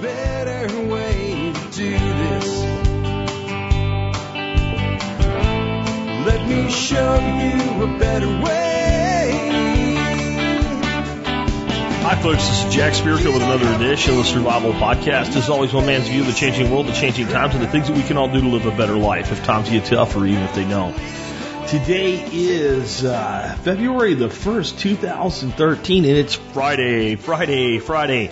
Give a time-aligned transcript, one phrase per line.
[0.00, 2.62] better way to do this.
[6.26, 8.76] Let me show you a better way.
[12.02, 12.46] Hi, folks.
[12.46, 15.34] This is Jack Spirko with another edition of the Survival Podcast.
[15.34, 17.88] As always, one man's view of the changing world, the changing times, and the things
[17.88, 20.26] that we can all do to live a better life if times get tough or
[20.26, 20.96] even if they don't.
[21.68, 28.30] Today is uh, February the 1st, 2013, and it's Friday, Friday, Friday.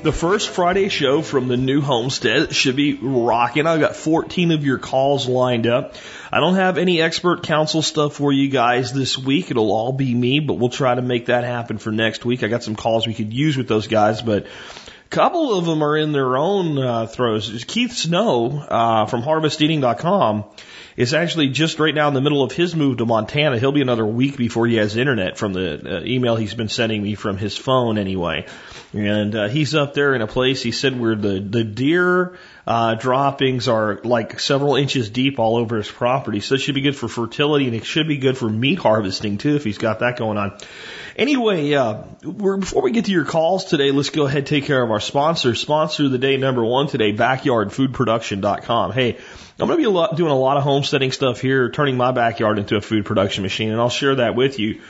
[0.00, 3.66] The first Friday show from the new homestead should be rocking.
[3.66, 5.96] I've got 14 of your calls lined up.
[6.30, 9.50] I don't have any expert council stuff for you guys this week.
[9.50, 12.44] It'll all be me, but we'll try to make that happen for next week.
[12.44, 15.82] I got some calls we could use with those guys, but a couple of them
[15.82, 17.64] are in their own uh, throes.
[17.66, 20.44] Keith Snow uh, from harvesteating.com
[20.98, 23.56] is actually just right now in the middle of his move to Montana.
[23.60, 27.00] He'll be another week before he has internet from the uh, email he's been sending
[27.00, 28.46] me from his phone anyway.
[28.92, 32.96] And uh, he's up there in a place he said where the the deer uh,
[32.96, 36.40] droppings are like several inches deep all over his property.
[36.40, 39.38] So it should be good for fertility and it should be good for meat harvesting
[39.38, 40.58] too if he's got that going on.
[41.18, 44.80] Anyway, uh, before we get to your calls today, let's go ahead and take care
[44.80, 45.56] of our sponsor.
[45.56, 48.92] Sponsor of the day number one today, backyardfoodproduction.com.
[48.92, 49.16] Hey,
[49.58, 52.12] I'm going to be a lot, doing a lot of homesteading stuff here, turning my
[52.12, 54.80] backyard into a food production machine, and I'll share that with you.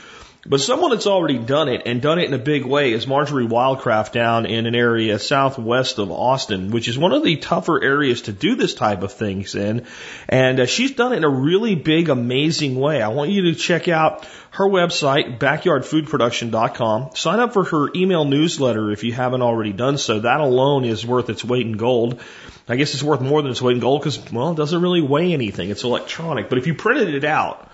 [0.45, 3.45] But someone that's already done it and done it in a big way is Marjory
[3.45, 8.21] Wildcraft down in an area southwest of Austin, which is one of the tougher areas
[8.23, 9.85] to do this type of things in.
[10.29, 13.01] And uh, she's done it in a really big, amazing way.
[13.01, 17.15] I want you to check out her website, backyardfoodproduction.com.
[17.15, 20.21] Sign up for her email newsletter if you haven't already done so.
[20.21, 22.21] That alone is worth its weight in gold.
[22.69, 25.01] I guess it's worth more than its weight in gold because, well, it doesn't really
[25.01, 25.69] weigh anything.
[25.69, 26.47] It's electronic.
[26.47, 27.69] But if you printed it out,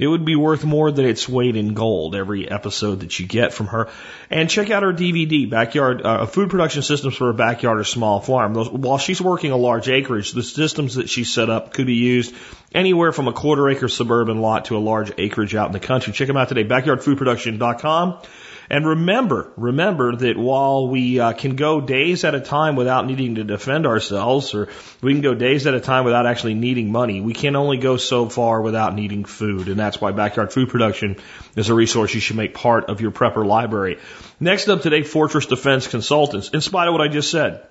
[0.00, 3.52] it would be worth more than its weight in gold every episode that you get
[3.52, 3.90] from her.
[4.30, 8.20] And check out her DVD, Backyard uh, Food Production Systems for a Backyard or Small
[8.20, 8.54] Farm.
[8.54, 11.96] Those, while she's working a large acreage, the systems that she set up could be
[11.96, 12.34] used
[12.74, 16.14] anywhere from a quarter acre suburban lot to a large acreage out in the country.
[16.14, 18.22] Check them out today, backyardfoodproduction.com.
[18.70, 23.34] And remember, remember that while we uh, can go days at a time without needing
[23.34, 24.68] to defend ourselves, or
[25.02, 27.96] we can go days at a time without actually needing money, we can only go
[27.96, 29.66] so far without needing food.
[29.66, 31.16] And that's why backyard food production
[31.56, 33.98] is a resource you should make part of your prepper library.
[34.38, 36.50] Next up today, Fortress Defense Consultants.
[36.50, 37.66] In spite of what I just said,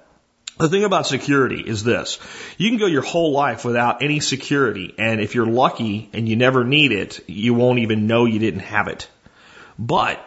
[0.58, 2.20] the thing about security is this.
[2.58, 6.36] You can go your whole life without any security, and if you're lucky and you
[6.36, 9.08] never need it, you won't even know you didn't have it.
[9.78, 10.22] But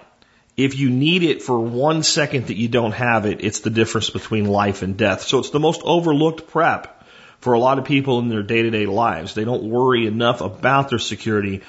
[0.57, 4.11] if you need it for one second that you don't have it, it's the difference
[4.11, 5.23] between life and death.
[5.23, 7.03] So it's the most overlooked prep
[7.41, 9.35] for a lot of people in their day to day lives.
[9.35, 11.63] They don't worry enough about their security.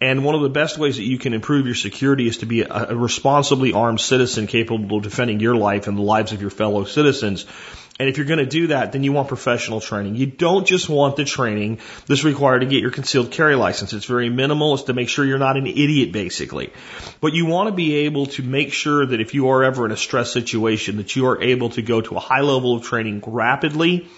[0.00, 2.62] And one of the best ways that you can improve your security is to be
[2.62, 6.84] a, responsibly armed citizen capable of defending your life and the lives of your fellow
[6.84, 7.46] citizens.
[7.98, 10.16] And if you're going to do that, then you want professional training.
[10.16, 13.94] You don't just want the training that's required to get your concealed carry license.
[13.94, 14.74] It's very minimal.
[14.74, 16.72] It's to make sure you're not an idiot, basically.
[17.22, 19.92] But you want to be able to make sure that if you are ever in
[19.92, 23.22] a stress situation, that you are able to go to a high level of training
[23.26, 24.08] rapidly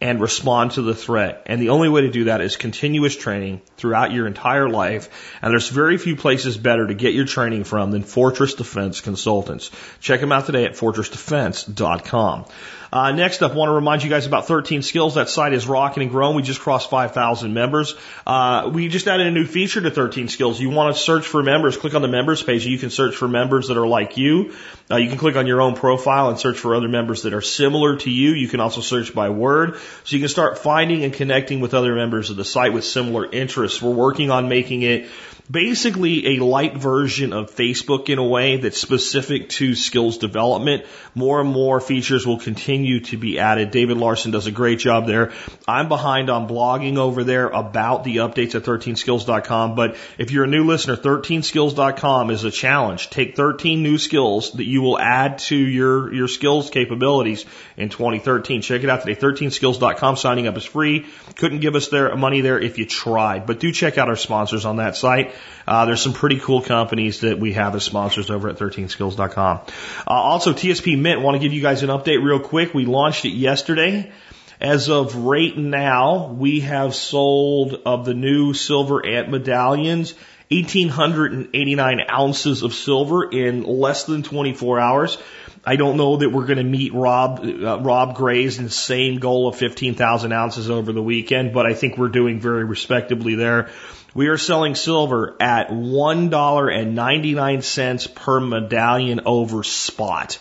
[0.00, 1.42] and respond to the threat.
[1.46, 5.36] And the only way to do that is continuous training throughout your entire life.
[5.42, 9.70] And there's very few places better to get your training from than Fortress Defense Consultants.
[10.00, 12.46] Check them out today at fortressdefense.com.
[12.92, 15.16] Uh, next up, want to remind you guys about 13 Skills.
[15.16, 16.36] That site is rocking and growing.
[16.36, 17.94] We just crossed 5,000 members.
[18.26, 20.60] Uh, we just added a new feature to 13 Skills.
[20.60, 22.66] You want to search for members, click on the members page.
[22.66, 24.54] You can search for members that are like you.
[24.90, 27.42] Uh, you can click on your own profile and search for other members that are
[27.42, 28.30] similar to you.
[28.30, 29.76] You can also search by word.
[30.04, 33.30] So you can start finding and connecting with other members of the site with similar
[33.30, 33.82] interests.
[33.82, 35.08] We're working on making it
[35.50, 40.84] basically a light version of Facebook in a way that's specific to skills development.
[41.14, 43.70] More and more features will continue to be added.
[43.70, 45.32] David Larson does a great job there.
[45.66, 50.48] I'm behind on blogging over there about the updates at 13skills.com, but if you're a
[50.48, 53.10] new listener, 13skills.com is a challenge.
[53.10, 57.44] Take 13 new skills that you will add to your, your skills capabilities
[57.76, 58.62] in 2013.
[58.62, 59.18] Check it out today.
[59.18, 60.16] 13skills.com.
[60.16, 61.06] Signing up is free.
[61.36, 64.64] Couldn't give us their money there if you tried, but do check out our sponsors
[64.64, 65.34] on that site.
[65.66, 69.58] Uh, there's some pretty cool companies that we have as sponsors over at 13skills.com.
[69.58, 72.67] Uh, also, TSP Mint, want to give you guys an update real quick.
[72.74, 74.12] We launched it yesterday.
[74.60, 80.14] As of right now, we have sold of the new silver ant medallions
[80.50, 85.18] 1,889 ounces of silver in less than 24 hours.
[85.64, 89.56] I don't know that we're going to meet Rob uh, Rob Gray's insane goal of
[89.56, 93.68] 15,000 ounces over the weekend, but I think we're doing very respectably there.
[94.14, 100.38] We are selling silver at $1.99 per medallion over spot.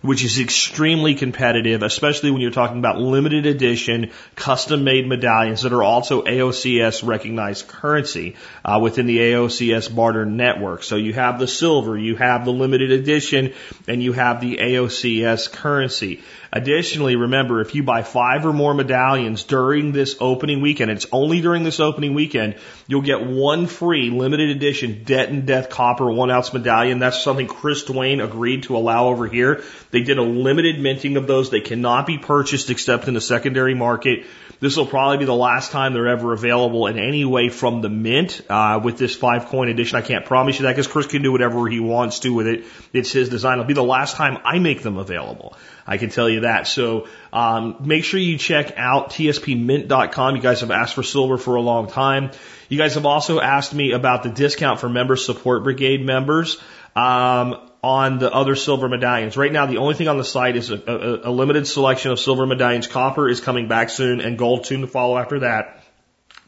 [0.00, 5.72] Which is extremely competitive, especially when you're talking about limited edition, custom made medallions that
[5.72, 10.84] are also AOCS recognized currency uh, within the AOCS barter network.
[10.84, 13.54] So you have the silver, you have the limited edition,
[13.88, 16.22] and you have the AOCS currency.
[16.52, 21.40] Additionally, remember, if you buy five or more medallions during this opening weekend, it's only
[21.40, 22.56] during this opening weekend,
[22.86, 27.00] you'll get one free limited edition Debt and Death copper one ounce medallion.
[27.00, 29.62] That's something Chris Duane agreed to allow over here.
[29.90, 31.50] They did a limited minting of those.
[31.50, 34.24] They cannot be purchased except in the secondary market.
[34.60, 37.88] This will probably be the last time they're ever available in any way from the
[37.88, 39.96] mint uh, with this five coin edition.
[39.96, 42.64] I can't promise you that because Chris can do whatever he wants to with it.
[42.92, 43.54] It's his design.
[43.54, 45.56] It'll be the last time I make them available.
[45.88, 46.66] I can tell you that.
[46.66, 50.36] So um, make sure you check out tspmint.com.
[50.36, 52.30] You guys have asked for silver for a long time.
[52.68, 56.60] You guys have also asked me about the discount for member support brigade members.
[56.94, 59.36] Um, on the other silver medallions.
[59.36, 62.18] Right now, the only thing on the site is a, a, a limited selection of
[62.18, 62.88] silver medallions.
[62.88, 65.84] Copper is coming back soon and gold soon to follow after that.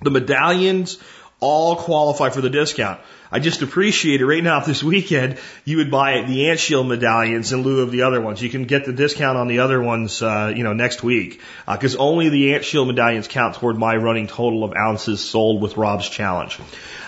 [0.02, 0.98] The medallions
[1.38, 3.00] all qualify for the discount.
[3.32, 5.38] I just appreciate it right now this weekend.
[5.64, 8.42] You would buy the Ant Shield medallions in lieu of the other ones.
[8.42, 11.40] You can get the discount on the other ones, uh, you know, next week.
[11.66, 15.62] Uh, cause only the Ant Shield medallions count toward my running total of ounces sold
[15.62, 16.58] with Rob's challenge.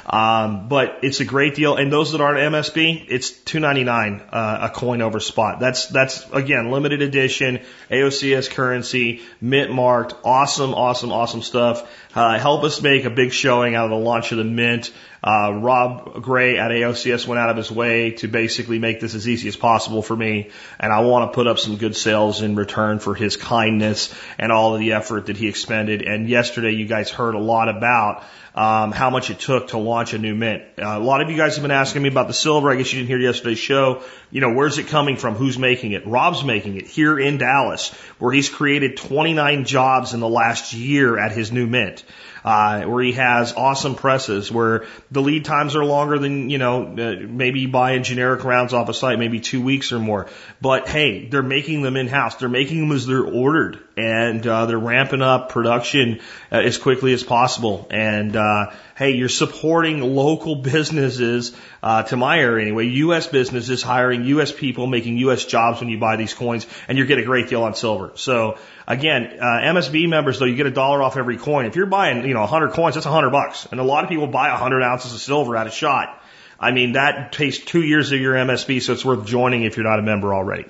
[0.06, 1.76] Um, but it's a great deal.
[1.76, 5.60] And those that aren't MSB, it's two ninety nine uh, a coin over spot.
[5.60, 7.60] That's that's again limited edition
[7.90, 11.88] AOCS currency, mint marked, awesome, awesome, awesome stuff.
[12.14, 14.90] Uh, help us make a big showing out of the launch of the mint.
[15.24, 19.26] Uh, Rob Gray at AOCS went out of his way to basically make this as
[19.26, 22.54] easy as possible for me, and I want to put up some good sales in
[22.54, 26.02] return for his kindness and all of the effort that he expended.
[26.02, 28.24] And yesterday, you guys heard a lot about
[28.54, 30.62] um, how much it took to launch a new mint.
[30.78, 32.70] Uh, a lot of you guys have been asking me about the silver.
[32.70, 34.02] I guess you didn't hear yesterday's show.
[34.30, 35.34] You know, where's it coming from?
[35.34, 36.06] Who's making it?
[36.06, 41.18] Rob's making it here in Dallas, where he's created 29 jobs in the last year
[41.18, 42.04] at his new mint
[42.44, 46.86] uh, where he has awesome presses where the lead times are longer than, you know,
[46.86, 50.28] uh, maybe buying generic rounds off a site, maybe two weeks or more.
[50.60, 52.36] But hey, they're making them in house.
[52.36, 57.12] They're making them as they're ordered and, uh, they're ramping up production uh, as quickly
[57.12, 57.86] as possible.
[57.90, 63.26] And, uh, hey, you're supporting local businesses, uh, to my area anyway, U.S.
[63.26, 64.52] businesses hiring U.S.
[64.52, 65.44] people, making U.S.
[65.44, 68.12] jobs when you buy these coins, and you get a great deal on silver.
[68.14, 71.66] So Again, uh, MSB members though, you get a dollar off every coin.
[71.66, 73.66] If you're buying, you know, 100 coins, that's 100 bucks.
[73.70, 76.21] And a lot of people buy 100 ounces of silver at a shot.
[76.62, 79.84] I mean, that takes two years of your MSB, so it's worth joining if you're
[79.84, 80.64] not a member already.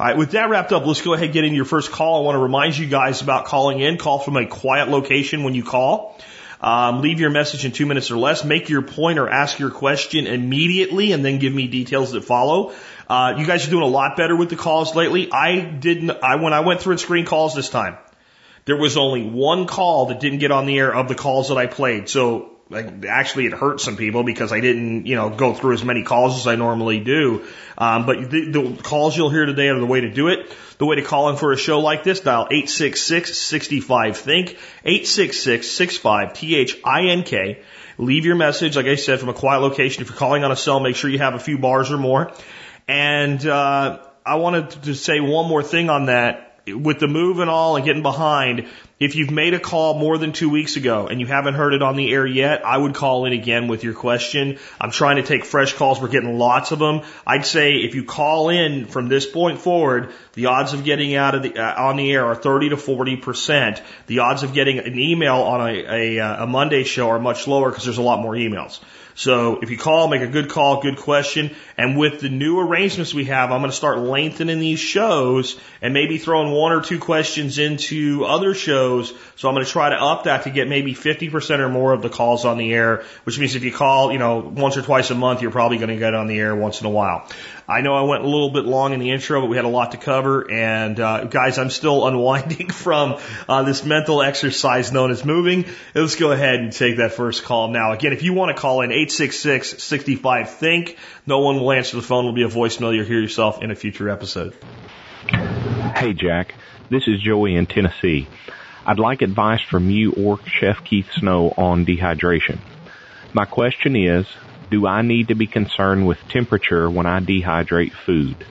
[0.00, 2.22] All right, with that wrapped up, let's go ahead and get into your first call.
[2.22, 3.98] I want to remind you guys about calling in.
[3.98, 6.18] Call from a quiet location when you call.
[6.62, 8.42] Um, leave your message in two minutes or less.
[8.42, 12.72] Make your point or ask your question immediately, and then give me details that follow.
[13.06, 15.30] Uh, you guys are doing a lot better with the calls lately.
[15.30, 17.98] I didn't, I, when I went through and screened calls this time,
[18.64, 21.58] there was only one call that didn't get on the air of the calls that
[21.58, 22.08] I played.
[22.08, 22.53] So
[23.08, 26.38] actually it hurt some people because I didn't, you know, go through as many calls
[26.38, 27.46] as I normally do.
[27.76, 30.54] Um, but the, the calls you'll hear today are the way to do it.
[30.78, 37.62] The way to call in for a show like this, dial 866-65-THINK, 866-65-T-H-I-N-K.
[37.96, 40.02] Leave your message, like I said, from a quiet location.
[40.02, 42.32] If you're calling on a cell, make sure you have a few bars or more.
[42.88, 46.53] And uh, I wanted to say one more thing on that.
[46.66, 48.66] With the move and all and getting behind,
[48.98, 51.82] if you've made a call more than two weeks ago and you haven't heard it
[51.82, 54.58] on the air yet, I would call in again with your question.
[54.80, 56.00] I'm trying to take fresh calls.
[56.00, 57.02] We're getting lots of them.
[57.26, 61.34] I'd say if you call in from this point forward, the odds of getting out
[61.34, 63.82] of the uh, on the air are 30 to 40 percent.
[64.06, 67.46] The odds of getting an email on a, a, uh, a Monday show are much
[67.46, 68.80] lower because there's a lot more emails.
[69.14, 71.54] So if you call, make a good call, good question.
[71.78, 75.94] And with the new arrangements we have, I'm going to start lengthening these shows and
[75.94, 79.14] maybe throwing one or two questions into other shows.
[79.36, 82.02] So I'm going to try to up that to get maybe 50% or more of
[82.02, 85.10] the calls on the air, which means if you call, you know, once or twice
[85.10, 87.28] a month, you're probably going to get on the air once in a while.
[87.66, 89.68] I know I went a little bit long in the intro, but we had a
[89.68, 90.50] lot to cover.
[90.50, 93.18] And uh, guys, I'm still unwinding from
[93.48, 95.64] uh, this mental exercise known as moving.
[95.94, 97.92] Let's go ahead and take that first call now.
[97.92, 102.26] Again, if you want to call in 866-65-THINK, no one will answer the phone.
[102.26, 102.94] It'll be a voicemail.
[102.94, 104.54] You'll hear yourself in a future episode.
[105.26, 106.54] Hey, Jack.
[106.90, 108.28] This is Joey in Tennessee.
[108.84, 112.58] I'd like advice from you or Chef Keith Snow on dehydration.
[113.32, 114.26] My question is,
[114.74, 118.44] do I need to be concerned with temperature when I dehydrate food?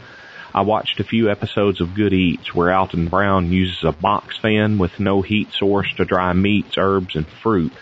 [0.55, 4.77] I watched a few episodes of Good Eats where Alton Brown uses a box fan
[4.77, 7.73] with no heat source to dry meats, herbs, and fruit.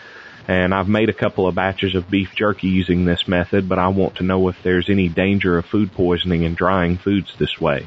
[0.47, 3.89] And I've made a couple of batches of beef jerky using this method, but I
[3.89, 7.85] want to know if there's any danger of food poisoning in drying foods this way.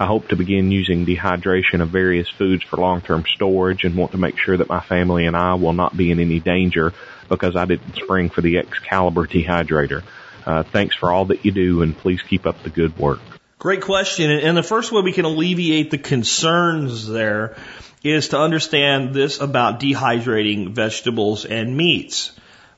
[0.00, 4.18] I hope to begin using dehydration of various foods for long-term storage and want to
[4.18, 6.94] make sure that my family and I will not be in any danger
[7.28, 10.02] because I didn't spring for the Excalibur dehydrator.
[10.44, 13.20] Uh, thanks for all that you do and please keep up the good work.
[13.58, 14.30] Great question.
[14.30, 17.56] And the first way we can alleviate the concerns there
[18.02, 22.32] is to understand this about dehydrating vegetables and meats.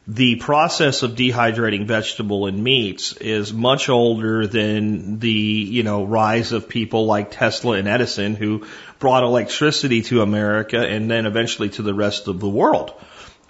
[0.07, 6.53] The process of dehydrating vegetable and meats is much older than the, you know, rise
[6.53, 8.67] of people like Tesla and Edison who
[8.99, 12.93] brought electricity to America and then eventually to the rest of the world.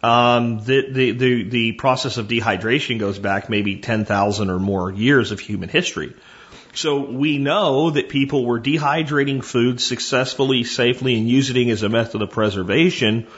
[0.05, 5.31] Um, the, the, the, the process of dehydration goes back maybe 10,000 or more years
[5.31, 6.13] of human history.
[6.75, 11.89] So we know that people were dehydrating food successfully, safely, and using it as a
[11.89, 13.29] method of preservation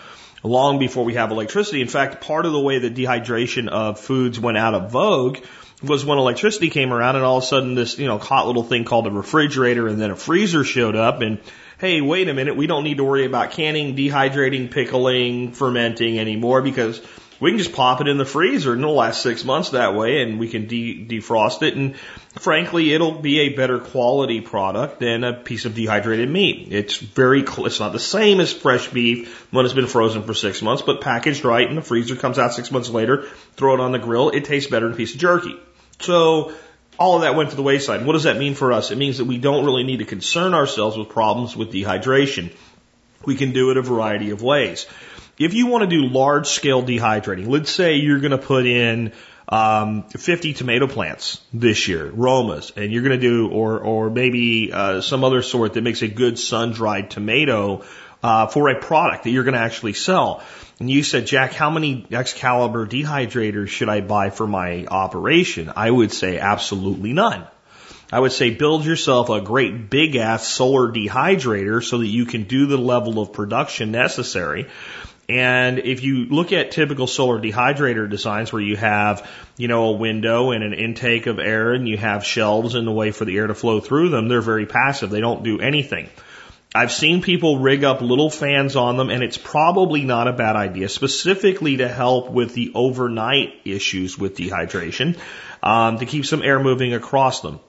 [0.43, 1.83] long before we have electricity.
[1.83, 5.39] In fact, part of the way that dehydration of foods went out of vogue
[5.85, 8.65] was when electricity came around and all of a sudden this, you know, hot little
[8.65, 11.39] thing called a refrigerator and then a freezer showed up and
[11.79, 16.63] hey, wait a minute, we don't need to worry about canning, dehydrating, pickling, fermenting anymore
[16.63, 17.01] because
[17.39, 20.23] we can just pop it in the freezer and it'll last six months that way
[20.23, 21.95] and we can de- defrost it and
[22.39, 26.69] frankly it'll be a better quality product than a piece of dehydrated meat.
[26.71, 30.33] It's very, cl- it's not the same as fresh beef when it's been frozen for
[30.33, 33.81] six months, but packaged right in the freezer comes out six months later, throw it
[33.81, 35.57] on the grill, it tastes better than a piece of jerky.
[36.01, 36.53] So
[36.99, 38.05] all of that went to the wayside.
[38.05, 38.91] What does that mean for us?
[38.91, 42.53] It means that we don't really need to concern ourselves with problems with dehydration.
[43.25, 44.87] We can do it a variety of ways.
[45.39, 49.13] If you want to do large scale dehydrating, let's say you're going to put in
[49.49, 54.73] um, 50 tomato plants this year, Romas, and you're going to do, or or maybe
[54.73, 57.85] uh, some other sort that makes a good sun dried tomato
[58.27, 60.43] uh, for a product that you're going to actually sell.
[60.81, 65.73] And you said, Jack, how many Excalibur dehydrators should I buy for my operation?
[65.75, 67.47] I would say absolutely none.
[68.13, 72.45] I would say build yourself a great big ass solar dehydrator so that you can
[72.45, 74.67] do the level of production necessary.
[75.29, 79.93] And if you look at typical solar dehydrator designs where you have, you know, a
[79.93, 83.37] window and an intake of air and you have shelves in the way for the
[83.37, 85.11] air to flow through them, they're very passive.
[85.11, 86.09] They don't do anything.
[86.77, 90.57] I've seen people rig up little fans on them and it's probably not a bad
[90.57, 95.19] idea, specifically to help with the overnight issues with dehydration,
[95.63, 97.61] um, to keep some air moving across them.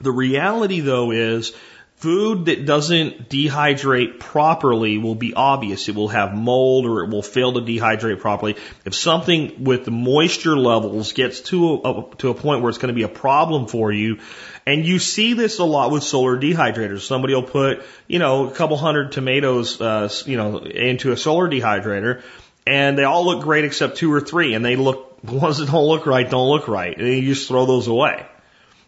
[0.00, 1.52] The reality though is
[2.02, 5.88] Food that doesn't dehydrate properly will be obvious.
[5.88, 8.56] It will have mold or it will fail to dehydrate properly.
[8.84, 12.92] If something with the moisture levels gets to a, to a point where it's going
[12.92, 14.18] to be a problem for you,
[14.66, 17.02] and you see this a lot with solar dehydrators.
[17.02, 21.48] Somebody will put, you know, a couple hundred tomatoes, uh, you know, into a solar
[21.48, 22.22] dehydrator,
[22.66, 25.68] and they all look great except two or three, and they look, the ones that
[25.68, 28.26] don't look right don't look right, and you just throw those away.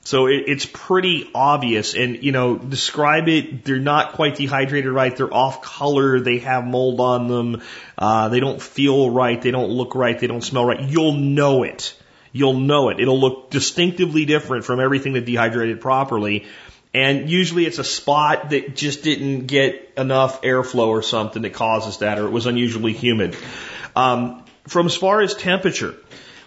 [0.04, 3.64] So it, it's pretty obvious and, you know, describe it.
[3.64, 5.16] They're not quite dehydrated right.
[5.16, 6.20] They're off color.
[6.20, 7.62] They have mold on them.
[7.96, 9.40] Uh, they don't feel right.
[9.40, 10.18] They don't look right.
[10.18, 10.80] They don't smell right.
[10.80, 11.96] You'll know it.
[12.32, 13.00] You'll know it.
[13.00, 16.46] It'll look distinctively different from everything that dehydrated properly.
[16.92, 21.98] And usually it's a spot that just didn't get enough airflow or something that causes
[21.98, 23.36] that, or it was unusually humid.
[23.96, 25.94] Um, from as far as temperature,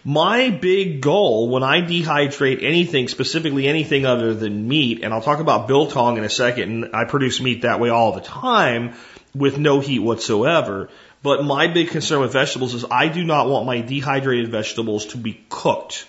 [0.08, 5.40] my big goal when I dehydrate anything, specifically anything other than meat, and I'll talk
[5.40, 8.94] about biltong in a second, and I produce meat that way all the time
[9.36, 10.88] with no heat whatsoever.
[11.24, 15.18] But my big concern with vegetables is I do not want my dehydrated vegetables to
[15.18, 16.08] be cooked.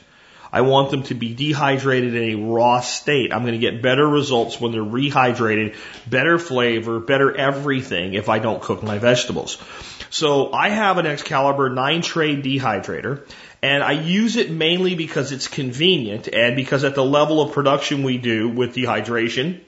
[0.52, 3.32] I want them to be dehydrated in a raw state.
[3.34, 5.74] I'm going to get better results when they're rehydrated,
[6.08, 9.58] better flavor, better everything if I don't cook my vegetables.
[10.10, 13.26] So I have an Excalibur 9 tray dehydrator
[13.62, 18.02] and I use it mainly because it's convenient and because at the level of production
[18.02, 19.60] we do with dehydration,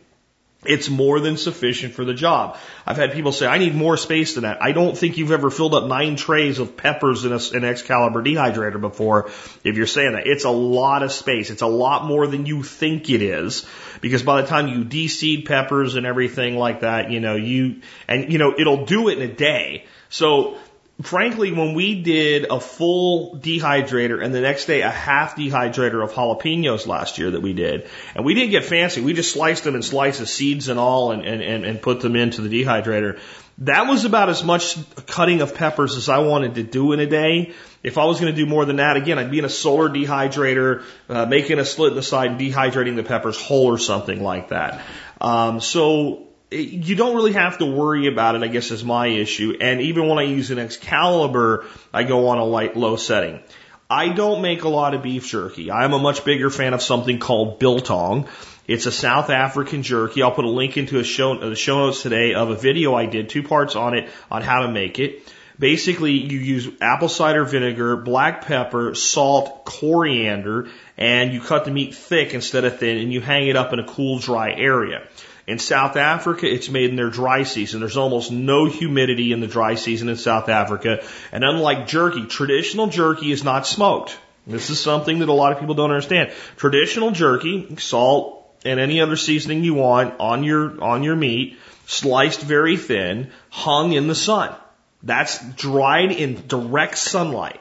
[0.64, 2.58] it's more than sufficient for the job.
[2.86, 4.62] I've had people say, I need more space than that.
[4.62, 8.78] I don't think you've ever filled up nine trays of peppers in an Excalibur dehydrator
[8.78, 9.30] before
[9.64, 10.26] if you're saying that.
[10.26, 11.50] It's a lot of space.
[11.50, 13.66] It's a lot more than you think it is
[14.02, 18.30] because by the time you de-seed peppers and everything like that, you know, you, and
[18.30, 19.86] you know, it'll do it in a day.
[20.10, 20.58] So
[21.02, 26.12] frankly, when we did a full dehydrator and the next day a half dehydrator of
[26.12, 29.74] jalapenos last year that we did, and we didn't get fancy, we just sliced them
[29.74, 33.18] in slices, seeds and all, and, and, and put them into the dehydrator.
[33.58, 37.06] That was about as much cutting of peppers as I wanted to do in a
[37.06, 37.52] day.
[37.82, 39.88] If I was going to do more than that, again, I'd be in a solar
[39.88, 44.22] dehydrator, uh, making a slit in the side and dehydrating the peppers whole or something
[44.22, 44.82] like that.
[45.20, 49.56] Um, so you don't really have to worry about it, I guess is my issue.
[49.60, 53.40] And even when I use an Excalibur, I go on a light low setting.
[53.88, 55.70] I don't make a lot of beef jerky.
[55.70, 58.28] I'm a much bigger fan of something called biltong.
[58.66, 60.22] It's a South African jerky.
[60.22, 63.06] I'll put a link into a show, the show notes today of a video I
[63.06, 65.32] did, two parts on it, on how to make it.
[65.58, 71.94] Basically, you use apple cider vinegar, black pepper, salt, coriander, and you cut the meat
[71.94, 75.06] thick instead of thin, and you hang it up in a cool, dry area.
[75.46, 77.80] In South Africa, it's made in their dry season.
[77.80, 81.02] There's almost no humidity in the dry season in South Africa.
[81.32, 84.16] And unlike jerky, traditional jerky is not smoked.
[84.46, 86.32] This is something that a lot of people don't understand.
[86.56, 92.40] Traditional jerky, salt, and any other seasoning you want on your, on your meat, sliced
[92.40, 94.54] very thin, hung in the sun.
[95.02, 97.60] That's dried in direct sunlight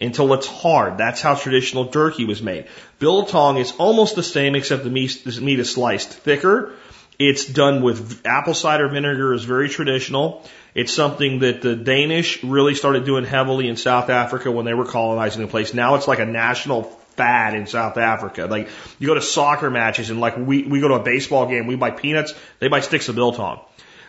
[0.00, 0.98] until it's hard.
[0.98, 2.66] That's how traditional jerky was made.
[2.98, 6.72] Biltong is almost the same except the meat, the meat is sliced thicker.
[7.20, 10.42] It's done with apple cider vinegar is very traditional.
[10.74, 14.86] It's something that the Danish really started doing heavily in South Africa when they were
[14.86, 15.74] colonizing the place.
[15.74, 16.84] Now it's like a national
[17.16, 18.46] fad in South Africa.
[18.46, 21.66] Like you go to soccer matches and like we, we go to a baseball game,
[21.66, 23.60] we buy peanuts, they buy sticks of biltong.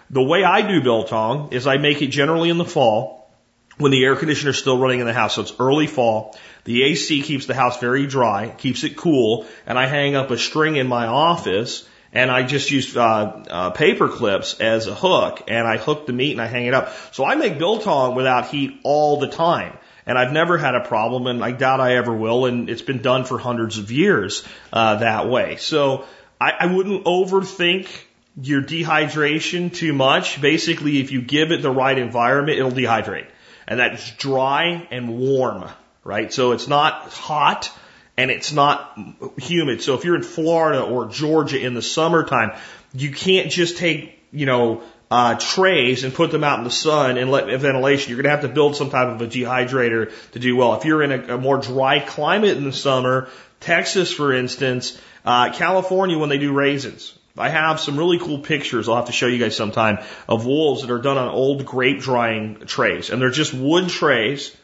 [0.09, 3.29] The way I do biltong is I make it generally in the fall
[3.77, 5.35] when the air conditioner is still running in the house.
[5.35, 6.39] So it's early fall.
[6.63, 10.37] The AC keeps the house very dry, keeps it cool, and I hang up a
[10.37, 15.43] string in my office and I just use uh, uh, paper clips as a hook,
[15.47, 16.93] and I hook the meat and I hang it up.
[17.11, 21.27] So I make biltong without heat all the time and I've never had a problem,
[21.27, 22.45] and I doubt I ever will.
[22.45, 25.57] And it's been done for hundreds of years uh, that way.
[25.57, 26.05] So
[26.39, 27.87] I, I wouldn't overthink
[28.41, 30.41] your dehydration too much.
[30.41, 33.27] Basically, if you give it the right environment, it'll dehydrate,
[33.67, 35.69] and that's dry and warm,
[36.03, 36.33] right?
[36.33, 37.71] So it's not hot
[38.21, 38.97] and it's not
[39.37, 39.81] humid.
[39.81, 42.51] So if you're in Florida or Georgia in the summertime,
[42.93, 47.17] you can't just take, you know, uh, trays and put them out in the sun
[47.17, 48.09] and let ventilation.
[48.09, 50.75] You're going to have to build some type of a dehydrator to do well.
[50.75, 53.27] If you're in a, a more dry climate in the summer,
[53.59, 58.87] Texas, for instance, uh, California, when they do raisins, I have some really cool pictures
[58.87, 59.97] I'll have to show you guys sometime
[60.29, 63.09] of wolves that are done on old grape drying trays.
[63.09, 64.55] And they're just wood trays.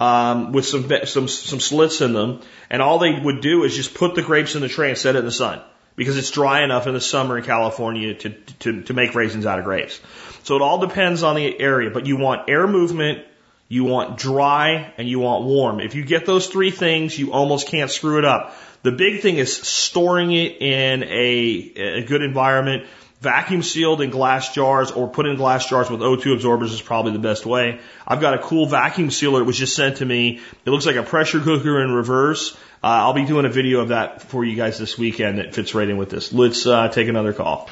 [0.00, 2.40] Um, with some, some, some slits in them.
[2.70, 5.14] And all they would do is just put the grapes in the tray and set
[5.14, 5.60] it in the sun
[5.94, 9.58] because it's dry enough in the summer in California to, to, to make raisins out
[9.58, 10.00] of grapes.
[10.44, 13.22] So it all depends on the area, but you want air movement,
[13.68, 15.78] you want dry, and you want warm.
[15.80, 18.56] If you get those three things, you almost can't screw it up.
[18.82, 22.86] The big thing is storing it in a, a good environment.
[23.20, 27.12] Vacuum sealed in glass jars or put in glass jars with O2 absorbers is probably
[27.12, 27.78] the best way.
[28.06, 30.40] I've got a cool vacuum sealer that was just sent to me.
[30.64, 32.54] It looks like a pressure cooker in reverse.
[32.82, 35.74] Uh, I'll be doing a video of that for you guys this weekend that fits
[35.74, 36.32] right in with this.
[36.32, 37.68] Let's uh, take another call.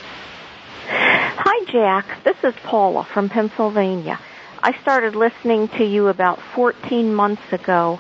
[0.87, 2.25] Hi, Jack.
[2.25, 4.21] This is Paula from Pennsylvania.
[4.63, 7.99] I started listening to you about 14 months ago,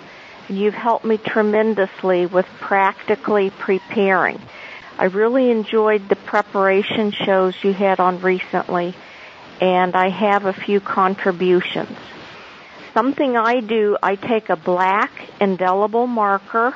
[0.48, 4.38] and you've helped me tremendously with practically preparing.
[4.98, 8.94] I really enjoyed the preparation shows you had on recently,
[9.60, 11.96] and I have a few contributions.
[12.94, 16.74] Something I do, I take a black indelible marker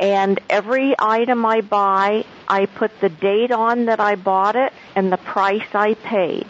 [0.00, 5.12] and every item I buy, I put the date on that I bought it and
[5.12, 6.46] the price I paid.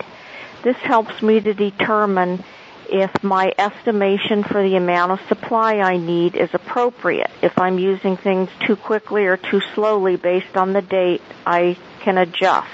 [0.63, 2.45] This helps me to determine
[2.91, 7.31] if my estimation for the amount of supply I need is appropriate.
[7.43, 12.19] If I'm using things too quickly or too slowly based on the date, I can
[12.19, 12.69] adjust.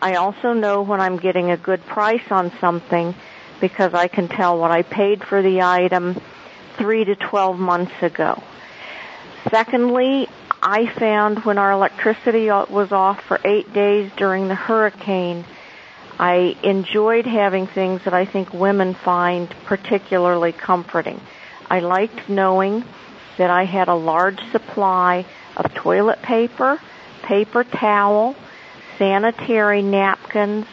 [0.00, 3.14] I also know when I'm getting a good price on something
[3.60, 6.20] because I can tell what I paid for the item
[6.76, 8.42] three to 12 months ago.
[9.50, 10.28] Secondly,
[10.62, 15.44] I found when our electricity was off for eight days during the hurricane,
[16.22, 21.20] I enjoyed having things that I think women find particularly comforting.
[21.68, 22.84] I liked knowing
[23.38, 26.80] that I had a large supply of toilet paper,
[27.24, 28.36] paper towel,
[28.98, 30.66] sanitary napkins,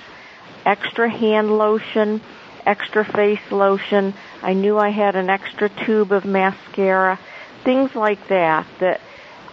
[0.67, 2.21] extra hand lotion,
[2.67, 4.13] extra face lotion.
[4.43, 7.17] I knew I had an extra tube of mascara
[7.63, 9.01] things like that that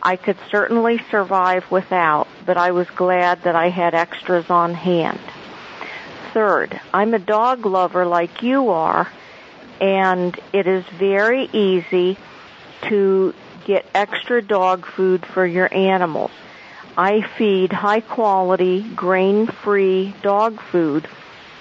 [0.03, 5.19] I could certainly survive without, but I was glad that I had extras on hand.
[6.37, 9.11] Third, I'm a dog lover like you are,
[9.81, 12.18] and it is very easy
[12.90, 13.33] to
[13.64, 16.31] get extra dog food for your animals.
[16.94, 21.07] I feed high quality, grain free dog food,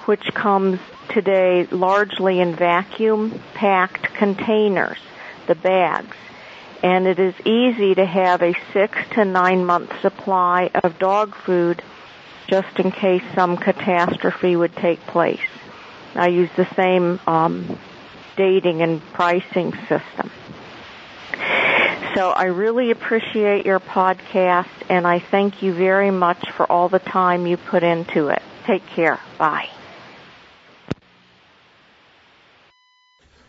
[0.07, 4.99] which comes today largely in vacuum packed containers,
[5.47, 6.17] the bags
[6.83, 11.81] and it is easy to have a six to nine month supply of dog food
[12.47, 15.39] just in case some catastrophe would take place.
[16.15, 17.79] I use the same um,
[18.37, 20.31] dating and pricing system.
[22.15, 26.99] So I really appreciate your podcast and I thank you very much for all the
[26.99, 28.41] time you put into it.
[28.65, 29.19] Take care.
[29.37, 29.74] Bye.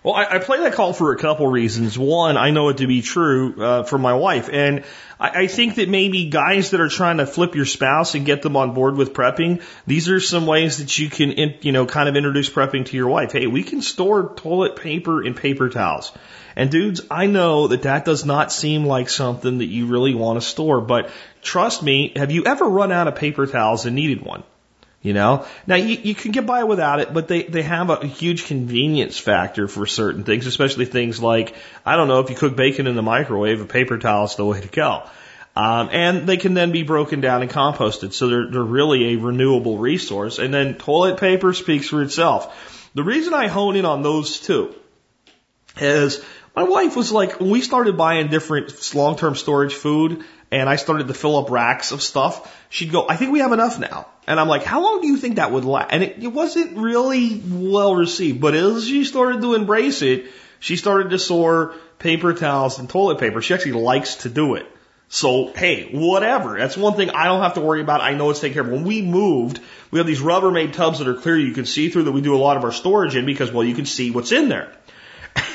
[0.07, 1.99] Well, I, I play that call for a couple reasons.
[1.99, 4.85] One, I know it to be true uh, for my wife, and
[5.19, 8.41] I, I think that maybe guys that are trying to flip your spouse and get
[8.41, 11.87] them on board with prepping, these are some ways that you can, in, you know,
[11.87, 13.33] kind of introduce prepping to your wife.
[13.33, 16.13] Hey, we can store toilet paper and paper towels.
[16.55, 20.41] And dudes, I know that that does not seem like something that you really want
[20.41, 21.11] to store, but
[21.43, 24.45] trust me, have you ever run out of paper towels and needed one?
[25.07, 28.05] You know, now you, you can get by without it, but they, they have a
[28.05, 32.57] huge convenience factor for certain things, especially things like, I don't know, if you cook
[32.57, 35.05] bacon in the microwave, a paper towel is the way to go.
[35.55, 38.15] Um, and they can then be broken down and composted.
[38.15, 40.41] So they're, they're really a renewable resource.
[40.41, 42.91] And then toilet paper speaks for itself.
[42.97, 44.75] The reason I hone in on those two
[45.77, 46.21] is
[46.57, 51.15] my wife was like, we started buying different long-term storage food and I started to
[51.15, 54.07] fill up racks of stuff, she'd go, I think we have enough now.
[54.27, 55.93] And I'm like, how long do you think that would last?
[55.93, 60.27] And it, it wasn't really well received, but as she started to embrace it,
[60.61, 63.43] she started to store paper towels and toilet paper.
[63.43, 64.67] She actually likes to do it.
[65.09, 66.59] So, hey, whatever.
[66.59, 68.01] That's one thing I don't have to worry about.
[68.01, 68.71] I know it's taken care of.
[68.71, 72.05] When we moved, we have these Rubbermaid tubs that are clear you can see through
[72.05, 74.33] that we do a lot of our storage in because, well, you can see what's
[74.33, 74.73] in there.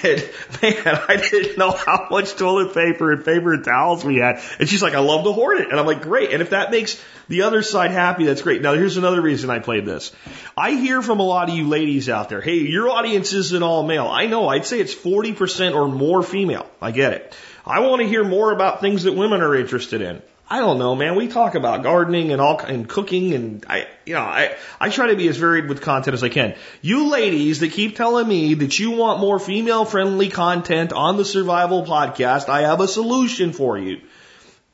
[0.04, 0.30] And
[0.62, 4.42] man, I didn't know how much toilet paper and paper towels we had.
[4.60, 5.70] And she's like, I love to hoard it.
[5.70, 6.32] And I'm like, great.
[6.32, 8.62] And if that makes the other side happy, that's great.
[8.62, 10.12] Now here's another reason I played this.
[10.58, 13.84] I hear from a lot of you ladies out there, hey, your audience isn't all
[13.84, 14.08] male.
[14.08, 16.70] I know, I'd say it's 40% or more female.
[16.82, 17.36] I get it.
[17.66, 20.22] I want to hear more about things that women are interested in.
[20.52, 21.16] I don't know, man.
[21.16, 25.08] We talk about gardening and all and cooking and I, you know, I, I try
[25.08, 26.56] to be as varied with content as I can.
[26.82, 31.24] You ladies that keep telling me that you want more female friendly content on the
[31.24, 34.02] survival podcast, I have a solution for you.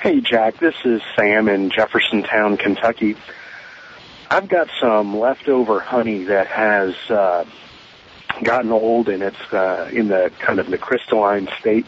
[0.00, 0.58] Hey, Jack.
[0.60, 3.16] This is Sam in Jeffersontown, Kentucky.
[4.32, 7.44] I've got some leftover honey that has uh,
[8.44, 11.84] gotten old and it's uh, in the kind of the crystalline state.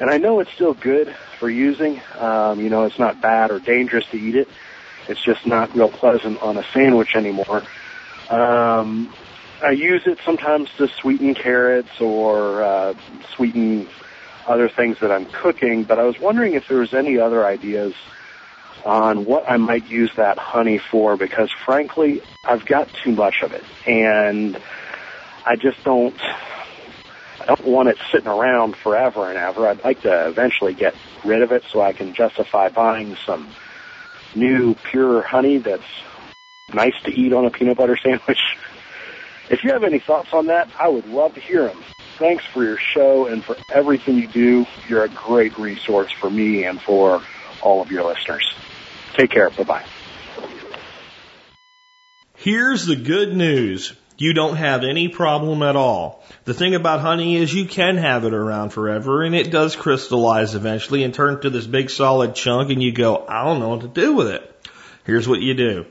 [0.00, 2.00] And I know it's still good for using.
[2.18, 4.48] Um, you know, it's not bad or dangerous to eat it.
[5.08, 7.62] It's just not real pleasant on a sandwich anymore.
[8.30, 9.12] Um,
[9.62, 12.94] I use it sometimes to sweeten carrots or uh,
[13.36, 13.88] sweeten
[14.46, 17.92] other things that I'm cooking, but I was wondering if there was any other ideas
[18.84, 23.52] on what I might use that honey for because frankly, I've got too much of
[23.52, 24.60] it and
[25.46, 26.14] I just don't
[27.40, 29.66] I don't want it sitting around forever and ever.
[29.66, 33.48] I'd like to eventually get rid of it so I can justify buying some
[34.34, 35.82] new pure honey that's
[36.72, 38.38] nice to eat on a peanut butter sandwich.
[39.50, 41.82] If you have any thoughts on that, I would love to hear them.
[42.18, 44.66] Thanks for your show and for everything you do.
[44.88, 47.22] You're a great resource for me and for
[47.60, 48.54] all of your listeners.
[49.14, 49.50] Take care.
[49.50, 49.84] Bye bye.
[52.36, 53.94] Here's the good news.
[54.18, 56.24] You don't have any problem at all.
[56.44, 60.54] The thing about honey is you can have it around forever and it does crystallize
[60.54, 63.80] eventually and turn to this big solid chunk and you go, I don't know what
[63.80, 64.68] to do with it.
[65.04, 65.86] Here's what you do.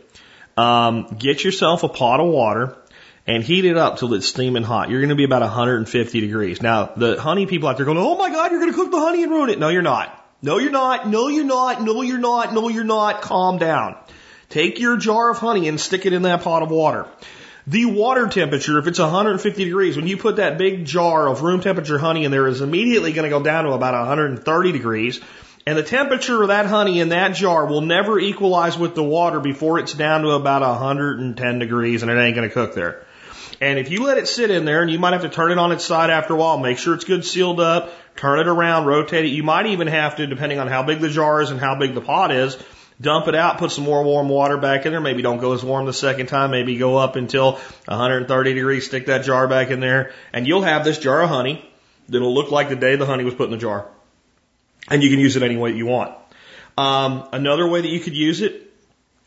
[0.55, 2.77] Um, get yourself a pot of water
[3.27, 4.89] and heat it up till it's steaming hot.
[4.89, 6.61] You're going to be about 150 degrees.
[6.61, 8.99] Now, the honey people out there going, oh my God, you're going to cook the
[8.99, 9.59] honey and ruin it.
[9.59, 10.20] No, you're not.
[10.41, 11.07] No, you're not.
[11.07, 11.83] No, you're not.
[11.83, 12.53] No, you're not.
[12.53, 13.21] No, you're not.
[13.21, 13.95] Calm down.
[14.49, 17.07] Take your jar of honey and stick it in that pot of water.
[17.67, 21.61] The water temperature, if it's 150 degrees, when you put that big jar of room
[21.61, 25.21] temperature honey in there, is immediately going to go down to about 130 degrees.
[25.67, 29.39] And the temperature of that honey in that jar will never equalize with the water
[29.39, 33.05] before it's down to about 110 degrees and it ain't going to cook there.
[33.61, 35.59] And if you let it sit in there, and you might have to turn it
[35.59, 38.85] on its side after a while, make sure it's good sealed up, turn it around,
[38.85, 39.29] rotate it.
[39.29, 41.93] You might even have to, depending on how big the jar is and how big
[41.93, 42.57] the pot is,
[42.99, 45.01] dump it out, put some more warm water back in there.
[45.01, 46.51] Maybe don't go as warm the second time.
[46.51, 47.53] Maybe go up until
[47.85, 51.67] 130 degrees, stick that jar back in there, and you'll have this jar of honey
[52.09, 53.87] that'll look like the day the honey was put in the jar.
[54.89, 56.15] And you can use it any way you want.
[56.77, 58.71] Um, another way that you could use it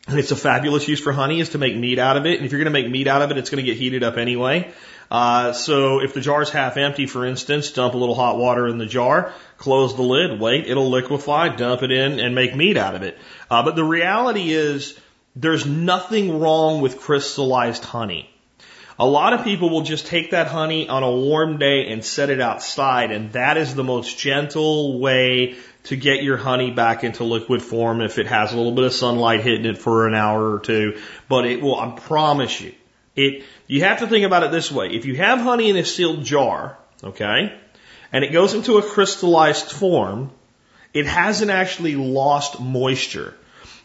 [0.07, 2.37] and it's a fabulous use for honey is to make mead out of it.
[2.37, 4.03] And if you're going to make mead out of it, it's going to get heated
[4.03, 4.71] up anyway.
[5.09, 8.67] Uh, so if the jar is half empty, for instance, dump a little hot water
[8.67, 12.77] in the jar, close the lid, wait, it'll liquefy, dump it in, and make mead
[12.77, 13.17] out of it.
[13.49, 14.99] Uh, but the reality is,
[15.35, 18.29] there's nothing wrong with crystallized honey.
[18.97, 22.29] A lot of people will just take that honey on a warm day and set
[22.29, 27.25] it outside, and that is the most gentle way to get your honey back into
[27.25, 30.55] liquid form if it has a little bit of sunlight hitting it for an hour
[30.55, 30.97] or two.
[31.27, 32.73] But it will, I promise you,
[33.15, 34.87] it, you have to think about it this way.
[34.87, 37.57] If you have honey in a sealed jar, okay,
[38.11, 40.31] and it goes into a crystallized form,
[40.93, 43.33] it hasn't actually lost moisture.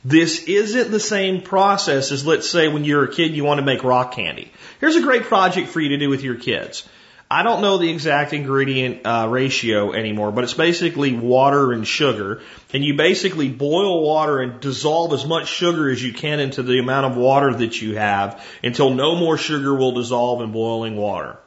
[0.05, 3.65] This isn't the same process as, let's say, when you're a kid, you want to
[3.65, 4.51] make rock candy.
[4.79, 6.89] Here's a great project for you to do with your kids.
[7.33, 12.43] I don't know the exact ingredient uh, ratio anymore, but it's basically water and sugar.
[12.75, 16.81] And you basically boil water and dissolve as much sugar as you can into the
[16.81, 21.39] amount of water that you have until no more sugar will dissolve in boiling water.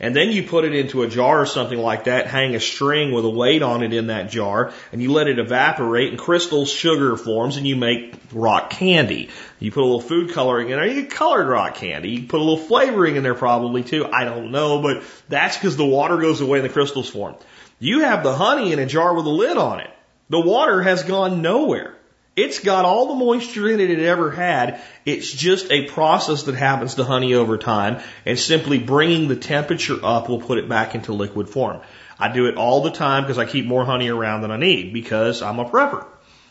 [0.00, 3.12] And then you put it into a jar or something like that, hang a string
[3.12, 6.66] with a weight on it in that jar, and you let it evaporate and crystal
[6.66, 9.30] sugar forms and you make rock candy.
[9.60, 12.10] You put a little food coloring in there, you get colored rock candy.
[12.10, 14.06] You put a little flavoring in there probably too.
[14.06, 17.36] I don't know, but that's because the water goes away and the crystals form.
[17.78, 19.90] You have the honey in a jar with a lid on it.
[20.28, 21.93] The water has gone nowhere.
[22.36, 24.80] It's got all the moisture in it it ever had.
[25.04, 29.98] It's just a process that happens to honey over time, and simply bringing the temperature
[30.02, 31.80] up will put it back into liquid form.
[32.18, 34.92] I do it all the time because I keep more honey around than I need
[34.92, 36.06] because I'm a prepper.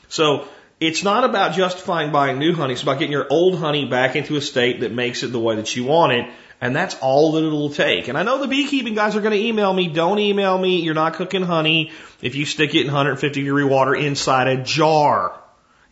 [0.08, 0.48] So
[0.80, 2.74] it's not about justifying buying new honey.
[2.74, 5.58] It's about getting your old honey back into a state that makes it the way
[5.58, 6.30] that you want it.
[6.62, 8.08] And that's all that it'll take.
[8.08, 9.89] And I know the beekeeping guys are going to email me.
[9.89, 10.80] Don't email me.
[10.80, 11.91] You're not cooking honey
[12.22, 15.42] if you stick it in 150 degree water inside a jar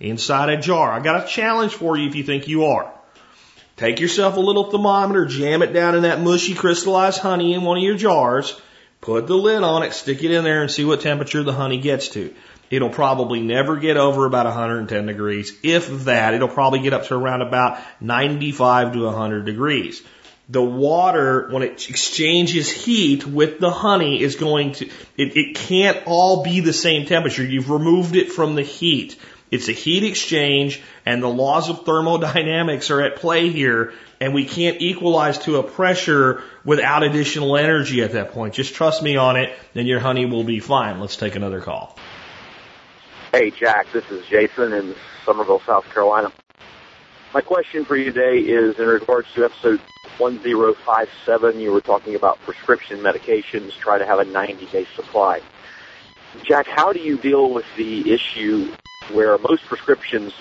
[0.01, 0.91] inside a jar.
[0.91, 2.91] I got a challenge for you if you think you are.
[3.77, 7.77] Take yourself a little thermometer, jam it down in that mushy crystallized honey in one
[7.77, 8.59] of your jars,
[8.99, 11.79] put the lid on it, stick it in there and see what temperature the honey
[11.79, 12.33] gets to.
[12.69, 15.57] It'll probably never get over about 110 degrees.
[15.61, 20.01] If that, it'll probably get up to around about 95 to 100 degrees.
[20.47, 24.85] The water, when it exchanges heat with the honey, is going to,
[25.17, 27.43] it, it can't all be the same temperature.
[27.43, 29.17] You've removed it from the heat.
[29.51, 34.45] It's a heat exchange and the laws of thermodynamics are at play here and we
[34.45, 38.53] can't equalize to a pressure without additional energy at that point.
[38.53, 41.01] Just trust me on it and your honey will be fine.
[41.01, 41.97] Let's take another call.
[43.33, 46.31] Hey Jack, this is Jason in Summerville, South Carolina.
[47.33, 49.81] My question for you today is in regards to episode
[50.17, 55.41] 1057, you were talking about prescription medications, try to have a 90 day supply.
[56.43, 58.71] Jack, how do you deal with the issue
[59.09, 60.31] where most prescriptions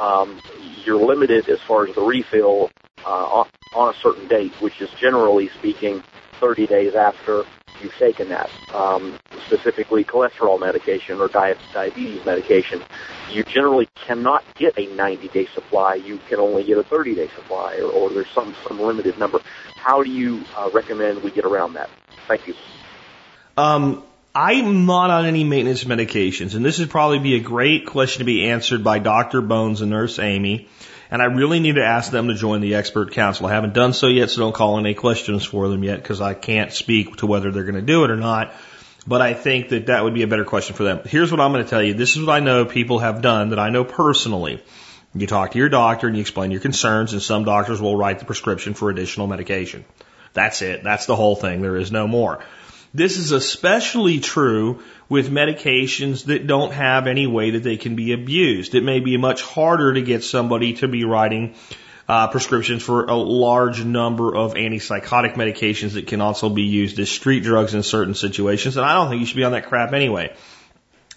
[0.00, 0.40] um,
[0.84, 2.70] you're limited as far as the refill
[3.06, 3.44] uh,
[3.74, 6.02] on a certain date, which is generally speaking
[6.40, 7.44] 30 days after
[7.82, 8.50] you've taken that.
[8.74, 12.82] Um, specifically, cholesterol medication or diabetes medication,
[13.32, 15.94] you generally cannot get a 90-day supply.
[15.94, 19.40] You can only get a 30-day supply, or, or there's some some limited number.
[19.76, 21.88] How do you uh, recommend we get around that?
[22.28, 22.54] Thank you.
[23.56, 24.02] Um,
[24.34, 28.24] I'm not on any maintenance medications, and this would probably be a great question to
[28.24, 29.42] be answered by Dr.
[29.42, 30.68] Bones and Nurse Amy.
[31.10, 33.44] And I really need to ask them to join the expert council.
[33.44, 36.32] I haven't done so yet, so don't call any questions for them yet because I
[36.32, 38.54] can't speak to whether they're going to do it or not.
[39.06, 41.02] But I think that that would be a better question for them.
[41.04, 41.92] Here's what I'm going to tell you.
[41.92, 44.62] This is what I know people have done that I know personally.
[45.14, 48.18] You talk to your doctor and you explain your concerns, and some doctors will write
[48.18, 49.84] the prescription for additional medication.
[50.32, 50.82] That's it.
[50.82, 51.60] That's the whole thing.
[51.60, 52.42] There is no more.
[52.94, 58.12] This is especially true with medications that don't have any way that they can be
[58.12, 58.74] abused.
[58.74, 61.54] It may be much harder to get somebody to be writing
[62.08, 67.10] uh, prescriptions for a large number of antipsychotic medications that can also be used as
[67.10, 68.76] street drugs in certain situations.
[68.76, 70.34] And I don't think you should be on that crap anyway.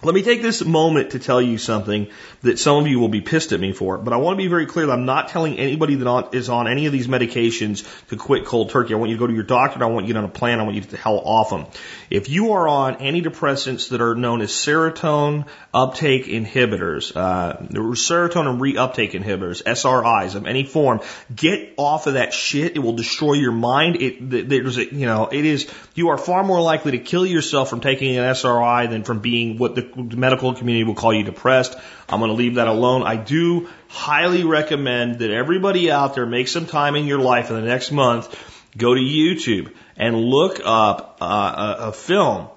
[0.04, 2.10] Let me take this moment to tell you something
[2.42, 4.50] that some of you will be pissed at me for, but I want to be
[4.50, 8.18] very clear that I'm not telling anybody that is on any of these medications to
[8.18, 8.94] quit cold turkey.
[8.94, 9.82] I want you to go to your doctor.
[9.82, 10.60] I want you to get on a plan.
[10.60, 11.66] I want you to the hell off them.
[12.10, 19.12] If you are on antidepressants that are known as serotonin uptake inhibitors, uh, serotonin reuptake
[19.12, 21.00] inhibitors, SRIs of any form,
[21.34, 22.76] get off of that shit.
[22.76, 24.02] It will destroy your mind.
[24.02, 27.70] It, there's a, you know, it is, you are far more likely to kill yourself
[27.70, 31.24] from taking an SRI than from being what the the medical community will call you
[31.24, 31.76] depressed.
[32.10, 33.04] I'm going to leave that alone.
[33.04, 37.56] I do highly recommend that everybody out there make some time in your life in
[37.56, 38.34] the next month,
[38.78, 42.48] go to YouTube and look up uh, a, a film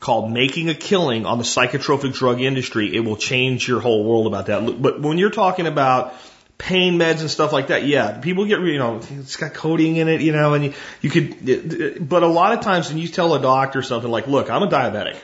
[0.00, 2.94] called Making a Killing on the psychotropic drug industry.
[2.94, 4.82] It will change your whole world about that.
[4.82, 6.14] But when you're talking about
[6.58, 10.08] pain meds and stuff like that, yeah, people get, you know, it's got codeine in
[10.08, 13.34] it, you know, and you, you could, but a lot of times when you tell
[13.34, 15.16] a doctor something like, look, I'm a diabetic.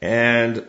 [0.00, 0.64] And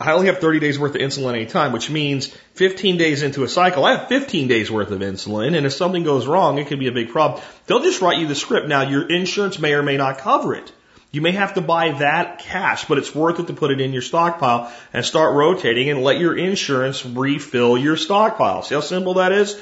[0.00, 3.22] I only have 30 days worth of insulin at any time, which means 15 days
[3.22, 5.56] into a cycle, I have 15 days worth of insulin.
[5.56, 7.42] And if something goes wrong, it could be a big problem.
[7.66, 8.68] They'll just write you the script.
[8.68, 10.72] Now, your insurance may or may not cover it.
[11.10, 13.92] You may have to buy that cash, but it's worth it to put it in
[13.92, 18.62] your stockpile and start rotating and let your insurance refill your stockpile.
[18.62, 19.60] See how simple that is?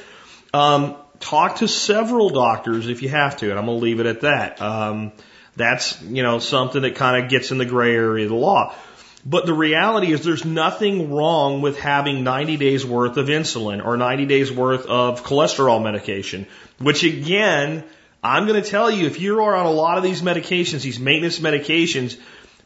[0.52, 4.06] Um, talk to several doctors if you have to, and I'm going to leave it
[4.06, 4.60] at that.
[4.60, 5.12] Um,
[5.56, 8.74] that's, you know, something that kind of gets in the gray area of the law.
[9.28, 13.96] But the reality is there's nothing wrong with having 90 days worth of insulin or
[13.96, 16.46] 90 days worth of cholesterol medication,
[16.78, 17.82] which again,
[18.22, 21.00] I'm going to tell you, if you are on a lot of these medications, these
[21.00, 22.16] maintenance medications,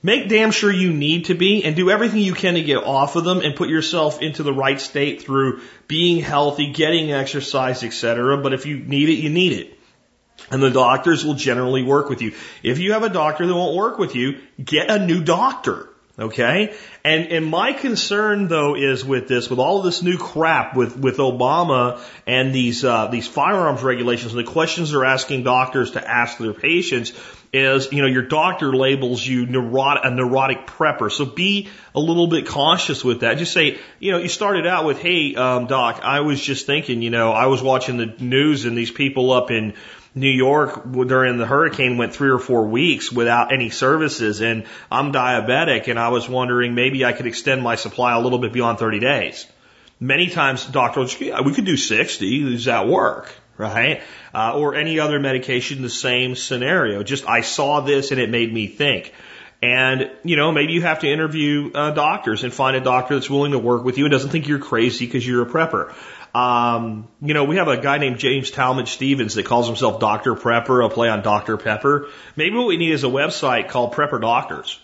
[0.03, 3.17] make damn sure you need to be and do everything you can to get off
[3.17, 8.37] of them and put yourself into the right state through being healthy, getting exercise, etc.
[8.37, 9.80] But if you need it, you need it.
[10.51, 12.35] And the doctors will generally work with you.
[12.63, 15.89] If you have a doctor that won't work with you, get a new doctor.
[16.19, 16.75] Okay?
[17.03, 21.17] And, and my concern though is with this, with all this new crap with, with
[21.17, 26.37] Obama and these, uh, these firearms regulations and the questions they're asking doctors to ask
[26.37, 27.15] their patients
[27.55, 31.11] is, you know, your doctor labels you neurotic, a neurotic prepper.
[31.11, 33.39] So be a little bit cautious with that.
[33.39, 37.01] Just say, you know, you started out with, hey, um, doc, I was just thinking,
[37.01, 39.73] you know, I was watching the news and these people up in,
[40.15, 45.13] New York during the hurricane went three or four weeks without any services and I'm
[45.13, 48.79] diabetic and I was wondering maybe I could extend my supply a little bit beyond
[48.79, 49.47] 30 days.
[50.01, 52.51] Many times doctors, yeah, we could do 60.
[52.51, 53.33] Does that work?
[53.57, 54.03] Right?
[54.35, 57.03] Uh, or any other medication, the same scenario.
[57.03, 59.13] Just I saw this and it made me think.
[59.63, 63.29] And, you know, maybe you have to interview uh, doctors and find a doctor that's
[63.29, 65.93] willing to work with you and doesn't think you're crazy because you're a prepper.
[66.35, 70.35] Um, you know, we have a guy named James Talmadge Stevens that calls himself Dr.
[70.35, 71.57] Prepper, a play on Dr.
[71.57, 72.09] Pepper.
[72.37, 74.79] Maybe what we need is a website called Prepper Doctors,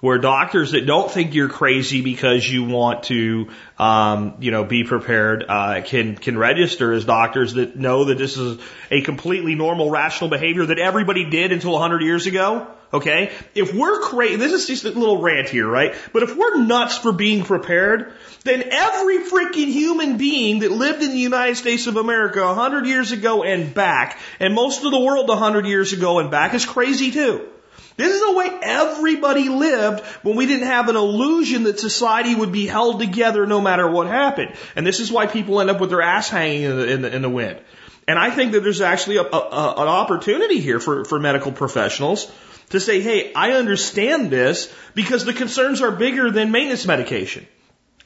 [0.00, 4.84] where doctors that don't think you're crazy because you want to, um, you know, be
[4.84, 9.90] prepared, uh, can, can register as doctors that know that this is a completely normal,
[9.90, 12.66] rational behavior that everybody did until 100 years ago.
[12.92, 13.32] Okay?
[13.54, 15.94] If we're crazy, this is just a little rant here, right?
[16.12, 18.12] But if we're nuts for being prepared,
[18.44, 22.86] then every freaking human being that lived in the United States of America a hundred
[22.86, 26.54] years ago and back, and most of the world a hundred years ago and back
[26.54, 27.48] is crazy too.
[27.96, 32.52] This is the way everybody lived when we didn't have an illusion that society would
[32.52, 34.54] be held together no matter what happened.
[34.74, 37.16] And this is why people end up with their ass hanging in the, in the,
[37.16, 37.58] in the wind.
[38.06, 42.30] And I think that there's actually a, a, an opportunity here for, for medical professionals
[42.70, 47.46] to say, hey, I understand this because the concerns are bigger than maintenance medication.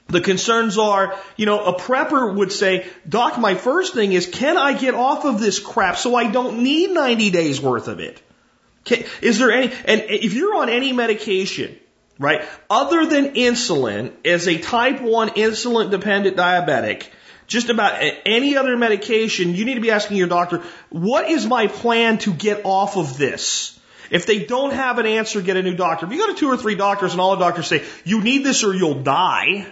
[0.06, 4.56] The concerns are, you know, a prepper would say, Doc, my first thing is, can
[4.56, 8.20] I get off of this crap so I don't need 90 days worth of it?
[9.22, 11.76] Is there any, and if you're on any medication,
[12.18, 17.06] right, other than insulin, as a type 1 insulin dependent diabetic,
[17.46, 21.66] just about any other medication, you need to be asking your doctor, what is my
[21.66, 23.76] plan to get off of this?
[24.10, 26.06] If they don't have an answer, get a new doctor.
[26.06, 28.44] If you go to two or three doctors and all the doctors say, you need
[28.44, 29.66] this or you'll die,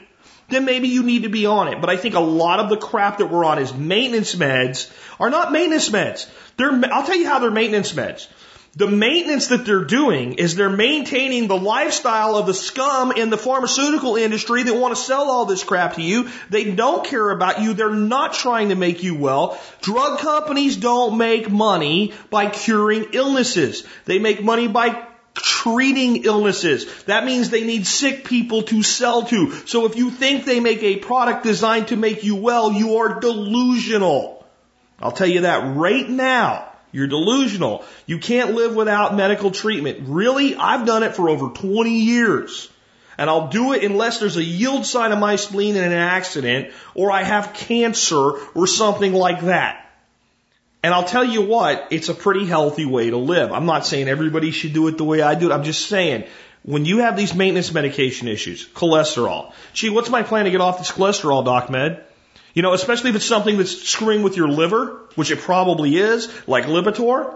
[0.48, 1.80] then maybe you need to be on it.
[1.80, 5.30] But I think a lot of the crap that we're on is maintenance meds are
[5.30, 6.28] not maintenance meds.
[6.56, 8.28] They're, I'll tell you how they're maintenance meds.
[8.78, 13.36] The maintenance that they're doing is they're maintaining the lifestyle of the scum in the
[13.36, 16.28] pharmaceutical industry that want to sell all this crap to you.
[16.48, 17.74] They don't care about you.
[17.74, 19.60] They're not trying to make you well.
[19.80, 23.82] Drug companies don't make money by curing illnesses.
[24.04, 27.02] They make money by treating illnesses.
[27.06, 29.50] That means they need sick people to sell to.
[29.66, 33.18] So if you think they make a product designed to make you well, you are
[33.18, 34.46] delusional.
[35.00, 36.67] I'll tell you that right now.
[36.92, 37.84] You're delusional.
[38.06, 40.08] You can't live without medical treatment.
[40.08, 40.56] Really?
[40.56, 42.68] I've done it for over 20 years.
[43.18, 46.70] And I'll do it unless there's a yield sign of my spleen in an accident
[46.94, 48.16] or I have cancer
[48.54, 49.84] or something like that.
[50.84, 53.52] And I'll tell you what, it's a pretty healthy way to live.
[53.52, 55.52] I'm not saying everybody should do it the way I do it.
[55.52, 56.24] I'm just saying
[56.62, 60.78] when you have these maintenance medication issues, cholesterol, gee, what's my plan to get off
[60.78, 62.04] this cholesterol, Doc Med?
[62.54, 66.28] You know, especially if it's something that's screwing with your liver, which it probably is,
[66.46, 67.34] like Lipitor.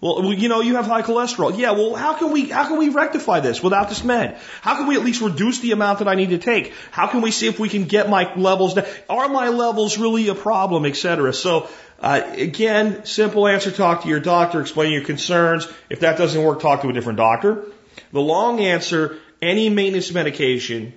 [0.00, 1.58] Well, you know, you have high cholesterol.
[1.58, 4.38] Yeah, well, how can we, how can we rectify this without this med?
[4.62, 6.72] How can we at least reduce the amount that I need to take?
[6.90, 8.86] How can we see if we can get my levels down?
[9.10, 11.34] Are my levels really a problem, et cetera?
[11.34, 11.68] So,
[12.00, 15.68] uh, again, simple answer, talk to your doctor, explain your concerns.
[15.90, 17.66] If that doesn't work, talk to a different doctor.
[18.12, 20.94] The long answer, any maintenance medication,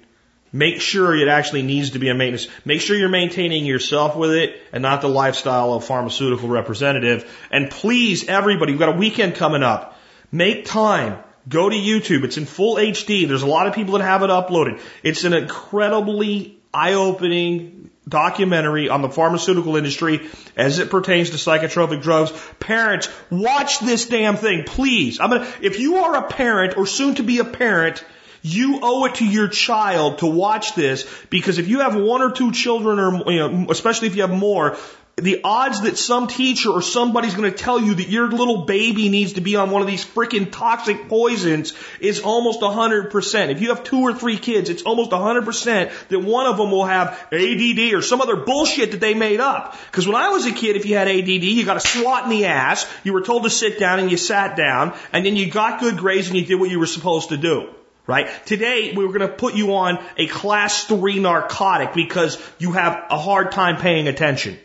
[0.53, 2.47] make sure it actually needs to be a maintenance.
[2.63, 7.29] Make sure you're maintaining yourself with it and not the lifestyle of pharmaceutical representative.
[7.51, 9.99] And please, everybody, we've got a weekend coming up.
[10.31, 11.21] Make time.
[11.49, 12.23] Go to YouTube.
[12.23, 13.27] It's in full HD.
[13.27, 14.79] There's a lot of people that have it uploaded.
[15.01, 22.31] It's an incredibly eye-opening documentary on the pharmaceutical industry as it pertains to psychotropic drugs.
[22.59, 25.19] Parents, watch this damn thing, please.
[25.19, 28.03] I'm gonna, if you are a parent or soon to be a parent,
[28.43, 32.31] you owe it to your child to watch this because if you have one or
[32.31, 34.77] two children or, you know, especially if you have more,
[35.15, 39.09] the odds that some teacher or somebody's going to tell you that your little baby
[39.09, 43.49] needs to be on one of these freaking toxic poisons is almost 100%.
[43.49, 46.85] If you have two or three kids, it's almost 100% that one of them will
[46.85, 49.77] have ADD or some other bullshit that they made up.
[49.85, 52.31] Because when I was a kid, if you had ADD, you got a swat in
[52.31, 55.51] the ass, you were told to sit down and you sat down, and then you
[55.51, 57.69] got good grades and you did what you were supposed to do.
[58.05, 58.29] Right?
[58.45, 63.05] Today, we we're going to put you on a class three narcotic because you have
[63.09, 64.59] a hard time paying attention.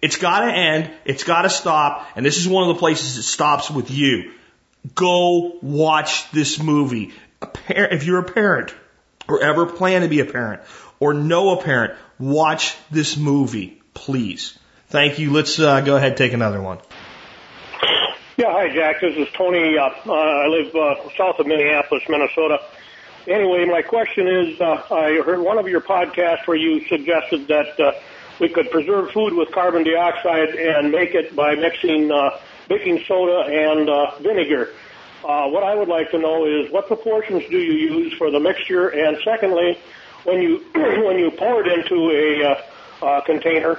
[0.00, 0.90] It's got to end.
[1.04, 2.06] It's got to stop.
[2.14, 4.32] And this is one of the places it stops with you.
[4.94, 7.12] Go watch this movie.
[7.68, 8.72] If you're a parent
[9.28, 10.62] or ever plan to be a parent
[11.00, 14.56] or know a parent, watch this movie, please.
[14.88, 15.32] Thank you.
[15.32, 16.78] Let's uh, go ahead and take another one.
[18.38, 19.00] Yeah, hi, Jack.
[19.00, 19.78] This is Tony.
[19.78, 22.58] Uh, uh, I live uh, south of Minneapolis, Minnesota.
[23.26, 27.80] Anyway, my question is, uh, I heard one of your podcasts where you suggested that
[27.80, 27.92] uh,
[28.38, 33.48] we could preserve food with carbon dioxide and make it by mixing uh, baking soda
[33.48, 34.68] and uh, vinegar.
[35.24, 38.38] Uh, what I would like to know is what proportions do you use for the
[38.38, 39.78] mixture, and secondly,
[40.24, 43.78] when you when you pour it into a uh, uh, container,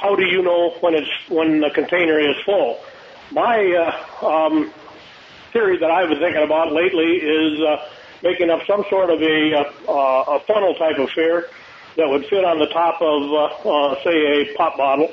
[0.00, 2.78] how do you know when it's when the container is full?
[3.32, 3.58] My
[4.22, 4.72] uh, um,
[5.52, 7.88] theory that I've been thinking about lately is uh,
[8.22, 11.46] making up some sort of a, uh, a funnel type affair
[11.96, 15.10] that would fit on the top of, uh, uh, say, a pop bottle,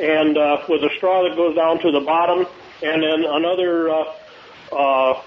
[0.00, 2.46] and uh, with a straw that goes down to the bottom,
[2.82, 4.04] and then another uh,
[4.72, 5.22] uh,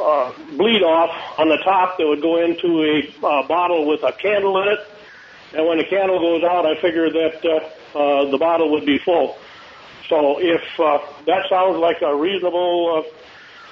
[0.00, 4.12] uh, bleed off on the top that would go into a uh, bottle with a
[4.12, 4.78] candle in it.
[5.54, 8.98] And when the candle goes out, I figure that uh, uh, the bottle would be
[8.98, 9.38] full.
[10.10, 13.04] So if uh, that sounds like a reasonable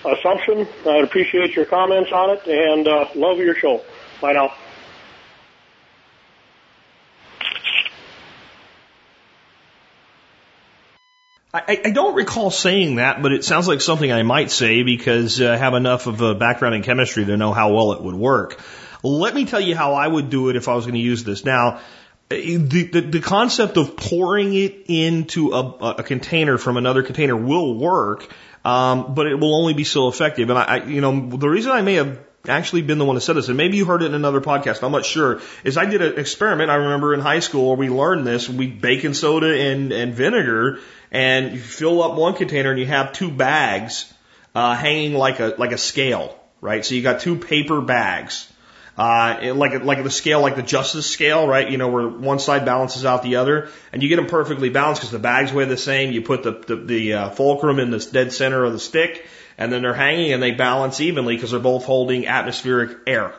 [0.05, 3.83] uh, assumption, I'd appreciate your comments on it and uh, love your show.
[4.21, 4.55] Bye now.
[11.53, 15.41] I, I don't recall saying that, but it sounds like something I might say because
[15.41, 18.15] uh, I have enough of a background in chemistry to know how well it would
[18.15, 18.61] work.
[19.03, 21.25] Let me tell you how I would do it if I was going to use
[21.25, 21.45] this.
[21.45, 21.81] Now,
[22.29, 27.75] the, the, the concept of pouring it into a, a container from another container will
[27.75, 28.31] work,
[28.65, 30.51] um, but it will only be so effective.
[30.51, 33.23] And I, I, you know, the reason I may have actually been the one that
[33.23, 35.87] said this, and maybe you heard it in another podcast, I'm not sure, is I
[35.87, 39.59] did an experiment, I remember in high school where we learned this, we baking soda
[39.59, 44.13] and, and vinegar, and you fill up one container and you have two bags,
[44.55, 46.85] uh, hanging like a, like a scale, right?
[46.85, 48.48] So you got two paper bags
[48.99, 51.71] uh, like like the scale, like the justice scale, right?
[51.71, 55.03] You know, where one side balances out the other, and you get them perfectly balanced
[55.03, 56.11] because the bags weigh the same.
[56.11, 59.25] You put the the, the uh, fulcrum in the dead center of the stick,
[59.57, 63.33] and then they're hanging and they balance evenly because they're both holding atmospheric air.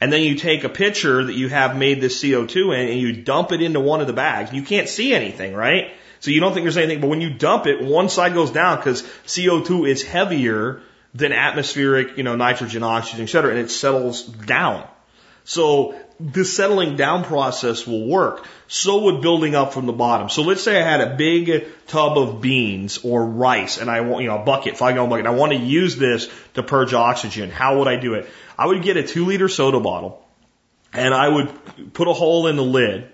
[0.00, 3.12] And then you take a pitcher that you have made this CO2 in and you
[3.22, 4.52] dump it into one of the bags.
[4.52, 5.92] You can't see anything, right?
[6.18, 8.78] So you don't think there's anything, but when you dump it, one side goes down
[8.78, 10.80] because CO2 is heavier
[11.14, 14.86] than atmospheric, you know, nitrogen, oxygen, et cetera, and it settles down.
[15.44, 18.46] So this settling down process will work.
[18.68, 20.28] So would building up from the bottom.
[20.28, 24.22] So let's say I had a big tub of beans or rice and I want,
[24.22, 25.26] you know, a bucket, five gallon bucket.
[25.26, 27.50] I want to use this to purge oxygen.
[27.50, 28.28] How would I do it?
[28.56, 30.24] I would get a two liter soda bottle
[30.92, 33.08] and I would put a hole in the lid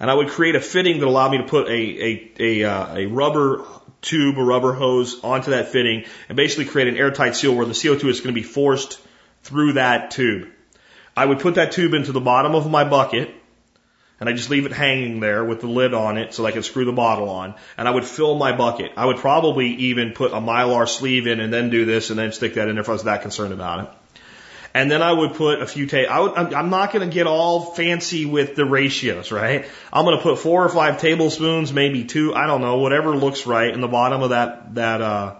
[0.00, 2.96] and I would create a fitting that allowed me to put a, a, a, uh,
[2.96, 3.64] a rubber
[4.02, 7.72] tube, a rubber hose onto that fitting and basically create an airtight seal where the
[7.72, 9.00] CO2 is going to be forced
[9.42, 10.48] through that tube.
[11.16, 13.34] I would put that tube into the bottom of my bucket
[14.20, 16.62] and I just leave it hanging there with the lid on it so I can
[16.62, 17.54] screw the bottle on.
[17.78, 18.92] And I would fill my bucket.
[18.96, 22.30] I would probably even put a mylar sleeve in and then do this and then
[22.32, 23.90] stick that in if I was that concerned about it.
[24.72, 27.12] And then I would put a few ta- I would, I'm, I'm not going to
[27.12, 29.66] get all fancy with the ratios, right?
[29.92, 33.46] I'm going to put four or five tablespoons, maybe two, I don't know, whatever looks
[33.46, 35.36] right in the bottom of that, that, uh,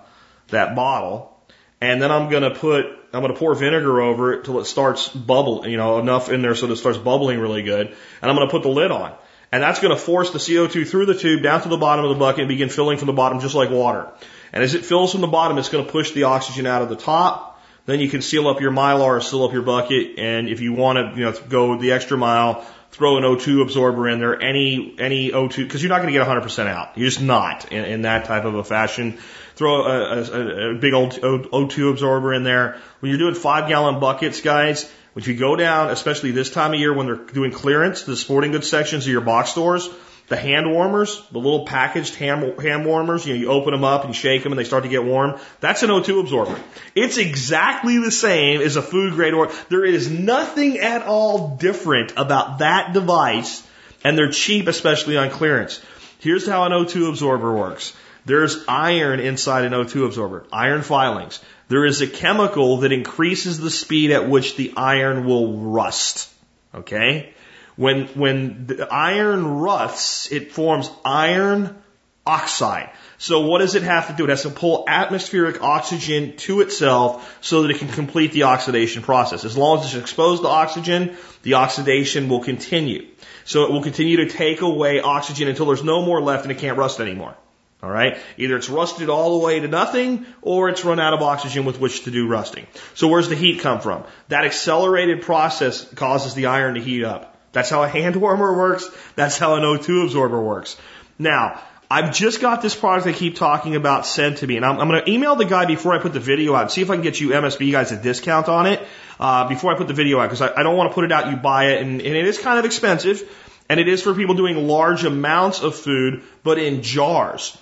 [0.49, 1.37] that bottle.
[1.81, 4.65] And then I'm going to put, I'm going to pour vinegar over it till it
[4.65, 7.87] starts bubble, you know, enough in there so that it starts bubbling really good.
[7.87, 9.15] And I'm going to put the lid on.
[9.53, 12.11] And that's going to force the CO2 through the tube down to the bottom of
[12.11, 14.09] the bucket and begin filling from the bottom just like water.
[14.53, 16.89] And as it fills from the bottom, it's going to push the oxygen out of
[16.89, 17.50] the top
[17.91, 20.19] then you can seal up your mylar or seal up your bucket.
[20.19, 24.09] And if you want to, you know, go the extra mile, throw an O2 absorber
[24.09, 26.97] in there, any, any O2, because you're not going to get 100% out.
[26.97, 29.19] You're just not in, in that type of a fashion.
[29.57, 32.79] Throw a, a, a big old O2 absorber in there.
[33.01, 36.81] When you're doing five gallon buckets, guys, if you go down, especially this time of
[36.81, 39.89] year when they're doing clearance, the sporting goods sections of your box stores,
[40.31, 44.05] the hand warmers, the little packaged hand, hand warmers, you know, you open them up
[44.05, 45.41] and shake them and they start to get warm.
[45.59, 46.57] That's an O2 absorber.
[46.95, 52.13] It's exactly the same as a food grade or there is nothing at all different
[52.17, 53.67] about that device
[54.05, 55.83] and they're cheap, especially on clearance.
[56.21, 57.93] Here's how an O2 absorber works.
[58.25, 61.41] There's iron inside an O2 absorber, iron filings.
[61.67, 66.31] There is a chemical that increases the speed at which the iron will rust.
[66.73, 67.35] Okay?
[67.81, 71.83] When, when the iron rusts, it forms iron
[72.27, 72.91] oxide.
[73.17, 74.25] So what does it have to do?
[74.25, 79.01] It has to pull atmospheric oxygen to itself so that it can complete the oxidation
[79.01, 79.47] process.
[79.47, 83.07] As long as it's exposed to oxygen, the oxidation will continue.
[83.47, 86.59] So it will continue to take away oxygen until there's no more left and it
[86.59, 87.35] can't rust anymore.
[87.83, 88.19] All right.
[88.37, 91.81] Either it's rusted all the way to nothing or it's run out of oxygen with
[91.81, 92.67] which to do rusting.
[92.93, 94.05] So where's the heat come from?
[94.29, 97.30] That accelerated process causes the iron to heat up.
[97.53, 98.89] That's how a hand warmer works.
[99.17, 100.77] That's how an O2 absorber works.
[101.19, 104.79] Now, I've just got this product I keep talking about sent to me, and I'm,
[104.79, 106.91] I'm going to email the guy before I put the video out and see if
[106.91, 108.81] I can get you MSB guys a discount on it
[109.19, 111.11] uh, before I put the video out because I, I don't want to put it
[111.11, 111.31] out.
[111.31, 113.29] You buy it, and, and it is kind of expensive,
[113.69, 117.59] and it is for people doing large amounts of food, but in jars.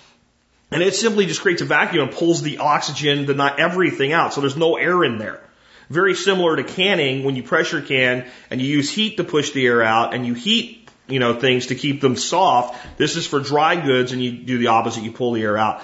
[0.69, 4.35] And it simply just creates a vacuum and pulls the oxygen, the not everything out,
[4.35, 5.41] so there's no air in there.
[5.89, 9.65] Very similar to canning when you pressure can and you use heat to push the
[9.65, 12.97] air out and you heat, you know, things to keep them soft.
[12.97, 15.03] This is for dry goods and you do the opposite.
[15.03, 15.81] You pull the air out.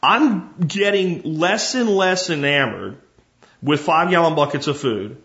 [0.00, 2.98] I'm getting less and less enamored
[3.60, 5.20] with five gallon buckets of food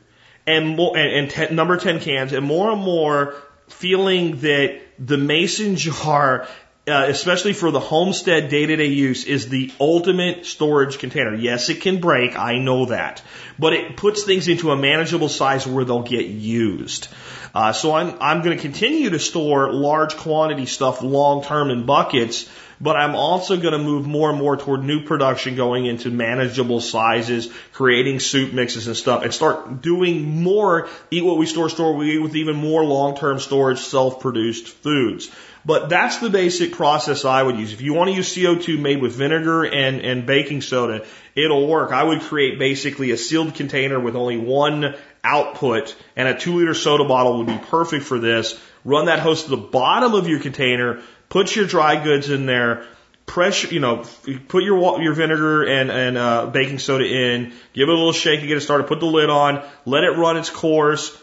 [0.48, 3.36] and more, and, and ten, number 10 cans and more and more
[3.68, 6.48] feeling that the mason jar
[6.86, 11.34] uh, especially for the homestead day to day use, is the ultimate storage container.
[11.34, 12.38] Yes, it can break.
[12.38, 13.22] I know that.
[13.58, 17.08] But it puts things into a manageable size where they'll get used.
[17.56, 21.86] Uh, so I'm, I'm going to continue to store large quantity stuff long term in
[21.86, 22.50] buckets,
[22.82, 26.82] but I'm also going to move more and more toward new production going into manageable
[26.82, 31.94] sizes, creating soup mixes and stuff, and start doing more eat what we store, store
[31.94, 35.30] what we eat with even more long term storage, self produced foods.
[35.66, 37.72] But that's the basic process I would use.
[37.72, 41.06] If you want to use CO2 made with vinegar and, and baking soda,
[41.36, 41.92] it'll work.
[41.92, 46.74] I would create basically a sealed container with only one output and a two liter
[46.74, 48.60] soda bottle would be perfect for this.
[48.84, 52.86] Run that hose to the bottom of your container, put your dry goods in there,
[53.26, 54.04] pressure, you know,
[54.50, 58.42] put your your vinegar and and uh, baking soda in, give it a little shake
[58.42, 61.18] to get it started, put the lid on, let it run its course,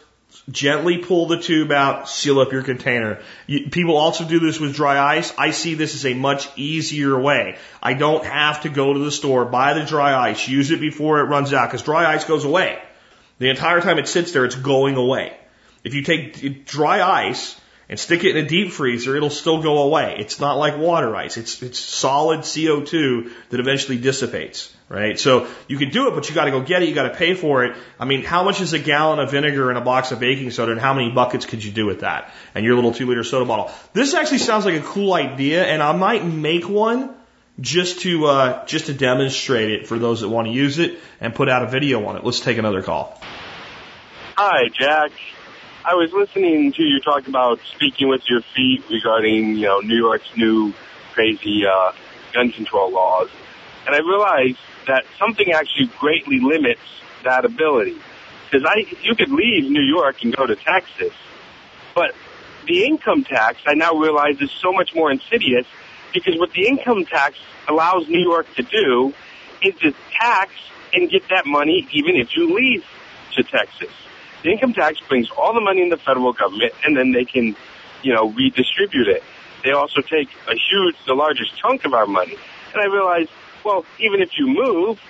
[0.51, 3.21] Gently pull the tube out, seal up your container.
[3.47, 5.33] You, people also do this with dry ice.
[5.37, 7.59] I see this as a much easier way.
[7.83, 11.21] I don't have to go to the store, buy the dry ice, use it before
[11.21, 12.81] it runs out, because dry ice goes away.
[13.39, 15.37] The entire time it sits there, it's going away.
[15.85, 19.83] If you take dry ice and stick it in a deep freezer, it'll still go
[19.83, 20.17] away.
[20.19, 21.37] It's not like water ice.
[21.37, 25.19] It's, it's solid CO2 that eventually dissipates right?
[25.19, 26.89] So you can do it, but you got to go get it.
[26.89, 27.77] You got to pay for it.
[27.99, 30.73] I mean, how much is a gallon of vinegar and a box of baking soda,
[30.73, 32.35] and how many buckets could you do with that?
[32.55, 33.71] And your little two liter soda bottle.
[33.95, 37.15] This actually sounds like a cool idea, and I might make one
[37.61, 41.35] just to uh, just to demonstrate it for those that want to use it and
[41.35, 42.25] put out a video on it.
[42.25, 43.21] Let's take another call.
[44.37, 45.13] Hi, Jack.
[45.85, 49.97] I was listening to you talk about speaking with your feet regarding, you know, New
[49.97, 50.75] York's new
[51.13, 51.93] crazy uh,
[52.35, 53.29] gun control laws,
[53.87, 54.59] and I realized
[54.91, 56.81] that something actually greatly limits
[57.23, 57.97] that ability.
[58.51, 61.13] Because I, you could leave New York and go to Texas,
[61.95, 62.13] but
[62.67, 65.67] the income tax I now realize is so much more insidious
[66.13, 67.39] because what the income tax
[67.69, 69.15] allows New York to do
[69.63, 70.53] is to tax
[70.93, 72.85] and get that money even if you leave
[73.37, 73.95] to Texas.
[74.43, 77.55] The income tax brings all the money in the federal government, and then they can,
[78.03, 79.23] you know, redistribute it.
[79.63, 82.37] They also take a huge, the largest chunk of our money.
[82.73, 83.31] And I realized,
[83.65, 85.01] well, even if you move,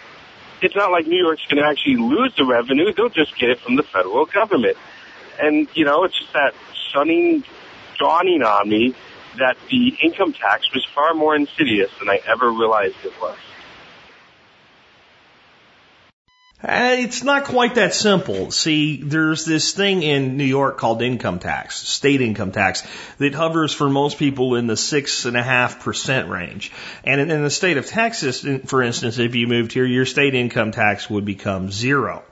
[0.63, 2.93] it's not like New York's going to actually lose the revenue.
[2.93, 4.77] They'll just get it from the federal government.
[5.41, 6.53] And, you know, it's just that
[6.89, 7.45] stunning
[7.99, 8.95] dawning on me
[9.39, 13.37] that the income tax was far more insidious than I ever realized it was.
[16.09, 18.51] Uh, It's not quite that simple.
[18.51, 22.87] See, there's this thing in New York called income tax, state income tax,
[23.17, 26.71] that hovers for most people in the six and a half percent range.
[27.03, 30.35] And in, in the state of Texas, for instance, if you moved here, your state
[30.35, 32.23] income tax would become zero.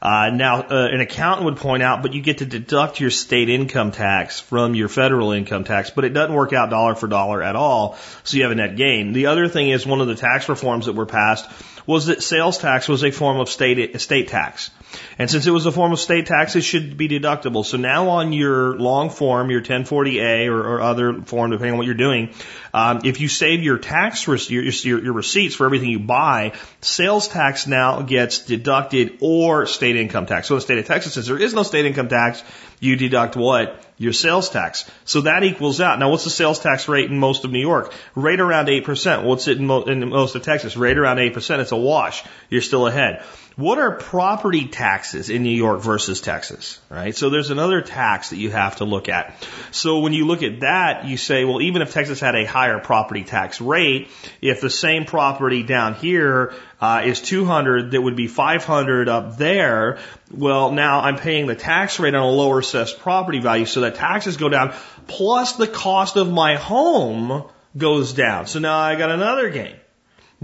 [0.00, 3.48] Uh, now, uh, an accountant would point out, but you get to deduct your state
[3.48, 7.42] income tax from your federal income tax, but it doesn't work out dollar for dollar
[7.42, 9.14] at all, so you have a net gain.
[9.14, 11.50] The other thing is one of the tax reforms that were passed
[11.86, 14.70] was that sales tax was a form of state estate tax.
[15.18, 17.64] And since it was a form of state tax, it should be deductible.
[17.64, 21.86] So now on your long form, your 1040A or, or other form, depending on what
[21.86, 22.30] you're doing,
[22.72, 27.28] um, if you save your tax your, your, your receipts for everything you buy, sales
[27.28, 30.48] tax now gets deducted or state income tax.
[30.48, 32.42] So in the state of Texas, since there is no state income tax,
[32.80, 33.80] you deduct what?
[33.96, 34.90] Your sales tax.
[35.04, 36.00] So that equals out.
[36.00, 37.92] Now, what's the sales tax rate in most of New York?
[38.16, 39.22] Right around 8%.
[39.22, 40.76] What's it in, mo- in most of Texas?
[40.76, 41.58] Right around 8%.
[41.60, 42.24] It's a wash.
[42.50, 43.24] You're still ahead.
[43.56, 46.80] What are property taxes in New York versus Texas?
[46.90, 47.14] Right?
[47.14, 49.46] So there's another tax that you have to look at.
[49.70, 52.80] So when you look at that, you say, well, even if Texas had a higher
[52.80, 54.08] property tax rate,
[54.40, 59.98] if the same property down here uh, is 200, that would be 500 up there.
[60.32, 63.94] Well, now I'm paying the tax rate on a lower assessed property value, so that
[63.94, 64.74] taxes go down,
[65.06, 67.44] plus the cost of my home
[67.76, 68.46] goes down.
[68.46, 69.76] So now I got another gain.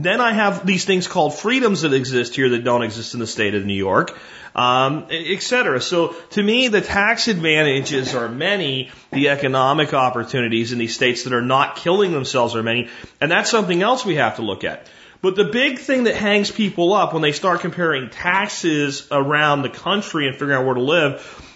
[0.03, 3.27] Then I have these things called freedoms that exist here that don't exist in the
[3.27, 4.19] state of New York,
[4.55, 5.81] um, et cetera.
[5.81, 8.91] So to me, the tax advantages are many.
[9.13, 12.89] The economic opportunities in these states that are not killing themselves are many.
[13.21, 14.87] And that's something else we have to look at.
[15.23, 19.69] But the big thing that hangs people up when they start comparing taxes around the
[19.69, 21.50] country and figuring out where to live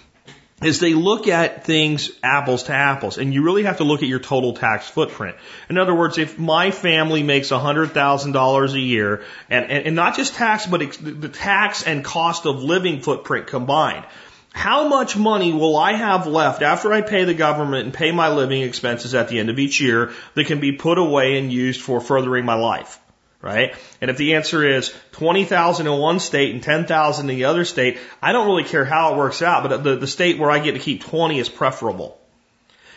[0.62, 4.08] is they look at things apples to apples, and you really have to look at
[4.08, 5.36] your total tax footprint.
[5.68, 10.34] In other words, if my family makes $100,000 a year, and, and, and not just
[10.34, 14.06] tax, but ex- the tax and cost of living footprint combined,
[14.52, 18.28] how much money will I have left after I pay the government and pay my
[18.28, 21.80] living expenses at the end of each year that can be put away and used
[21.80, 23.00] for furthering my life?
[23.44, 23.74] Right?
[24.00, 27.98] And if the answer is 20,000 in one state and 10,000 in the other state,
[28.22, 30.72] I don't really care how it works out, but the, the state where I get
[30.72, 32.18] to keep 20 is preferable.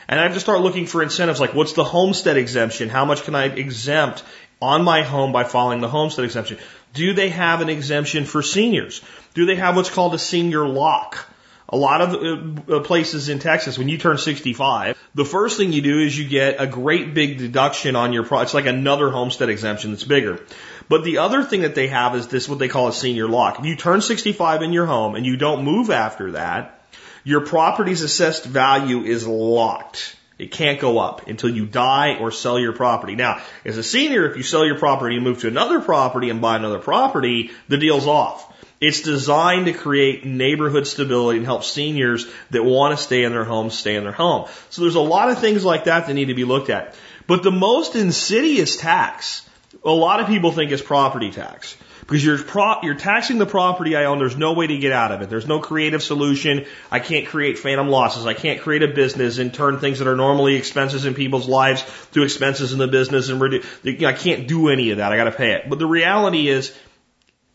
[0.07, 2.87] And I have to start looking for incentives like what's the homestead exemption?
[2.87, 4.23] How much can I exempt
[4.61, 6.59] on my home by following the homestead exemption?
[6.93, 9.01] Do they have an exemption for seniors?
[9.33, 11.27] Do they have what's called a senior lock?
[11.70, 15.82] A lot of uh, places in Texas, when you turn 65, the first thing you
[15.82, 18.39] do is you get a great big deduction on your pro.
[18.39, 20.39] It's like another homestead exemption that's bigger.
[20.88, 23.59] But the other thing that they have is this, what they call a senior lock.
[23.59, 26.82] If you turn 65 in your home and you don't move after that,
[27.26, 30.15] your property's assessed value is locked.
[30.38, 33.15] It can't go up until you die or sell your property.
[33.15, 36.41] Now, as a senior, if you sell your property and move to another property and
[36.41, 38.46] buy another property, the deal's off.
[38.80, 43.43] It's designed to create neighborhood stability and help seniors that want to stay in their
[43.43, 44.47] homes stay in their home.
[44.69, 46.95] So there's a lot of things like that that need to be looked at.
[47.25, 49.47] But the most insidious tax,
[49.84, 51.75] a lot of people think is property tax.
[52.01, 54.17] Because you're pro- you're taxing the property I own.
[54.17, 55.30] There's no way to get out of it.
[55.30, 56.65] There's no creative solution.
[56.89, 58.25] I can't create phantom losses.
[58.25, 61.84] I can't create a business and turn things that are normally expenses in people's lives
[62.13, 65.11] to expenses in the business and redu- I can't do any of that.
[65.11, 65.67] I got to pay it.
[65.67, 66.73] But the reality is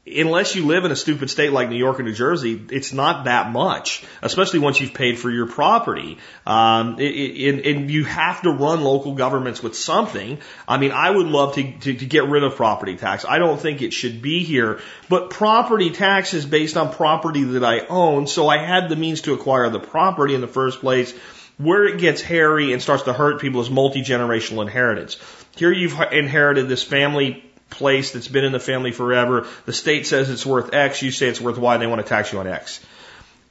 [0.04, 3.26] unless you live in a stupid state like New York or New Jersey, it's not
[3.26, 6.18] that much, especially once you've paid for your property.
[6.44, 10.38] Um, it, it, and you have to run local governments with something.
[10.66, 13.24] I mean, I would love to, to, to get rid of property tax.
[13.24, 17.64] I don't think it should be here, but property tax is based on property that
[17.64, 21.14] I own, so I had the means to acquire the property in the first place.
[21.58, 25.18] Where it gets hairy and starts to hurt people is multi-generational inheritance.
[25.54, 29.46] Here you've inherited this family place that's been in the family forever.
[29.66, 31.02] The state says it's worth X.
[31.02, 31.74] You say it's worth Y.
[31.74, 32.80] And they want to tax you on X.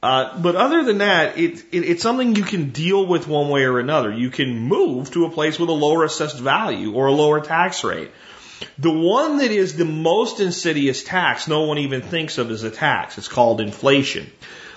[0.04, 3.66] Uh, but other than that, it, it, it's something you can deal with one way
[3.66, 4.12] or another.
[4.12, 7.84] You can move to a place with a lower assessed value or a lower tax
[7.84, 8.10] rate.
[8.78, 12.72] The one that is the most insidious tax no one even thinks of as a
[12.72, 13.18] tax.
[13.18, 14.32] It's called inflation.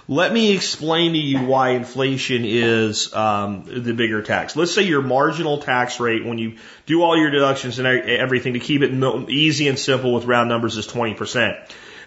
[0.07, 4.55] Let me explain to you why inflation is um, the bigger tax.
[4.55, 8.61] Let's say your marginal tax rate when you do all your deductions and everything to
[8.61, 8.93] keep it
[9.31, 11.59] easy and simple with round numbers is 20%.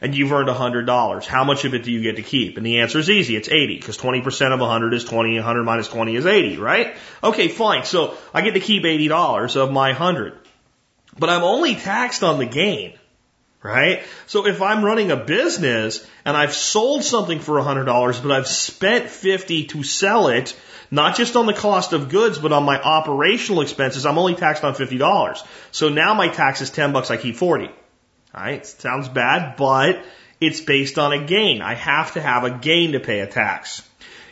[0.02, 1.26] and you've earned $100.
[1.26, 2.58] How much of it do you get to keep?
[2.58, 3.36] And the answer is easy.
[3.36, 5.36] It's 80 because 20% of 100 is 20.
[5.36, 6.96] 100 minus 20 is 80, right?
[7.24, 7.84] Okay, fine.
[7.84, 10.38] So I get to keep $80 of my 100.
[11.18, 12.94] But I'm only taxed on the gain,
[13.68, 14.04] right?
[14.26, 19.10] So if I'm running a business and I've sold something for $100, but I've spent
[19.10, 20.56] 50 to sell it,
[20.90, 24.64] not just on the cost of goods, but on my operational expenses, I'm only taxed
[24.64, 25.46] on $50.
[25.72, 27.70] So now my tax is 10 bucks, I keep 40.
[28.34, 30.04] Alright, sounds bad, but
[30.40, 31.62] it's based on a gain.
[31.62, 33.87] I have to have a gain to pay a tax.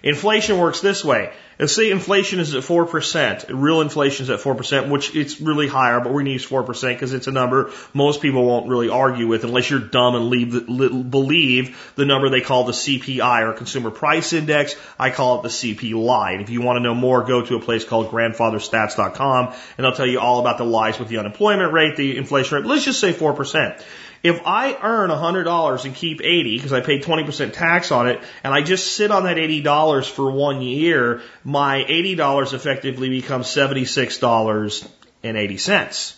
[0.06, 1.34] Inflation works this way.
[1.58, 3.46] Let's inflation is at 4%.
[3.50, 6.90] Real inflation is at 4%, which it's really higher, but we're going to use 4%
[6.90, 10.52] because it's a number most people won't really argue with unless you're dumb and leave
[10.52, 14.76] the, believe the number they call the CPI or Consumer Price Index.
[15.00, 16.34] I call it the CP lie.
[16.34, 19.96] And If you want to know more, go to a place called grandfatherstats.com and I'll
[19.96, 22.66] tell you all about the lies with the unemployment rate, the inflation rate.
[22.66, 23.82] Let's just say 4%.
[24.26, 28.56] If I earn $100 and keep 80 because I paid 20% tax on it and
[28.56, 36.16] I just sit on that $80 for one year, my $80 effectively becomes $76.80,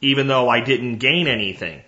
[0.00, 1.82] even though I didn't gain anything.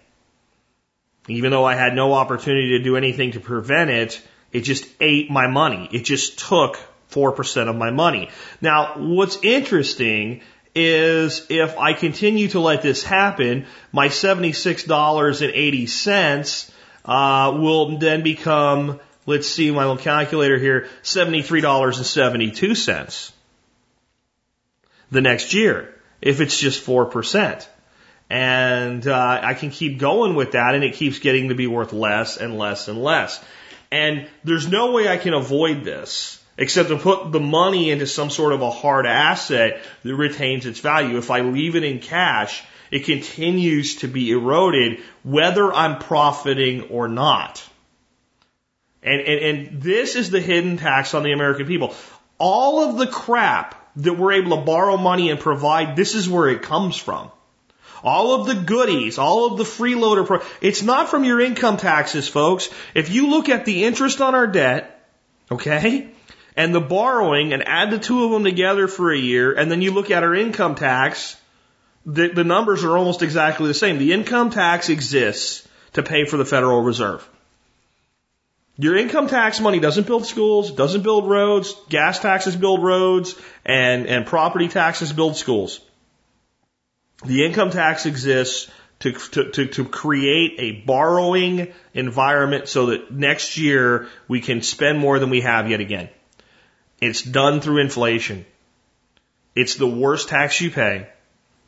[1.26, 5.32] Even though I had no opportunity to do anything to prevent it, it just ate
[5.32, 5.88] my money.
[5.90, 6.78] It just took
[7.10, 8.30] 4% of my money.
[8.60, 10.42] Now, what's interesting
[10.76, 16.70] is if I continue to let this happen, my $76.80
[17.06, 23.32] uh, will then become, let's see my little calculator here, $73.72
[25.10, 27.66] the next year if it's just 4%.
[28.28, 31.92] And uh, I can keep going with that, and it keeps getting to be worth
[31.92, 33.40] less and less and less.
[33.92, 38.30] And there's no way I can avoid this except to put the money into some
[38.30, 41.18] sort of a hard asset that retains its value.
[41.18, 47.08] If I leave it in cash, it continues to be eroded whether I'm profiting or
[47.08, 47.66] not.
[49.02, 51.94] And, and, and this is the hidden tax on the American people.
[52.38, 56.48] All of the crap that we're able to borrow money and provide, this is where
[56.48, 57.30] it comes from.
[58.02, 62.28] All of the goodies, all of the freeloader, pro- it's not from your income taxes,
[62.28, 62.68] folks.
[62.94, 65.08] If you look at the interest on our debt,
[65.50, 66.10] okay,
[66.56, 69.82] and the borrowing and add the two of them together for a year, and then
[69.82, 71.36] you look at our income tax,
[72.06, 73.98] the, the numbers are almost exactly the same.
[73.98, 77.28] The income tax exists to pay for the Federal Reserve.
[78.78, 83.34] Your income tax money doesn't build schools, doesn't build roads, gas taxes build roads,
[83.64, 85.80] and, and property taxes build schools.
[87.24, 93.56] The income tax exists to, to, to, to create a borrowing environment so that next
[93.56, 96.10] year we can spend more than we have yet again.
[97.00, 98.46] It's done through inflation.
[99.54, 101.08] It's the worst tax you pay.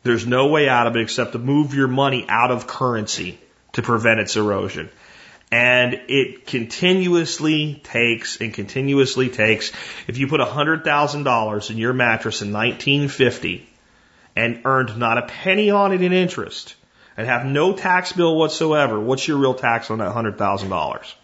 [0.03, 3.39] There's no way out of it except to move your money out of currency
[3.73, 4.91] to prevent its erosion.
[5.51, 9.73] And it continuously takes and continuously takes.
[10.07, 13.69] If you put $100,000 in your mattress in 1950
[14.37, 16.75] and earned not a penny on it in interest
[17.17, 21.15] and have no tax bill whatsoever, what's your real tax on that $100,000?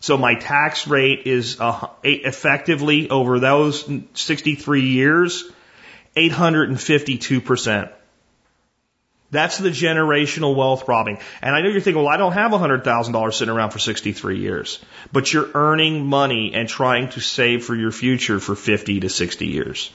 [0.00, 5.50] So my tax rate is uh, effectively over those 63 years
[6.18, 7.90] 852%.
[9.30, 11.18] That's the generational wealth robbing.
[11.42, 14.80] And I know you're thinking, well, I don't have $100,000 sitting around for 63 years.
[15.12, 19.46] But you're earning money and trying to save for your future for 50 to 60
[19.46, 19.90] years.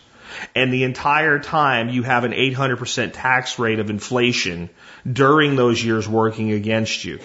[0.55, 4.69] And the entire time you have an 800% tax rate of inflation
[5.11, 7.19] during those years working against you.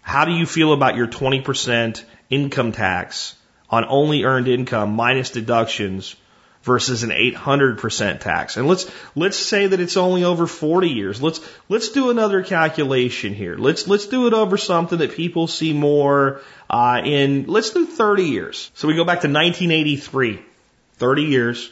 [0.00, 3.36] How do you feel about your 20% income tax
[3.70, 6.16] on only earned income minus deductions
[6.62, 8.56] versus an 800% tax.
[8.56, 11.20] And let's, let's say that it's only over 40 years.
[11.20, 13.56] Let's, let's do another calculation here.
[13.56, 16.40] Let's, let's do it over something that people see more,
[16.70, 18.70] uh, in, let's do 30 years.
[18.74, 20.42] So we go back to 1983.
[21.02, 21.70] 30 years.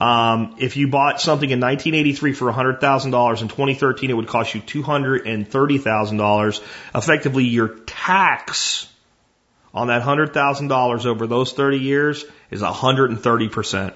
[0.00, 4.60] Um, if you bought something in 1983 for $100,000, in 2013 it would cost you
[4.60, 6.60] $230,000.
[6.94, 8.89] Effectively, your tax
[9.72, 13.92] on that $100,000 over those 30 years is 130%.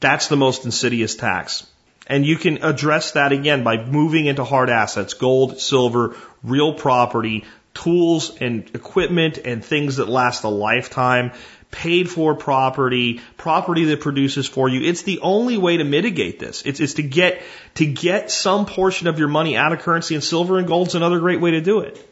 [0.00, 1.66] That's the most insidious tax.
[2.06, 7.44] And you can address that again by moving into hard assets, gold, silver, real property,
[7.74, 11.32] tools and equipment and things that last a lifetime.
[11.70, 14.82] paid for property, property that produces for you.
[14.82, 16.62] It's the only way to mitigate this.
[16.66, 17.42] It's, it's to get,
[17.74, 21.20] to get some portion of your money out of currency and silver and gold's another
[21.20, 22.09] great way to do it.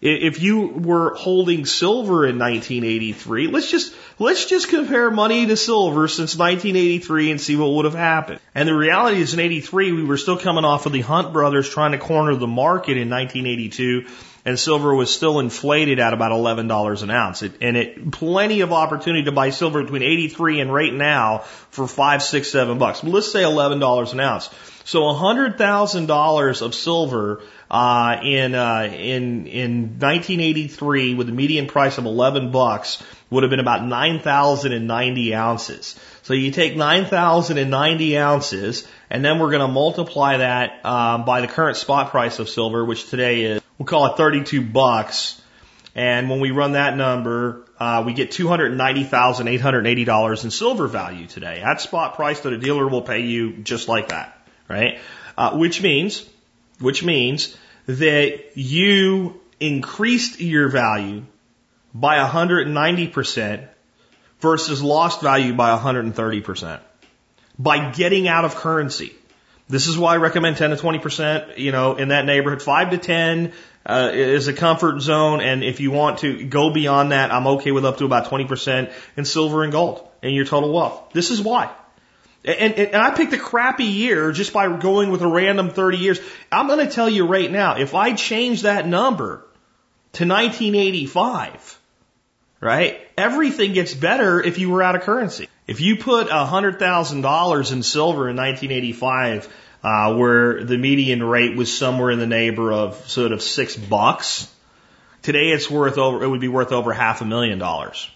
[0.00, 6.06] If you were holding silver in 1983, let's just, let's just compare money to silver
[6.06, 8.38] since 1983 and see what would have happened.
[8.54, 11.68] And the reality is in 83, we were still coming off of the Hunt brothers
[11.68, 14.06] trying to corner the market in 1982
[14.48, 17.42] and silver was still inflated at about $11 an ounce.
[17.42, 21.40] It, and it, plenty of opportunity to buy silver between 83 and right now
[21.70, 23.04] for five, six, seven bucks.
[23.04, 24.48] Let's say $11 an ounce.
[24.84, 32.06] So $100,000 of silver, uh, in, uh, in, in 1983 with a median price of
[32.06, 36.00] 11 bucks would have been about 9,090 ounces.
[36.22, 41.48] So you take 9,090 ounces and then we're going to multiply that, uh, by the
[41.48, 45.40] current spot price of silver, which today is we'll call it 32 bucks.
[45.94, 51.60] And when we run that number, uh, we get $290,880 in silver value today.
[51.60, 54.38] At spot price that a dealer will pay you just like that,
[54.68, 55.00] right?
[55.36, 56.27] Uh, which means,
[56.80, 57.56] which means
[57.86, 61.24] that you increased your value
[61.94, 63.68] by 190%
[64.40, 66.80] versus lost value by 130%
[67.58, 69.12] by getting out of currency.
[69.68, 72.62] This is why I recommend 10 to 20%, you know, in that neighborhood.
[72.62, 73.52] 5 to 10
[73.84, 75.40] uh, is a comfort zone.
[75.40, 78.92] And if you want to go beyond that, I'm okay with up to about 20%
[79.16, 81.10] in silver and gold in your total wealth.
[81.12, 81.70] This is why.
[82.44, 85.98] And, and, and I picked a crappy year just by going with a random 30
[85.98, 86.20] years.
[86.52, 89.44] I'm going to tell you right now, if I change that number
[90.14, 91.78] to 1985,
[92.60, 95.48] right, everything gets better if you were out of currency.
[95.66, 102.10] If you put $100,000 in silver in 1985, uh, where the median rate was somewhere
[102.10, 104.52] in the neighbor of sort of six bucks,
[105.22, 108.10] today it's worth over, it would be worth over half a million dollars.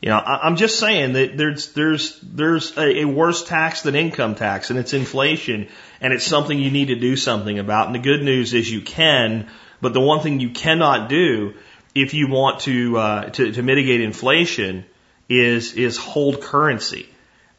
[0.00, 3.94] You know, I, I'm just saying that there's, there's, there's a, a worse tax than
[3.94, 5.68] income tax and it's inflation
[6.00, 7.86] and it's something you need to do something about.
[7.86, 9.48] And the good news is you can,
[9.80, 11.54] but the one thing you cannot do
[11.94, 14.84] if you want to, uh, to, to mitigate inflation
[15.28, 17.08] is is hold currency.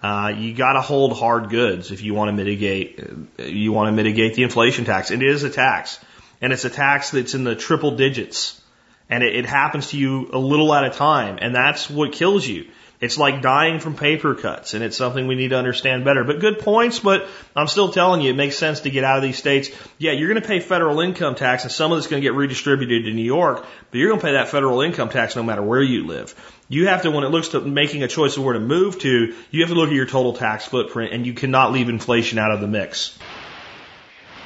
[0.02, 3.00] Uh, you got to hold hard goods if you want to mitigate
[3.38, 5.12] you want to mitigate the inflation tax.
[5.12, 6.00] It is a tax,
[6.42, 8.62] and it's a tax that's in the triple digits,
[9.10, 12.48] and it, it happens to you a little at a time, and that's what kills
[12.48, 12.68] you.
[13.02, 16.26] It's like dying from paper cuts, and it's something we need to understand better.
[16.26, 19.24] But good points, but I'm still telling you, it makes sense to get out of
[19.24, 19.70] these states.
[19.98, 22.36] Yeah, you're going to pay federal income tax, and some of it's going to get
[22.36, 25.62] redistributed to New York, but you're going to pay that federal income tax no matter
[25.62, 26.36] where you live.
[26.68, 29.34] You have to, when it looks to making a choice of where to move to,
[29.50, 32.52] you have to look at your total tax footprint, and you cannot leave inflation out
[32.52, 33.18] of the mix.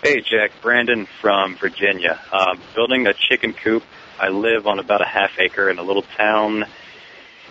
[0.04, 0.52] Hey, Jack.
[0.62, 2.20] Brandon from Virginia.
[2.32, 3.84] Um, building a chicken coop.
[4.20, 6.66] I live on about a half acre in a little town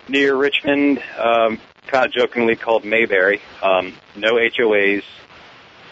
[0.09, 3.41] near Richmond, um, kind of jokingly called Mayberry.
[3.63, 5.03] Um, no HOAs.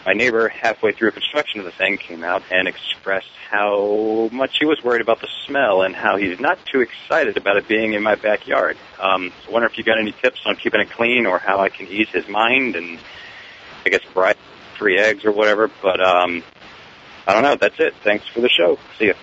[0.07, 4.65] My neighbor, halfway through construction of the thing, came out and expressed how much he
[4.65, 8.03] was worried about the smell and how he's not too excited about it being in
[8.03, 8.79] my backyard.
[8.99, 11.59] Um, so I wonder if you got any tips on keeping it clean or how
[11.59, 12.99] I can ease his mind and
[13.85, 14.35] I guess buy
[14.79, 15.69] free eggs or whatever.
[15.83, 16.43] But um,
[17.27, 17.57] I don't know.
[17.57, 17.95] That's it.
[18.03, 18.79] Thanks for the show.
[18.99, 19.15] See you.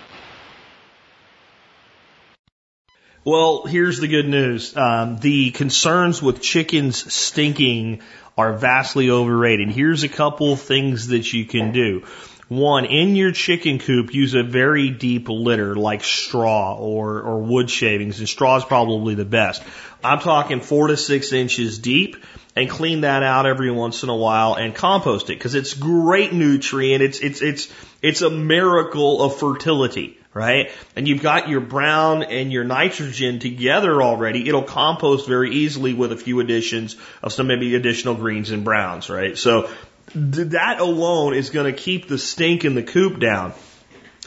[3.28, 4.74] Well, here's the good news.
[4.78, 8.00] Um, the concerns with chickens stinking
[8.38, 9.70] are vastly overrated.
[9.70, 12.06] Here's a couple things that you can do.
[12.48, 17.70] One, in your chicken coop, use a very deep litter like straw or, or wood
[17.70, 19.62] shavings, and straw is probably the best.
[20.02, 22.16] I'm talking four to six inches deep
[22.56, 26.32] and clean that out every once in a while and compost it because it's great
[26.32, 27.04] nutrient.
[27.04, 27.68] It's, it's, it's,
[28.02, 30.72] it's a miracle of fertility right?
[30.96, 34.48] And you've got your brown and your nitrogen together already.
[34.48, 39.10] It'll compost very easily with a few additions of some maybe additional greens and browns,
[39.10, 39.36] right?
[39.36, 39.70] So
[40.14, 43.54] that alone is going to keep the stink in the coop down.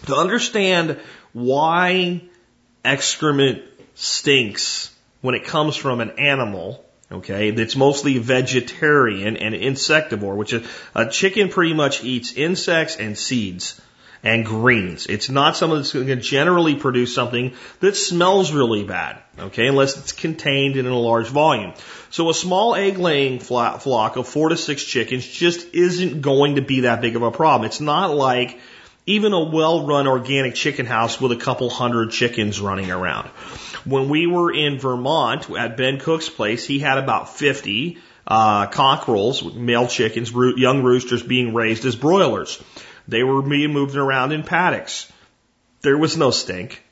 [0.06, 0.98] To understand
[1.32, 2.22] why
[2.84, 3.62] excrement
[3.94, 10.66] stinks when it comes from an animal, okay, that's mostly vegetarian and insectivore, which is
[10.94, 13.80] a chicken pretty much eats insects and seeds
[14.22, 15.06] and greens.
[15.06, 19.96] It's not something that's going to generally produce something that smells really bad, okay, unless
[19.96, 21.72] it's contained in a large volume.
[22.10, 26.62] So a small egg laying flock of four to six chickens just isn't going to
[26.62, 27.66] be that big of a problem.
[27.66, 28.58] It's not like
[29.06, 33.28] even a well run organic chicken house with a couple hundred chickens running around.
[33.84, 39.54] When we were in Vermont at Ben Cook's place, he had about 50 uh, cockerels,
[39.54, 42.62] male chickens, young roosters being raised as broilers.
[43.08, 45.10] They were being moved around in paddocks.
[45.82, 46.82] There was no stink.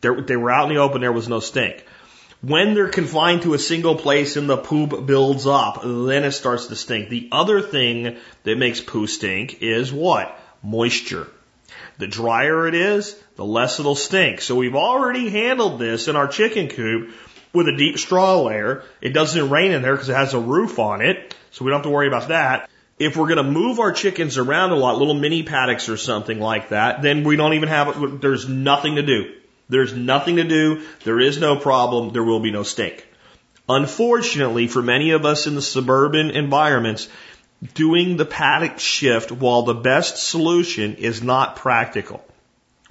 [0.00, 1.00] There, they were out in the open.
[1.00, 1.84] There was no stink.
[2.40, 6.66] When they're confined to a single place and the poop builds up, then it starts
[6.66, 7.08] to stink.
[7.08, 10.36] The other thing that makes poo stink is what?
[10.60, 11.28] Moisture.
[11.98, 14.40] The drier it is, the less it'll stink.
[14.40, 17.14] So we've already handled this in our chicken coop
[17.52, 18.82] with a deep straw layer.
[19.00, 21.78] It doesn't rain in there because it has a roof on it, so we don't
[21.78, 22.68] have to worry about that.
[23.02, 26.38] If we're going to move our chickens around a lot, little mini paddocks or something
[26.38, 29.34] like that, then we don't even have, there's nothing to do.
[29.68, 30.82] There's nothing to do.
[31.02, 32.12] There is no problem.
[32.12, 33.04] There will be no stink.
[33.68, 37.08] Unfortunately, for many of us in the suburban environments,
[37.74, 42.24] doing the paddock shift while the best solution is not practical.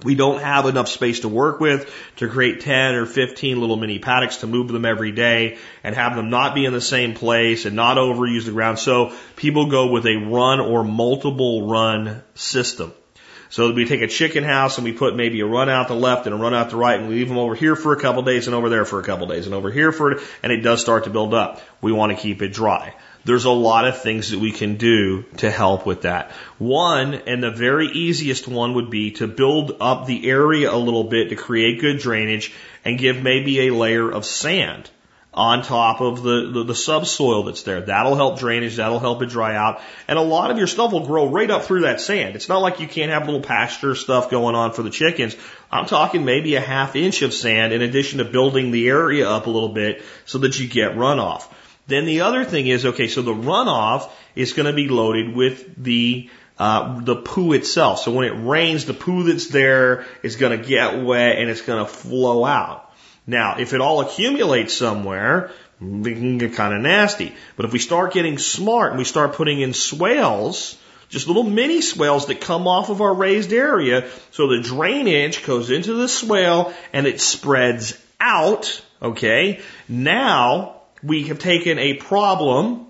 [0.04, 3.98] We don't have enough space to work with to create 10 or 15 little mini
[3.98, 7.66] paddocks to move them every day and have them not be in the same place
[7.66, 8.78] and not overuse the ground.
[8.78, 12.92] So people go with a run or multiple run system.
[13.52, 16.24] So we take a chicken house and we put maybe a run out the left
[16.24, 18.22] and a run out the right and we leave them over here for a couple
[18.22, 20.62] days and over there for a couple days and over here for it, and it
[20.62, 21.60] does start to build up.
[21.82, 22.94] We want to keep it dry.
[23.24, 26.32] There's a lot of things that we can do to help with that.
[26.58, 31.04] One, and the very easiest one would be to build up the area a little
[31.04, 32.52] bit to create good drainage
[32.84, 34.90] and give maybe a layer of sand
[35.34, 37.80] on top of the, the, the, subsoil that's there.
[37.80, 39.80] That'll help drainage, that'll help it dry out.
[40.06, 42.36] And a lot of your stuff will grow right up through that sand.
[42.36, 45.34] It's not like you can't have little pasture stuff going on for the chickens.
[45.70, 49.46] I'm talking maybe a half inch of sand in addition to building the area up
[49.46, 51.46] a little bit so that you get runoff.
[51.86, 55.82] Then the other thing is, okay, so the runoff is going to be loaded with
[55.82, 58.00] the uh, the poo itself.
[58.00, 61.62] So when it rains, the poo that's there is going to get wet and it's
[61.62, 62.92] going to flow out.
[63.26, 67.34] Now, if it all accumulates somewhere, it can get kind of nasty.
[67.56, 70.78] But if we start getting smart and we start putting in swales,
[71.08, 75.70] just little mini swales that come off of our raised area, so the drainage goes
[75.70, 79.60] into the swale and it spreads out, okay?
[79.88, 82.86] Now, we have taken a problem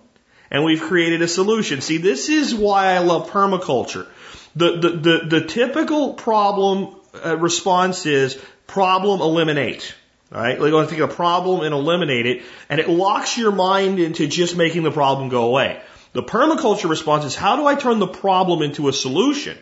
[0.50, 1.80] and we've created a solution.
[1.80, 4.06] See, this is why I love permaculture.
[4.54, 6.94] The, the, the, the typical problem
[7.24, 9.94] uh, response is problem eliminate.
[10.30, 13.98] Right, we're going to take a problem and eliminate it, and it locks your mind
[13.98, 15.82] into just making the problem go away.
[16.14, 19.58] The permaculture response is how do I turn the problem into a solution?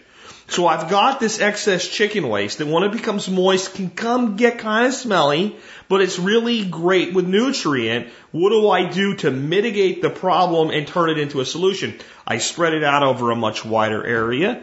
[0.51, 4.59] So I've got this excess chicken waste that when it becomes moist can come get
[4.59, 5.57] kind of smelly,
[5.88, 8.09] but it's really great with nutrient.
[8.32, 12.01] What do I do to mitigate the problem and turn it into a solution?
[12.26, 14.61] I spread it out over a much wider area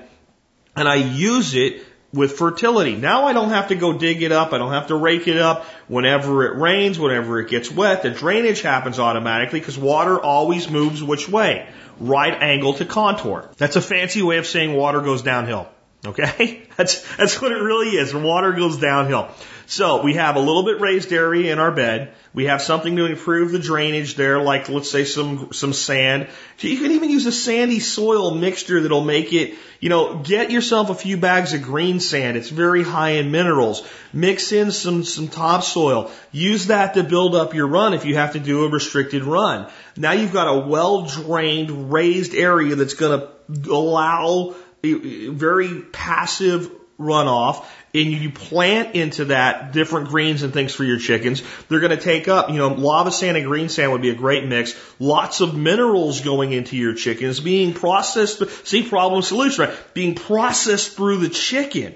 [0.75, 2.97] and I use it with fertility.
[2.97, 4.51] Now I don't have to go dig it up.
[4.51, 5.63] I don't have to rake it up.
[5.87, 11.01] Whenever it rains, whenever it gets wet, the drainage happens automatically because water always moves
[11.01, 11.65] which way?
[11.97, 13.49] Right angle to contour.
[13.55, 15.69] That's a fancy way of saying water goes downhill.
[16.05, 16.63] Okay?
[16.77, 18.13] That's, that's what it really is.
[18.13, 19.31] Water goes downhill.
[19.65, 22.13] So we have a little bit raised area in our bed.
[22.35, 26.27] We have something to improve the drainage there, like let's say some, some sand.
[26.59, 30.91] You can even use a sandy soil mixture that'll make it, you know, get yourself
[30.91, 32.37] a few bags of green sand.
[32.37, 33.85] It's very high in minerals.
[34.13, 36.11] Mix in some, some topsoil.
[36.31, 39.67] Use that to build up your run if you have to do a restricted run.
[39.97, 47.65] Now you've got a well drained raised area that's going to allow very passive runoff
[47.93, 52.03] and you plant into that different greens and things for your chickens, they're going to
[52.03, 54.75] take up, you know, lava sand and green sand would be a great mix.
[54.99, 58.43] Lots of minerals going into your chickens being processed.
[58.67, 59.93] See, problem solution, right?
[59.93, 61.95] Being processed through the chicken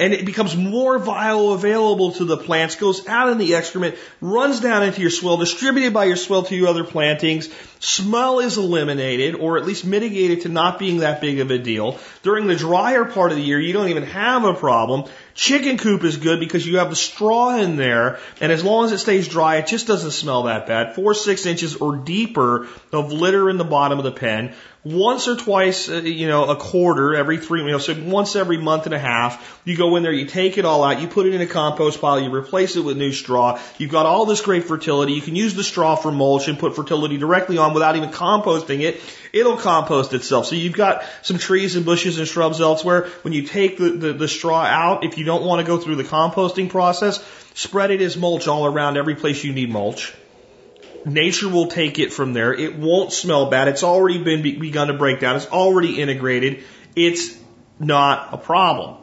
[0.00, 4.84] and it becomes more bioavailable to the plants, goes out in the excrement, runs down
[4.84, 7.48] into your swale, distributed by your swale to your other plantings.
[7.80, 11.98] Smell is eliminated, or at least mitigated to not being that big of a deal.
[12.22, 15.04] During the drier part of the year, you don't even have a problem.
[15.38, 18.90] Chicken coop is good because you have the straw in there, and as long as
[18.92, 20.96] it stays dry, it just doesn't smell that bad.
[20.96, 24.52] Four, six inches or deeper of litter in the bottom of the pen
[24.84, 28.56] once or twice, uh, you know, a quarter, every three, you know, so once every
[28.56, 31.26] month and a half, you go in there, you take it all out, you put
[31.26, 33.60] it in a compost pile, you replace it with new straw.
[33.76, 35.12] You've got all this great fertility.
[35.12, 38.80] You can use the straw for mulch and put fertility directly on without even composting
[38.80, 39.00] it.
[39.32, 40.46] It'll compost itself.
[40.46, 43.08] So you've got some trees and bushes and shrubs elsewhere.
[43.22, 45.96] When you take the, the, the straw out, if you don't want to go through
[45.96, 47.22] the composting process,
[47.54, 50.14] spread it as mulch all around every place you need mulch.
[51.04, 52.52] Nature will take it from there.
[52.52, 53.68] It won't smell bad.
[53.68, 55.36] It's already been be- begun to break down.
[55.36, 56.64] It's already integrated.
[56.96, 57.38] It's
[57.78, 58.96] not a problem.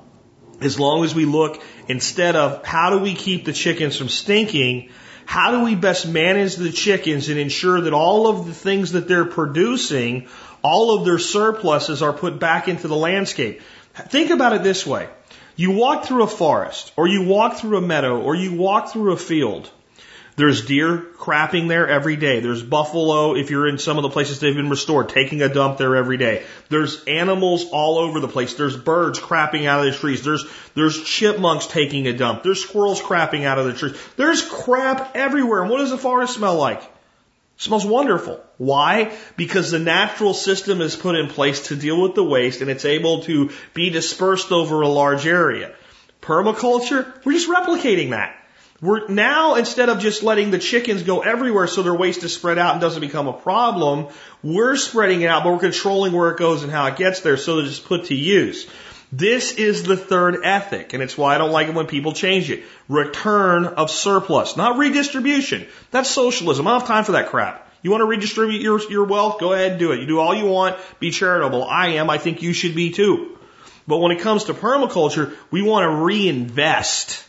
[0.61, 4.89] As long as we look instead of how do we keep the chickens from stinking,
[5.26, 9.07] how do we best manage the chickens and ensure that all of the things that
[9.07, 10.28] they're producing,
[10.63, 13.61] all of their surpluses are put back into the landscape.
[13.93, 15.09] Think about it this way.
[15.55, 19.13] You walk through a forest, or you walk through a meadow, or you walk through
[19.13, 19.69] a field.
[20.38, 22.41] There's deer crapping there every day.
[22.41, 25.77] There's buffalo, if you're in some of the places they've been restored, taking a dump
[25.77, 26.43] there every day.
[26.67, 28.53] There's animals all over the place.
[28.53, 30.23] There's birds crapping out of the trees.
[30.23, 32.43] There's, there's chipmunks taking a dump.
[32.43, 33.97] There's squirrels crapping out of the trees.
[34.17, 35.61] There's crap everywhere.
[35.61, 36.83] And what does the forest smell like?
[37.55, 38.43] Smells wonderful.
[38.57, 39.15] Why?
[39.38, 42.83] Because the natural system is put in place to deal with the waste and it's
[42.83, 45.73] able to be dispersed over a large area.
[46.21, 48.36] Permaculture, we're just replicating that.
[48.86, 52.59] We're now, instead of just letting the chickens go everywhere so their waste is spread
[52.59, 54.07] out and doesn't become a problem,
[54.43, 57.36] we're spreading it out, but we're controlling where it goes and how it gets there
[57.36, 58.67] so that it's put to use.
[59.11, 62.51] This is the third ethic, and it's why I don't like it when people change
[62.51, 62.63] it.
[62.88, 65.65] Return of surplus, not redistribution.
[65.89, 66.67] That's socialism.
[66.67, 67.67] I don't have time for that crap.
[67.81, 69.39] You want to redistribute your, your wealth?
[69.39, 69.99] Go ahead and do it.
[69.99, 70.77] You do all you want.
[70.99, 71.63] Be charitable.
[71.63, 72.09] I am.
[72.09, 73.38] I think you should be too.
[73.88, 77.23] But when it comes to permaculture, we want to reinvest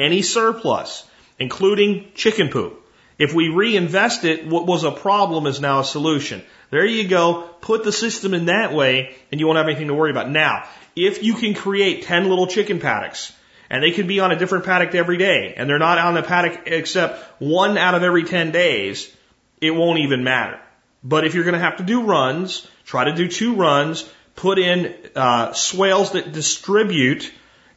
[0.00, 1.06] any surplus,
[1.38, 2.80] including chicken poop.
[3.18, 6.42] If we reinvest it, what was a problem is now a solution.
[6.70, 7.42] There you go.
[7.60, 10.30] Put the system in that way and you won't have anything to worry about.
[10.30, 13.32] Now, if you can create 10 little chicken paddocks
[13.68, 16.22] and they can be on a different paddock every day and they're not on the
[16.22, 19.14] paddock except one out of every 10 days,
[19.60, 20.58] it won't even matter.
[21.04, 24.58] But if you're going to have to do runs, try to do two runs, put
[24.58, 27.30] in uh, swales that distribute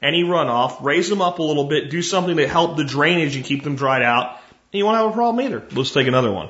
[0.04, 3.46] any runoff, raise them up a little bit, do something to help the drainage and
[3.46, 4.38] keep them dried out,
[4.72, 5.66] and you won't have a problem either.
[5.72, 6.50] Let's take another one.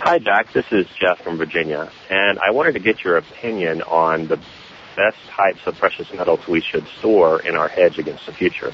[0.00, 0.52] Hi, Jack.
[0.52, 4.38] This is Jeff from Virginia, and I wanted to get your opinion on the
[4.96, 8.72] best types of precious metals we should store in our hedge against the future.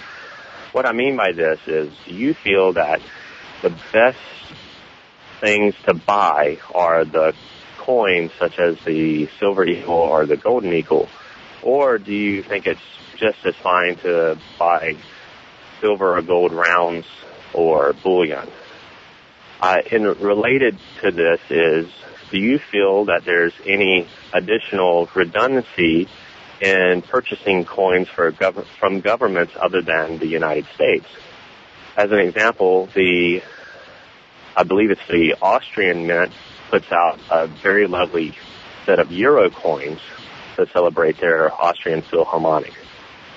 [0.72, 3.00] What I mean by this is, you feel that
[3.62, 4.18] the best
[5.40, 7.34] things to buy are the
[7.78, 11.08] coins such as the silver eagle or the golden eagle?
[11.62, 12.80] Or do you think it's
[13.16, 14.96] just as fine to buy
[15.80, 17.06] silver or gold rounds
[17.52, 18.48] or bullion.
[19.60, 21.86] Uh, and related to this is,
[22.30, 26.08] do you feel that there's any additional redundancy
[26.60, 31.06] in purchasing coins gov- from governments other than the United States?
[31.96, 33.42] As an example, the
[34.56, 36.32] I believe it's the Austrian Mint
[36.70, 38.36] puts out a very lovely
[38.86, 40.00] set of euro coins
[40.56, 42.72] to celebrate their Austrian Philharmonic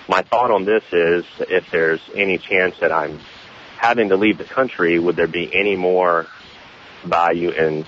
[0.07, 3.19] my thought on this is if there's any chance that I'm
[3.77, 6.27] having to leave the country, would there be any more
[7.05, 7.85] value in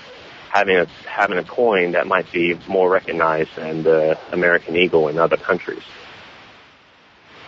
[0.50, 5.18] having a having a coin that might be more recognized than the American Eagle in
[5.18, 5.82] other countries?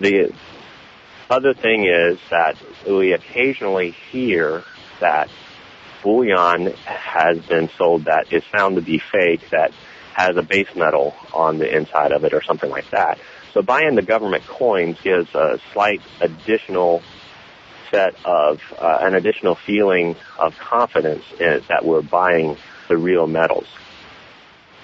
[0.00, 0.32] The
[1.30, 2.56] other thing is that
[2.86, 4.64] we occasionally hear
[5.00, 5.28] that
[6.02, 9.72] bullion has been sold that is found to be fake that
[10.14, 13.18] has a base metal on the inside of it or something like that.
[13.52, 17.02] So buying the government coins gives a slight additional
[17.90, 22.56] set of uh, an additional feeling of confidence in, that we're buying
[22.88, 23.66] the real metals.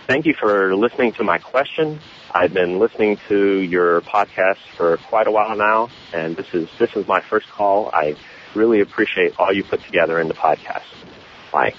[0.06, 2.00] Thank you for listening to my question.
[2.34, 6.90] I've been listening to your podcast for quite a while now, and this is this
[6.94, 7.90] is my first call.
[7.92, 8.16] I
[8.54, 10.84] really appreciate all you put together in the podcast.
[11.52, 11.74] Bye.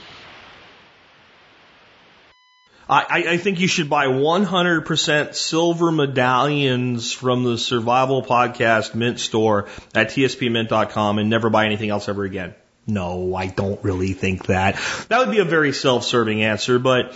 [2.90, 9.68] I, I think you should buy 100% silver medallions from the Survival Podcast Mint store
[9.94, 12.56] at tspmint.com and never buy anything else ever again.
[12.88, 14.80] No, I don't really think that.
[15.10, 17.14] That would be a very self-serving answer, but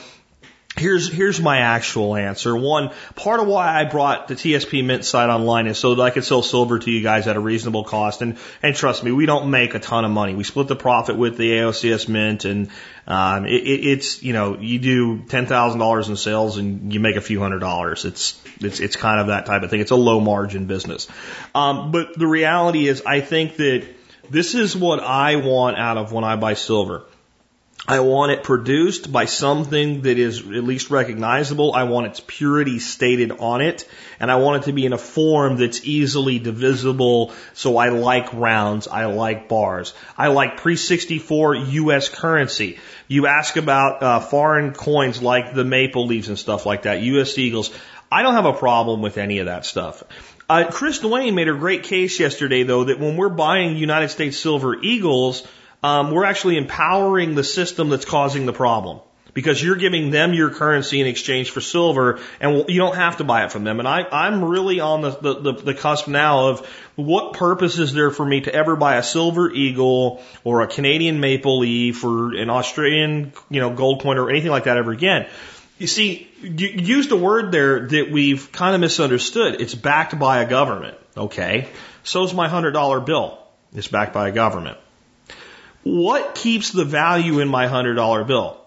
[0.75, 2.55] Here's, here's my actual answer.
[2.55, 6.09] One, part of why I brought the TSP Mint site online is so that I
[6.09, 8.23] could sell silver to you guys at a reasonable cost.
[8.23, 10.33] And, and trust me, we don't make a ton of money.
[10.33, 12.69] We split the profit with the AOCS Mint and,
[13.05, 17.39] um, it, it's, you know, you do $10,000 in sales and you make a few
[17.39, 18.03] hundred dollars.
[18.03, 19.79] It's, it's, it's kind of that type of thing.
[19.79, 21.07] It's a low margin business.
[21.53, 23.87] Um, but the reality is I think that
[24.27, 27.05] this is what I want out of when I buy silver.
[27.85, 31.73] I want it produced by something that is at least recognizable.
[31.73, 33.85] I want its purity stated on it.
[34.21, 37.33] And I want it to be in a form that's easily divisible.
[37.53, 38.87] So I like rounds.
[38.87, 39.93] I like bars.
[40.17, 42.79] I like pre-64 US currency.
[43.09, 47.37] You ask about uh, foreign coins like the maple leaves and stuff like that, US
[47.37, 47.69] Eagles.
[48.09, 50.03] I don't have a problem with any of that stuff.
[50.49, 54.37] Uh, Chris Duane made a great case yesterday, though, that when we're buying United States
[54.37, 55.45] Silver Eagles,
[55.83, 59.01] um, we're actually empowering the system that's causing the problem
[59.33, 63.23] because you're giving them your currency in exchange for silver and you don't have to
[63.23, 63.79] buy it from them.
[63.79, 68.11] And I, I'm really on the, the, the, cusp now of what purpose is there
[68.11, 72.49] for me to ever buy a silver eagle or a Canadian maple leaf or an
[72.49, 75.27] Australian, you know, gold coin or anything like that ever again.
[75.79, 79.59] You see, you used a word there that we've kind of misunderstood.
[79.59, 80.97] It's backed by a government.
[81.17, 81.67] Okay.
[82.03, 83.39] So's my hundred dollar bill.
[83.73, 84.77] It's backed by a government.
[85.83, 88.59] What keeps the value in my $100 bill?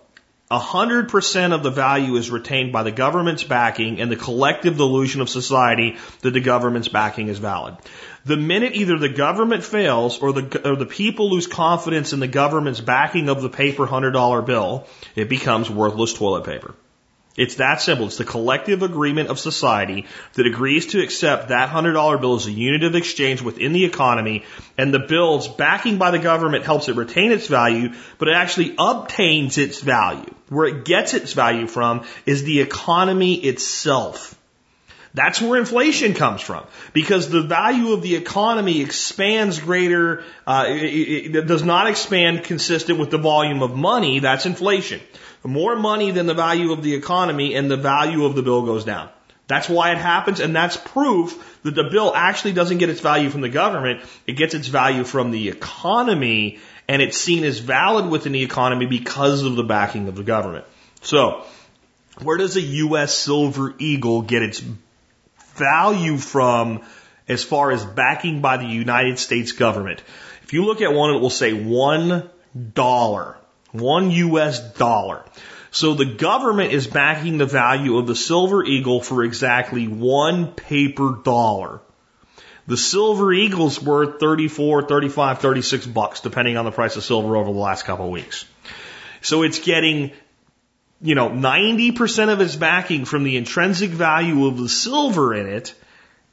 [0.50, 5.28] 100% of the value is retained by the government's backing and the collective delusion of
[5.28, 7.76] society that the government's backing is valid.
[8.24, 12.28] The minute either the government fails or the, or the people lose confidence in the
[12.28, 14.86] government's backing of the paper $100 bill,
[15.16, 16.74] it becomes worthless toilet paper.
[17.36, 18.06] It's that simple.
[18.06, 22.52] It's the collective agreement of society that agrees to accept that $100 bill as a
[22.52, 24.44] unit of exchange within the economy,
[24.78, 28.74] and the bill's backing by the government helps it retain its value, but it actually
[28.78, 30.32] obtains its value.
[30.48, 34.36] Where it gets its value from is the economy itself.
[35.16, 36.66] That's where inflation comes from.
[36.92, 42.98] Because the value of the economy expands greater, uh, it, it does not expand consistent
[42.98, 44.18] with the volume of money.
[44.18, 45.00] That's inflation.
[45.44, 48.84] More money than the value of the economy and the value of the bill goes
[48.84, 49.10] down.
[49.48, 53.30] That's why it happens, and that's proof that the bill actually doesn't get its value
[53.30, 54.00] from the government.
[54.26, 56.58] It gets its value from the economy,
[56.88, 60.64] and it's seen as valid within the economy because of the backing of the government.
[61.02, 61.44] So,
[62.22, 63.14] where does a U.S.
[63.14, 64.62] Silver Eagle get its
[65.54, 66.82] value from
[67.28, 70.02] as far as backing by the United States government?
[70.42, 72.28] If you look at one, it will say one
[72.74, 73.36] dollar.
[73.78, 75.24] One US dollar.
[75.70, 81.18] So the government is backing the value of the Silver Eagle for exactly one paper
[81.22, 81.80] dollar.
[82.66, 87.52] The Silver Eagle's worth 34, 35, 36 bucks, depending on the price of silver over
[87.52, 88.44] the last couple of weeks.
[89.20, 90.12] So it's getting,
[91.00, 95.74] you know, 90% of its backing from the intrinsic value of the silver in it.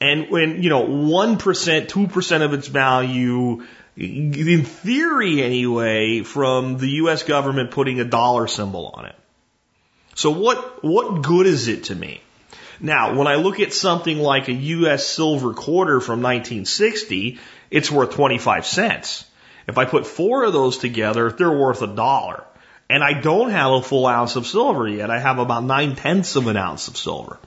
[0.01, 3.63] And when, you know, 1%, 2% of its value
[3.95, 7.23] in theory anyway, from the U.S.
[7.23, 9.15] government putting a dollar symbol on it.
[10.15, 12.21] So what, what good is it to me?
[12.79, 15.05] Now, when I look at something like a U.S.
[15.05, 17.39] silver quarter from 1960,
[17.71, 19.25] it's worth 25 cents.
[19.67, 22.43] If I put four of those together, they're worth a dollar.
[22.89, 25.09] And I don't have a full ounce of silver yet.
[25.09, 27.39] I have about nine tenths of an ounce of silver.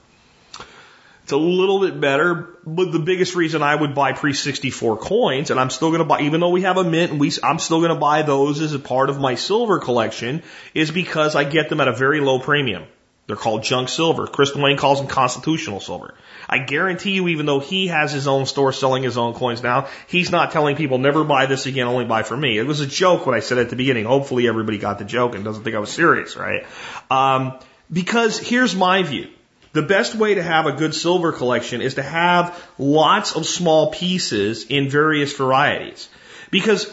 [1.27, 5.51] It's a little bit better, but the biggest reason I would buy pre 64 coins,
[5.51, 7.59] and I'm still going to buy, even though we have a mint and we, I'm
[7.59, 10.41] still going to buy those as a part of my silver collection,
[10.73, 12.85] is because I get them at a very low premium.
[13.25, 14.25] They're called junk silver.
[14.25, 16.13] Chris Duane calls them constitutional silver.
[16.47, 19.89] I guarantee you, even though he has his own store selling his own coins now,
[20.07, 22.57] he's not telling people never buy this again, only buy for me.
[22.57, 24.05] It was a joke when I said at the beginning.
[24.05, 26.65] Hopefully everybody got the joke and doesn't think I was serious, right?
[27.11, 27.59] Um,
[27.91, 29.27] because here's my view.
[29.73, 33.91] The best way to have a good silver collection is to have lots of small
[33.91, 36.09] pieces in various varieties.
[36.51, 36.91] Because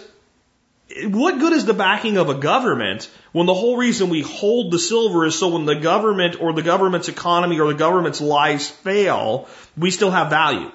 [1.06, 4.78] what good is the backing of a government when the whole reason we hold the
[4.78, 9.48] silver is so when the government or the government's economy or the government's lies fail,
[9.76, 10.70] we still have value.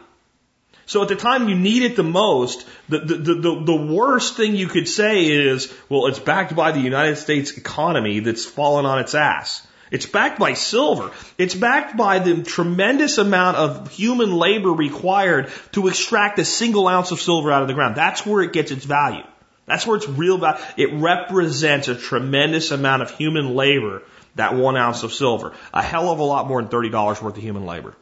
[0.86, 4.56] So at the time you need it the most, the, the, the, the worst thing
[4.56, 9.00] you could say is, well, it's backed by the United States economy that's fallen on
[9.00, 9.66] its ass.
[9.92, 11.12] It's backed by silver.
[11.38, 17.12] It's backed by the tremendous amount of human labor required to extract a single ounce
[17.12, 17.96] of silver out of the ground.
[17.96, 19.24] That's where it gets its value.
[19.66, 20.64] That's where its real value.
[20.78, 24.04] It represents a tremendous amount of human labor,
[24.36, 25.54] that one ounce of silver.
[25.74, 27.96] A hell of a lot more than $30 worth of human labor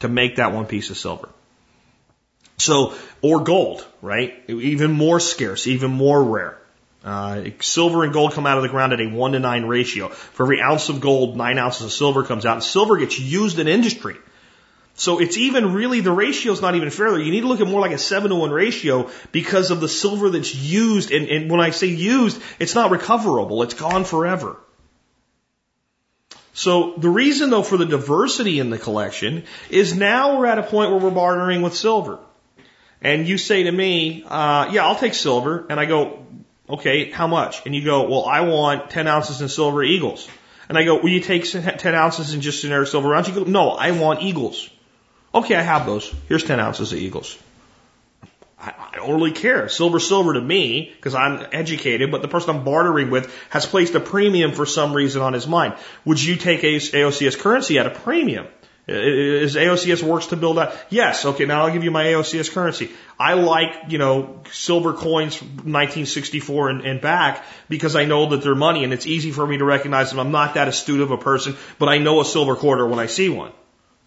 [0.00, 1.28] to make that one piece of silver.
[2.58, 4.34] So, or gold, right?
[4.48, 6.61] Even more scarce, even more rare.
[7.04, 10.08] Uh, silver and gold come out of the ground at a one to nine ratio.
[10.08, 12.54] For every ounce of gold, nine ounces of silver comes out.
[12.54, 14.16] And silver gets used in industry.
[14.94, 17.18] So it's even really, the ratio is not even fair.
[17.18, 19.88] You need to look at more like a seven to one ratio because of the
[19.88, 21.10] silver that's used.
[21.10, 23.62] And, and when I say used, it's not recoverable.
[23.62, 24.58] It's gone forever.
[26.54, 30.62] So the reason though for the diversity in the collection is now we're at a
[30.62, 32.18] point where we're bartering with silver.
[33.00, 35.66] And you say to me, uh, yeah, I'll take silver.
[35.68, 36.24] And I go,
[36.72, 37.66] Okay, how much?
[37.66, 40.26] And you go, well, I want 10 ounces in silver eagles.
[40.70, 43.28] And I go, will you take 10 ounces in just generic silver rounds?
[43.28, 44.70] You go, no, I want eagles.
[45.34, 46.10] Okay, I have those.
[46.28, 47.36] Here's 10 ounces of eagles.
[48.58, 49.68] I, I don't really care.
[49.68, 53.94] Silver, silver to me, because I'm educated, but the person I'm bartering with has placed
[53.94, 55.74] a premium for some reason on his mind.
[56.06, 58.46] Would you take AOCS currency at a premium?
[58.92, 60.76] Is AOCS works to build up?
[60.90, 61.24] Yes.
[61.24, 61.46] Okay.
[61.46, 62.90] Now I'll give you my AOCS currency.
[63.18, 68.54] I like, you know, silver coins 1964 and, and back because I know that they're
[68.54, 70.18] money and it's easy for me to recognize them.
[70.20, 73.06] I'm not that astute of a person, but I know a silver quarter when I
[73.06, 73.52] see one.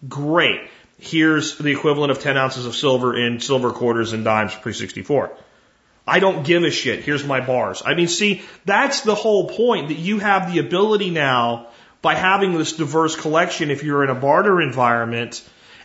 [0.08, 0.60] Great.
[0.98, 5.36] Here's the equivalent of 10 ounces of silver in silver quarters and dimes pre 64.
[6.06, 7.04] I don't give a shit.
[7.04, 7.82] Here's my bars.
[7.84, 11.68] I mean, see, that's the whole point that you have the ability now
[12.06, 15.42] by having this diverse collection if you're in a barter environment.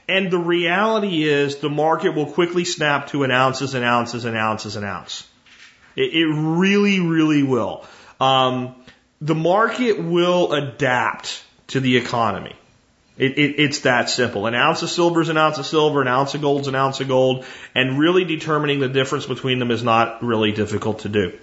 [0.08, 4.38] And the reality is the market will quickly snap to an ounces and ounces and
[4.38, 5.28] ounces and ounce.
[5.96, 7.86] It, it really, really will.
[8.20, 8.76] Um,
[9.20, 12.56] the market will adapt to the economy.
[13.18, 14.46] It, it, it's that simple.
[14.46, 16.76] An ounce of silver is an ounce of silver, an ounce of gold is an
[16.76, 21.10] ounce of gold, and really determining the difference between them is not really difficult to
[21.10, 21.40] do.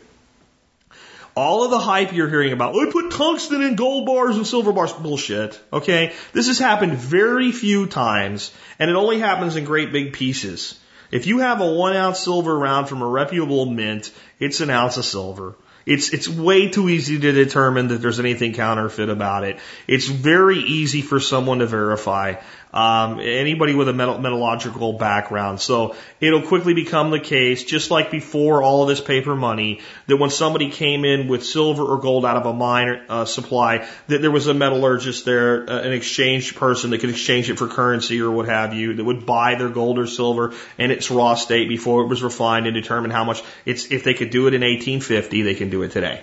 [1.38, 4.72] All of the hype you're hearing about, we put tungsten in gold bars and silver
[4.72, 5.60] bars, bullshit.
[5.72, 6.12] Okay?
[6.32, 10.80] This has happened very few times, and it only happens in great big pieces.
[11.12, 14.10] If you have a one ounce silver round from a reputable mint,
[14.40, 15.54] it's an ounce of silver.
[15.86, 19.60] It's, it's way too easy to determine that there's anything counterfeit about it.
[19.86, 22.34] It's very easy for someone to verify.
[22.78, 25.60] Um, anybody with a metal, metallurgical background.
[25.60, 30.16] So it'll quickly become the case, just like before all of this paper money, that
[30.16, 34.22] when somebody came in with silver or gold out of a mine uh, supply, that
[34.22, 38.20] there was a metallurgist there, uh, an exchange person that could exchange it for currency
[38.20, 41.68] or what have you, that would buy their gold or silver in its raw state
[41.68, 44.60] before it was refined and determine how much it's, if they could do it in
[44.60, 46.22] 1850, they can do it today.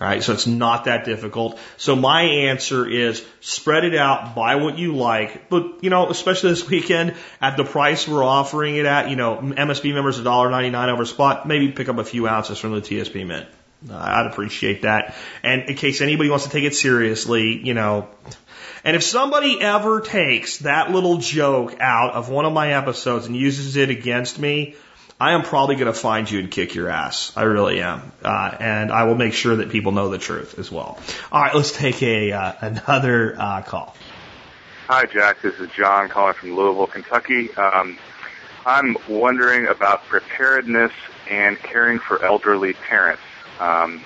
[0.00, 1.58] Right, so it's not that difficult.
[1.76, 6.50] So my answer is spread it out, buy what you like, but you know, especially
[6.50, 11.04] this weekend at the price we're offering it at, you know, MSB members $1.99 over
[11.04, 13.46] spot, maybe pick up a few ounces from the TSP mint.
[13.90, 15.14] Uh, I'd appreciate that.
[15.42, 18.08] And in case anybody wants to take it seriously, you know,
[18.84, 23.36] and if somebody ever takes that little joke out of one of my episodes and
[23.36, 24.76] uses it against me,
[25.20, 27.36] I am probably going to find you and kick your ass.
[27.36, 28.10] I really am.
[28.24, 30.98] Uh, and I will make sure that people know the truth as well.
[31.30, 33.94] All right, let's take a uh, another uh, call.
[34.88, 35.42] Hi, Jack.
[35.42, 37.52] This is John calling from Louisville, Kentucky.
[37.54, 37.98] Um,
[38.64, 40.92] I'm wondering about preparedness
[41.28, 43.22] and caring for elderly parents.
[43.60, 44.02] Um,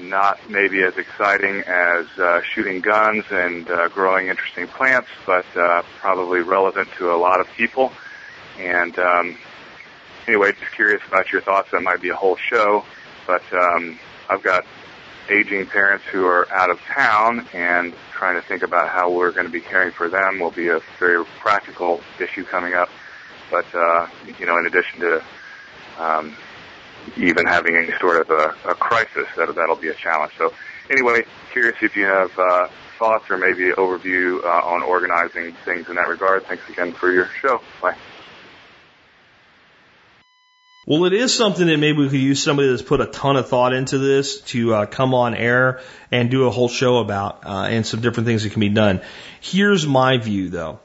[0.00, 5.82] not maybe as exciting as uh, shooting guns and uh, growing interesting plants, but uh,
[6.00, 7.92] probably relevant to a lot of people.
[8.58, 9.36] And um,
[10.26, 11.70] anyway, just curious about your thoughts.
[11.72, 12.84] That might be a whole show,
[13.26, 14.64] but um, I've got
[15.30, 19.46] aging parents who are out of town and trying to think about how we're going
[19.46, 22.88] to be caring for them will be a very practical issue coming up.
[23.50, 24.06] But uh,
[24.38, 25.24] you know, in addition to
[25.98, 26.36] um,
[27.16, 30.32] even having any sort of a, a crisis, that that'll be a challenge.
[30.38, 30.52] So
[30.90, 32.68] anyway, curious if you have uh,
[32.98, 36.44] thoughts or maybe an overview uh, on organizing things in that regard.
[36.46, 37.60] Thanks again for your show.
[37.80, 37.96] Bye.
[40.84, 43.48] Well, it is something that maybe we could use somebody that's put a ton of
[43.48, 45.80] thought into this to uh, come on air
[46.10, 49.00] and do a whole show about uh, and some different things that can be done.
[49.40, 50.80] Here's my view though.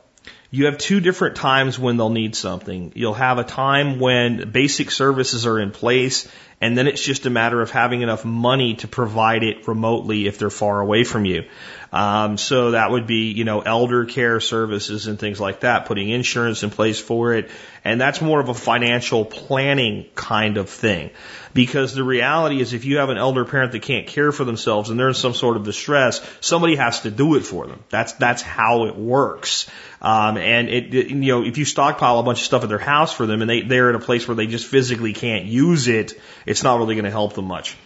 [0.51, 2.93] You have two different times when they'll need something.
[2.95, 7.29] You'll have a time when basic services are in place and then it's just a
[7.29, 11.43] matter of having enough money to provide it remotely if they're far away from you.
[11.91, 16.09] Um, so that would be, you know, elder care services and things like that, putting
[16.09, 17.49] insurance in place for it.
[17.84, 21.11] And that's more of a financial planning kind of thing.
[21.53, 24.89] Because the reality is if you have an elder parent that can't care for themselves
[24.89, 27.84] and they're in some sort of distress, somebody has to do it for them.
[27.89, 29.67] That's, that's how it works.
[30.01, 32.77] Um, and it, it, you know, if you stockpile a bunch of stuff at their
[32.77, 35.88] house for them and they, they're in a place where they just physically can't use
[35.88, 37.77] it, it's not really going to help them much.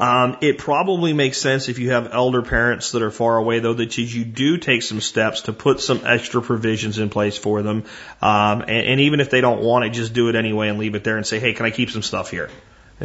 [0.00, 3.74] Um, it probably makes sense if you have elder parents that are far away, though,
[3.74, 7.84] that you do take some steps to put some extra provisions in place for them.
[8.20, 10.94] Um, and, and even if they don't want it, just do it anyway and leave
[10.94, 12.50] it there and say, hey, can I keep some stuff here?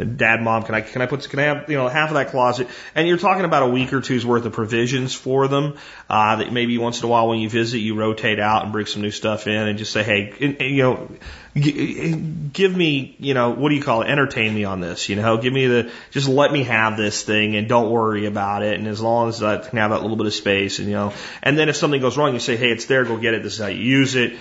[0.04, 2.28] Dad, mom, can I can I put can I have you know half of that
[2.28, 2.68] closet?
[2.94, 5.76] And you're talking about a week or two's worth of provisions for them.
[6.08, 8.86] Uh, that maybe once in a while when you visit, you rotate out and bring
[8.86, 11.10] some new stuff in, and just say, hey, you know,
[11.54, 14.08] give me you know what do you call it?
[14.08, 15.08] Entertain me on this.
[15.08, 18.62] You know, give me the just let me have this thing and don't worry about
[18.62, 18.78] it.
[18.78, 21.12] And as long as I can have that little bit of space, and you know,
[21.42, 23.42] and then if something goes wrong, you say, hey, it's there, go get it.
[23.42, 24.38] This is how you use it.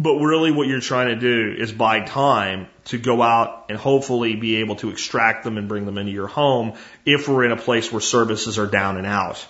[0.00, 4.34] But really what you're trying to do is buy time to go out and hopefully
[4.34, 6.72] be able to extract them and bring them into your home
[7.04, 9.46] if we're in a place where services are down and out.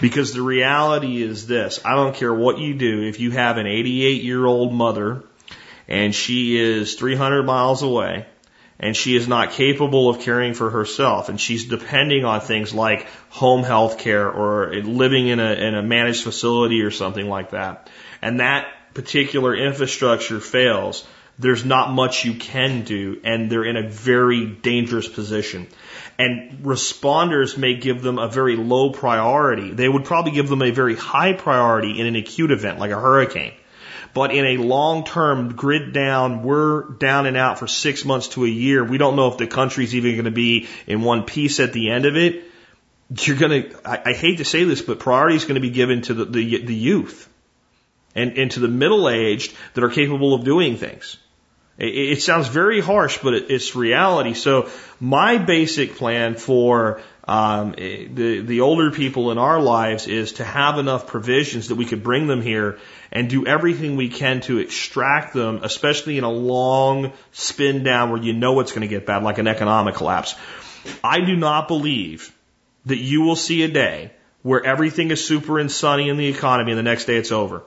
[0.00, 3.66] Because the reality is this, I don't care what you do, if you have an
[3.66, 5.22] 88 year old mother
[5.86, 8.24] and she is 300 miles away
[8.80, 13.06] and she is not capable of caring for herself and she's depending on things like
[13.28, 17.90] home health care or living in a, in a managed facility or something like that.
[18.22, 21.06] And that particular infrastructure fails,
[21.38, 25.68] there's not much you can do, and they're in a very dangerous position.
[26.18, 29.70] And responders may give them a very low priority.
[29.70, 32.98] They would probably give them a very high priority in an acute event like a
[32.98, 33.52] hurricane.
[34.14, 38.44] But in a long term grid down, we're down and out for six months to
[38.44, 38.82] a year.
[38.82, 41.90] We don't know if the country's even going to be in one piece at the
[41.90, 42.44] end of it.
[43.20, 46.02] You're going to, I, hate to say this, but priority is going to be given
[46.02, 47.28] to the, the, the youth
[48.18, 51.16] and, and to the middle aged that are capable of doing things.
[51.78, 54.34] It, it sounds very harsh, but it, it's reality.
[54.34, 54.68] So
[55.00, 60.78] my basic plan for um, the the older people in our lives is to have
[60.78, 62.78] enough provisions that we could bring them here
[63.12, 68.22] and do everything we can to extract them, especially in a long spin down where
[68.22, 70.34] you know it's going to get bad, like an economic collapse.
[71.04, 72.34] I do not believe
[72.86, 74.10] that you will see a day
[74.42, 77.62] where everything is super and sunny in the economy and the next day it's over.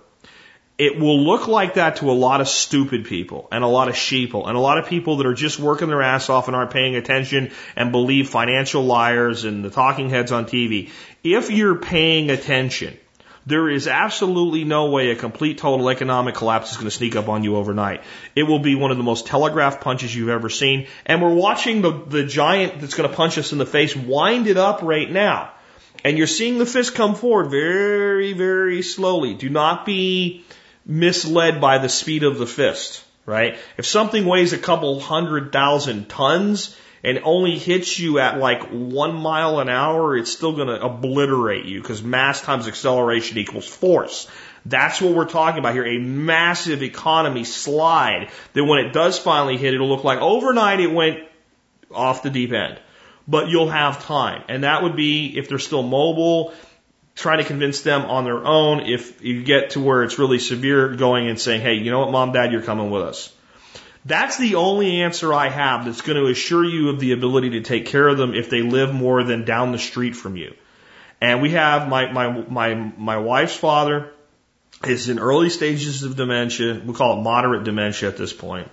[0.82, 3.94] It will look like that to a lot of stupid people and a lot of
[3.94, 6.72] sheeple and a lot of people that are just working their ass off and aren't
[6.72, 10.90] paying attention and believe financial liars and the talking heads on TV.
[11.24, 12.98] If you're paying attention,
[13.46, 17.30] there is absolutely no way a complete total economic collapse is going to sneak up
[17.30, 18.02] on you overnight.
[18.36, 20.88] It will be one of the most telegraphed punches you've ever seen.
[21.06, 24.48] And we're watching the, the giant that's going to punch us in the face wind
[24.48, 25.52] it up right now.
[26.04, 29.36] And you're seeing the fist come forward very, very slowly.
[29.36, 30.44] Do not be
[30.86, 33.58] misled by the speed of the fist, right?
[33.78, 39.16] If something weighs a couple hundred thousand tons and only hits you at like one
[39.16, 44.28] mile an hour, it's still going to obliterate you because mass times acceleration equals force.
[44.66, 45.86] That's what we're talking about here.
[45.86, 50.92] A massive economy slide that when it does finally hit, it'll look like overnight it
[50.92, 51.20] went
[51.92, 52.80] off the deep end.
[53.28, 54.44] But you'll have time.
[54.50, 56.54] And that would be if they're still mobile,
[57.16, 58.82] trying to convince them on their own.
[58.82, 62.12] If you get to where it's really severe, going and saying, hey, you know what,
[62.12, 63.34] mom, dad, you're coming with us.
[64.04, 67.62] That's the only answer I have that's going to assure you of the ability to
[67.62, 70.56] take care of them if they live more than down the street from you.
[71.20, 74.12] And we have my, my, my, my wife's father
[74.84, 76.82] is in early stages of dementia.
[76.84, 78.70] We call it moderate dementia at this point.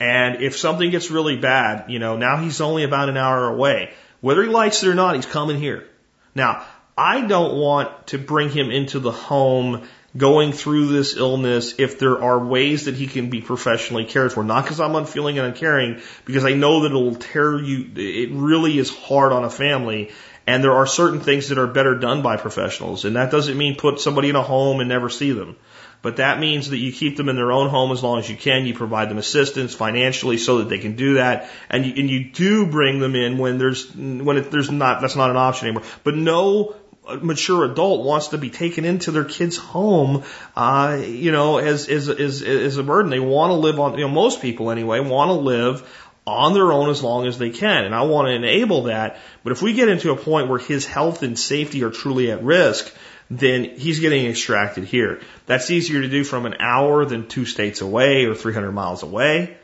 [0.00, 3.92] And if something gets really bad, you know, now he's only about an hour away.
[4.20, 5.86] Whether he likes it or not, he's coming here.
[6.34, 6.64] Now,
[6.98, 12.20] I don't want to bring him into the home going through this illness if there
[12.20, 14.42] are ways that he can be professionally cared for.
[14.42, 18.78] Not because I'm unfeeling and uncaring, because I know that it'll tear you, it really
[18.78, 20.10] is hard on a family.
[20.46, 23.04] And there are certain things that are better done by professionals.
[23.04, 25.56] And that doesn't mean put somebody in a home and never see them.
[26.00, 28.36] But that means that you keep them in their own home as long as you
[28.36, 28.66] can.
[28.66, 31.50] You provide them assistance financially so that they can do that.
[31.68, 35.16] And you, and you do bring them in when there's, when it, there's not, that's
[35.16, 35.84] not an option anymore.
[36.02, 36.76] But no
[37.16, 40.24] mature adult wants to be taken into their kid's home,
[40.56, 43.10] uh, you know, as, as, as, as a burden.
[43.10, 45.88] They want to live on, you know, most people anyway want to live
[46.26, 47.84] on their own as long as they can.
[47.84, 49.18] And I want to enable that.
[49.42, 52.42] But if we get into a point where his health and safety are truly at
[52.42, 52.94] risk,
[53.30, 55.20] then he's getting extracted here.
[55.46, 59.56] That's easier to do from an hour than two states away or 300 miles away.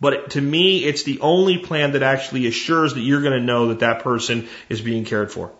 [0.00, 3.68] But to me, it's the only plan that actually assures that you're going to know
[3.68, 5.52] that that person is being cared for.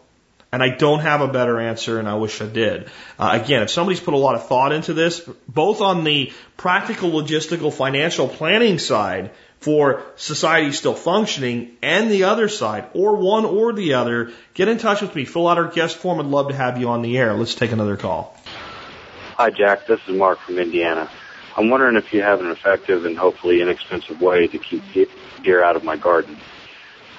[0.52, 2.90] And I don't have a better answer, and I wish I did.
[3.18, 7.10] Uh, again, if somebody's put a lot of thought into this, both on the practical,
[7.10, 13.72] logistical, financial planning side for society still functioning, and the other side, or one or
[13.72, 15.24] the other, get in touch with me.
[15.24, 16.18] Fill out our guest form.
[16.18, 17.34] I'd love to have you on the air.
[17.34, 18.36] Let's take another call.
[19.36, 19.86] Hi, Jack.
[19.86, 21.08] This is Mark from Indiana.
[21.56, 24.82] I'm wondering if you have an effective and hopefully inexpensive way to keep
[25.42, 26.38] deer out of my garden.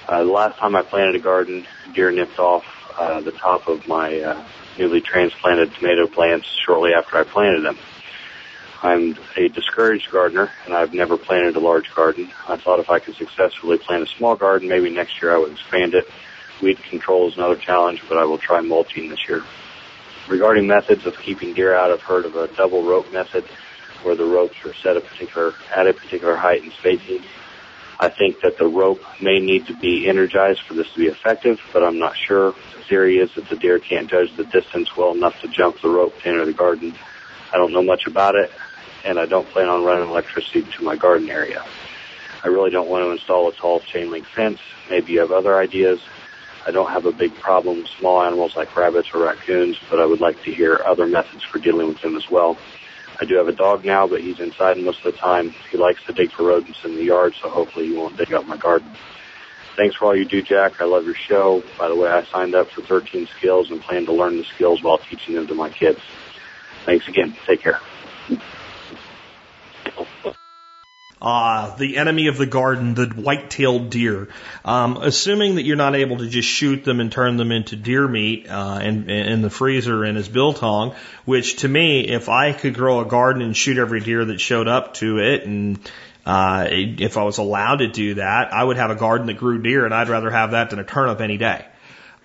[0.08, 2.64] Uh, the last time I planted a garden, deer nipped off
[2.98, 4.44] uh, the top of my uh,
[4.78, 7.78] newly transplanted tomato plants shortly after I planted them.
[8.82, 12.30] I'm a discouraged gardener, and I've never planted a large garden.
[12.48, 15.52] I thought if I could successfully plant a small garden, maybe next year I would
[15.52, 16.10] expand it.
[16.60, 19.44] Weed control is another challenge, but I will try mulching this year.
[20.28, 23.44] Regarding methods of keeping deer out, I've heard of a double rope method
[24.02, 27.22] where the ropes are set a particular, at a particular height and spacing.
[28.00, 31.60] I think that the rope may need to be energized for this to be effective,
[31.72, 32.54] but I'm not sure
[32.88, 36.18] theory is that the deer can't judge the distance well enough to jump the rope
[36.20, 36.94] to enter the garden.
[37.52, 38.50] I don't know much about it,
[39.04, 41.64] and I don't plan on running electricity to my garden area.
[42.44, 44.58] I really don't want to install a tall chain link fence.
[44.90, 46.00] Maybe you have other ideas.
[46.66, 50.06] I don't have a big problem with small animals like rabbits or raccoons, but I
[50.06, 52.58] would like to hear other methods for dealing with them as well.
[53.22, 55.54] I do have a dog now, but he's inside most of the time.
[55.70, 58.48] He likes to dig for rodents in the yard, so hopefully he won't dig up
[58.48, 58.90] my garden.
[59.76, 60.80] Thanks for all you do, Jack.
[60.80, 61.62] I love your show.
[61.78, 64.82] By the way, I signed up for 13 skills and plan to learn the skills
[64.82, 66.00] while teaching them to my kids.
[66.84, 67.36] Thanks again.
[67.46, 67.78] Take care.
[71.22, 74.26] Uh, the enemy of the garden, the white-tailed deer.
[74.64, 78.08] Um, assuming that you're not able to just shoot them and turn them into deer
[78.08, 82.74] meat uh, in, in the freezer and as biltong, which to me, if I could
[82.74, 85.78] grow a garden and shoot every deer that showed up to it and
[86.26, 89.62] uh, if I was allowed to do that, I would have a garden that grew
[89.62, 91.66] deer, and I'd rather have that than a turnip any day.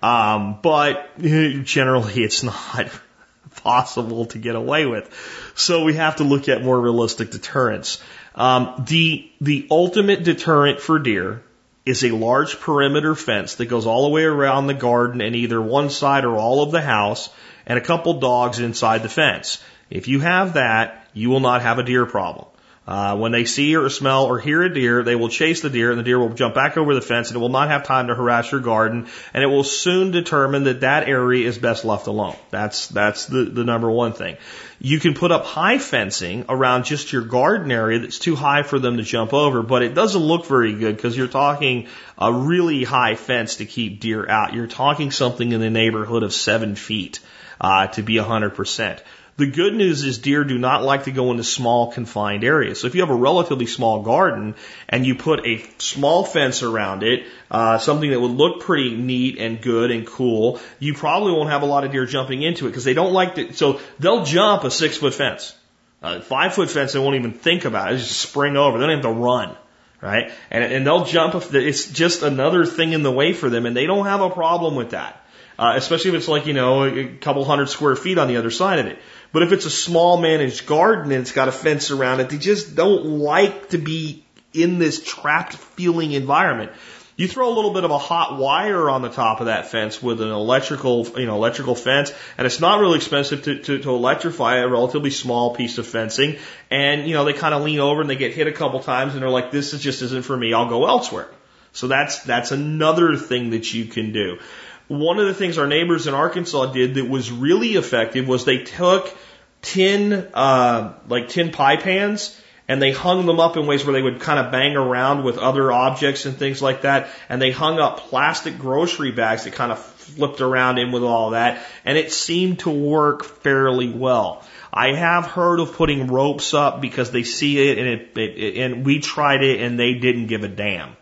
[0.02, 2.90] Um, but generally, it's not
[3.64, 5.12] possible to get away with.
[5.56, 8.02] So we have to look at more realistic deterrents.
[8.38, 11.44] Um, the the ultimate deterrent for deer
[11.86, 15.60] is a large perimeter fence that goes all the way around the garden and either
[15.60, 17.30] one side or all of the house,
[17.66, 19.64] and a couple dogs inside the fence.
[19.90, 22.46] If you have that, you will not have a deer problem.
[22.88, 25.92] Uh, when they see or smell or hear a deer, they will chase the deer
[25.92, 28.08] and the deer will jump back over the fence and it will not have time
[28.08, 32.08] to harass your garden and it will soon determine that that area is best left
[32.08, 32.38] alone.
[32.50, 34.38] That's, that's the, the number one thing.
[34.80, 38.80] You can put up high fencing around just your garden area that's too high for
[38.80, 41.88] them to jump over, but it doesn't look very good because you're talking
[42.18, 44.54] a really high fence to keep deer out.
[44.54, 47.20] You're talking something in the neighborhood of seven feet,
[47.60, 49.04] uh, to be a hundred percent.
[49.38, 52.82] The good news is deer do not like to go into small confined areas.
[52.82, 54.56] So if you have a relatively small garden
[54.90, 59.38] and you put a small fence around it, uh, something that would look pretty neat
[59.38, 62.70] and good and cool, you probably won't have a lot of deer jumping into it
[62.70, 63.54] because they don't like to.
[63.54, 65.56] So they'll jump a six foot fence.
[66.02, 67.98] A five foot fence, they won't even think about it.
[67.98, 68.80] They just spring over.
[68.80, 69.56] They don't have to run
[70.00, 70.32] right?
[70.52, 73.88] And, and they'll jump it's just another thing in the way for them, and they
[73.88, 75.24] don't have a problem with that.
[75.58, 78.52] Uh, especially if it's like, you know, a couple hundred square feet on the other
[78.52, 79.00] side of it.
[79.34, 82.38] But if it's a small managed garden and it's got a fence around it, they
[82.38, 84.24] just don't like to be
[84.54, 86.72] in this trapped feeling environment.
[87.16, 90.04] You throw a little bit of a hot wire on the top of that fence
[90.04, 93.90] with an electrical, you know, electrical fence, and it's not really expensive to, to, to
[93.90, 96.38] electrify a relatively small piece of fencing.
[96.70, 99.14] And, you know, they kind of lean over and they get hit a couple times
[99.14, 100.54] and they're like, this is just isn't for me.
[100.54, 101.28] I'll go elsewhere.
[101.74, 104.38] So that's, that's another thing that you can do.
[104.88, 108.64] One of the things our neighbors in Arkansas did that was really effective was they
[108.64, 109.14] took
[109.62, 114.02] tin, uh, like tin pie pans and they hung them up in ways where they
[114.02, 117.10] would kind of bang around with other objects and things like that.
[117.30, 121.32] And they hung up plastic grocery bags that kind of flipped around in with all
[121.32, 121.66] that.
[121.86, 124.44] And it seemed to work fairly well.
[124.74, 128.58] I have heard of putting ropes up because they see it and it, it, it
[128.58, 130.96] and we tried it and they didn't give a damn.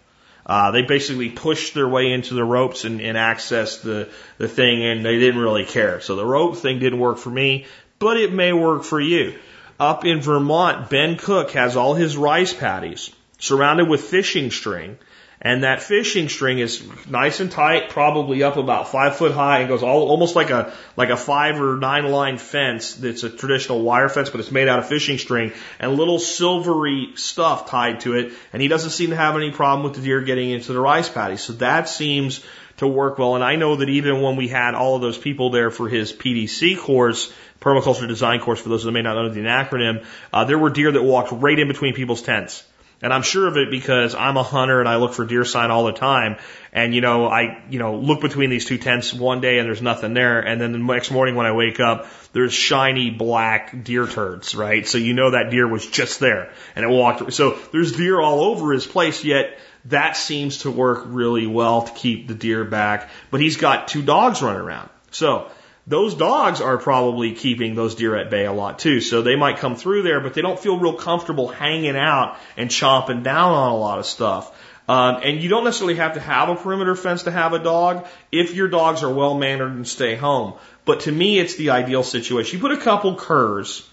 [0.46, 4.84] Uh, they basically pushed their way into the ropes and, and accessed the, the thing
[4.84, 6.02] and they didn't really care.
[6.02, 7.66] So the rope thing didn't work for me,
[7.98, 9.40] but it may work for you.
[9.80, 14.98] Up in Vermont, Ben Falk has all his rice paddies surrounded with fishing string
[15.42, 19.68] and that fishing string is nice and tight, probably up about five foot high and
[19.68, 23.82] goes all, almost like a, like a five or nine line fence that's a traditional
[23.82, 28.14] wire fence, but it's made out of fishing string and little silvery stuff tied to
[28.14, 28.34] it.
[28.54, 31.10] And he doesn't seem to have any problem with the deer getting into the rice
[31.10, 31.38] paddy.
[31.38, 32.44] So that seems
[32.78, 33.36] to work well.
[33.36, 36.12] And I know that even when we had all of those people there for his
[36.14, 37.32] PDC course,
[37.62, 40.92] permaculture design course, for those that may not know the acronym, uh, there were deer
[40.92, 42.64] that walked right in between people's tents.
[43.06, 45.70] And I'm sure of it because I'm a hunter and I look for deer sign
[45.70, 46.38] all the time.
[46.74, 49.80] And, you know, I, you know, look between these two tents one day and there's
[49.80, 50.40] nothing there.
[50.40, 54.88] And then the next morning when I wake up, there's shiny black deer turds, right?
[54.88, 57.32] So you know that deer was just there and it walked.
[57.32, 59.56] So there's deer all over his place, yet
[59.86, 63.12] that seems to work really well to keep the deer back.
[63.30, 64.90] But he's got two dogs running around.
[65.12, 65.52] So
[65.88, 69.02] those dogs are probably keeping those deer at bay a lot too.
[69.02, 72.70] So they might come through there, but they don't feel real comfortable hanging out and
[72.70, 74.52] chomping down on a lot of stuff.
[74.88, 78.06] Um, and you don't necessarily have to have a perimeter fence to have a dog
[78.32, 80.54] if your dogs are well mannered and stay home.
[80.86, 82.58] But to me, it's the ideal situation.
[82.58, 83.88] You put a couple curs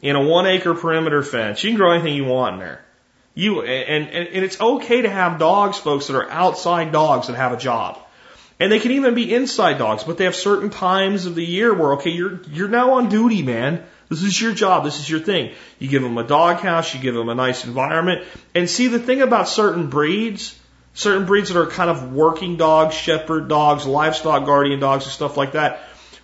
[0.00, 1.62] in a one acre perimeter fence.
[1.62, 2.84] You can grow anything you want in there.
[3.34, 7.36] You and, and and it's okay to have dogs, folks, that are outside dogs that
[7.36, 7.98] have a job.
[8.60, 11.74] And they can even be inside dogs, but they have certain times of the year
[11.74, 13.84] where, okay, you're, you're now on duty, man.
[14.08, 14.84] This is your job.
[14.84, 15.54] This is your thing.
[15.78, 16.94] You give them a dog house.
[16.94, 18.24] You give them a nice environment.
[18.54, 20.58] And see, the thing about certain breeds,
[20.92, 25.36] certain breeds that are kind of working dogs, shepherd dogs, livestock guardian dogs, and stuff
[25.36, 25.80] like that,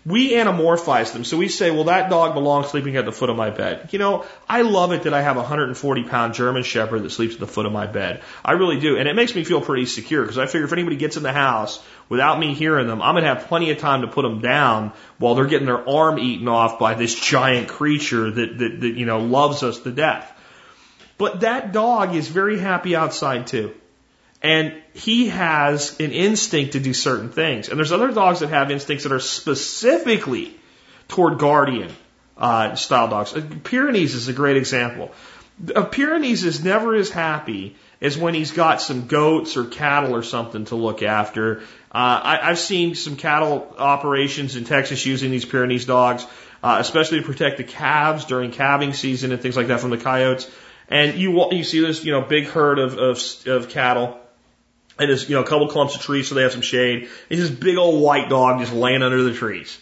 [0.06, 1.24] we anamorphize them.
[1.24, 3.90] So we say, well, that dog belongs sleeping at the foot of my bed.
[3.92, 7.34] You know, I love it that I have a 140 pound German Shepherd that sleeps
[7.34, 8.22] at the foot of my bed.
[8.44, 8.96] I really do.
[8.96, 11.32] And it makes me feel pretty secure because I figure if anybody gets in the
[11.32, 14.42] house without me hearing them, I'm going to have plenty of time to put them
[14.42, 18.94] down while they're getting their arm eaten off by this giant creature that, that, that
[18.94, 20.30] you know, loves us to death.
[21.16, 23.74] But that dog is very happy outside too.
[24.42, 27.68] And he has an instinct to do certain things.
[27.68, 30.54] And there's other dogs that have instincts that are specifically
[31.08, 31.92] toward guardian
[32.36, 33.34] uh, style dogs.
[33.34, 35.12] Uh, Pyrenees is a great example.
[35.76, 40.22] A Pyrenees is never as happy as when he's got some goats or cattle or
[40.22, 41.62] something to look after.
[41.92, 46.24] Uh, I, I've seen some cattle operations in Texas using these Pyrenees dogs,
[46.62, 49.98] uh, especially to protect the calves during calving season and things like that from the
[49.98, 50.48] coyotes.
[50.88, 54.20] And you you see this you know big herd of of, of cattle
[55.00, 57.08] and there's, you know, a couple clumps of trees so they have some shade.
[57.30, 59.80] It's this big old white dog just laying under the trees.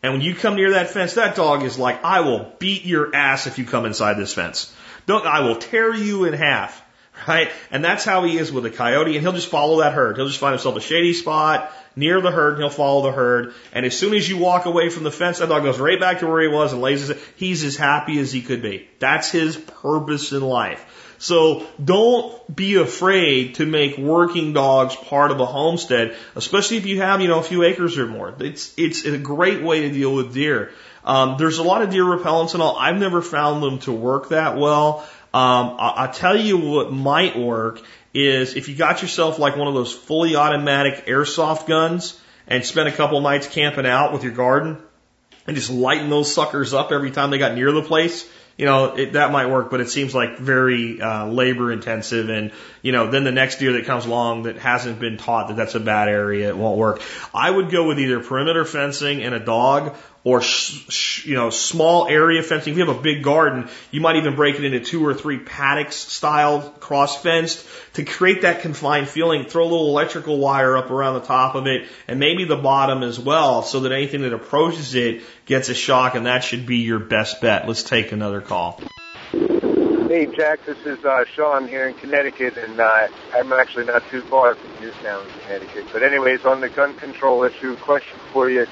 [0.00, 3.14] And when you come near that fence, that dog is like, I will beat your
[3.16, 4.72] ass if you come inside this fence.
[5.06, 6.83] Don't, I will tear you in half.
[7.28, 7.50] Right?
[7.70, 10.16] And that's how he is with a coyote, and he'll just follow that herd.
[10.16, 13.54] He'll just find himself a shady spot near the herd, and he'll follow the herd.
[13.72, 16.20] And as soon as you walk away from the fence, that dog goes right back
[16.20, 18.88] to where he was and lays his, he's as happy as he could be.
[18.98, 21.14] That's his purpose in life.
[21.18, 27.00] So don't be afraid to make working dogs part of a homestead, especially if you
[27.00, 28.34] have, you know, a few acres or more.
[28.40, 30.72] It's, it's a great way to deal with deer.
[31.04, 32.76] Um, there's a lot of deer repellents and all.
[32.76, 35.06] I've never found them to work that well.
[35.34, 37.82] Um, I, I'll tell you what might work
[38.14, 42.88] is if you got yourself like one of those fully automatic airsoft guns and spent
[42.88, 44.78] a couple nights camping out with your garden
[45.48, 48.94] and just lighting those suckers up every time they got near the place, you know,
[48.94, 52.28] it, that might work, but it seems like very uh, labor intensive.
[52.28, 52.52] And,
[52.82, 55.74] you know, then the next deer that comes along that hasn't been taught that that's
[55.74, 57.02] a bad area, it won't work.
[57.34, 61.50] I would go with either perimeter fencing and a dog or sh- sh- you know
[61.50, 62.72] small area fencing.
[62.72, 65.38] If you have a big garden, you might even break it into two or three
[65.38, 69.44] paddocks style cross fenced to create that confined feeling.
[69.44, 73.02] Throw a little electrical wire up around the top of it and maybe the bottom
[73.02, 76.78] as well, so that anything that approaches it gets a shock, and that should be
[76.78, 77.68] your best bet.
[77.68, 78.80] Let's take another call.
[80.08, 84.22] Hey, Jack, this is uh, Sean here in Connecticut, and uh, I'm actually not too
[84.22, 85.86] far from Newtown, Connecticut.
[85.92, 88.66] But anyways, on the gun control issue, question for you.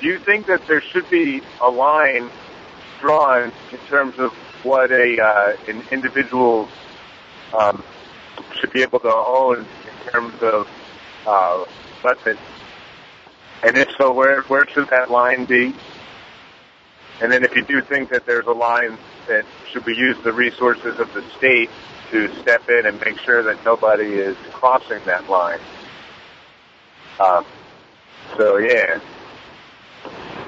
[0.00, 2.30] Do you think that there should be a line
[3.00, 4.32] drawn in terms of
[4.62, 6.68] what a uh, an individual
[7.56, 7.82] um,
[8.60, 10.68] should be able to own in terms of
[11.26, 11.64] uh,
[12.04, 12.38] weapons?
[13.62, 15.74] And if so, where where should that line be?
[17.22, 18.98] And then if you do think that there's a line
[19.28, 21.70] that should we use the resources of the state
[22.10, 25.60] to step in and make sure that nobody is crossing that line?
[27.18, 27.46] Um,
[28.36, 29.00] so yeah,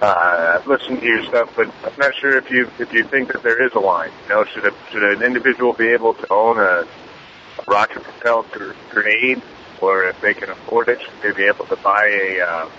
[0.00, 3.32] uh, I've listened to your stuff, but I'm not sure if you if you think
[3.32, 4.10] that there is a line.
[4.28, 8.46] You know, should a, should an individual be able to own a, a rocket propelled
[8.90, 9.42] grenade,
[9.80, 12.70] or if they can afford it, should they be able to buy a uh,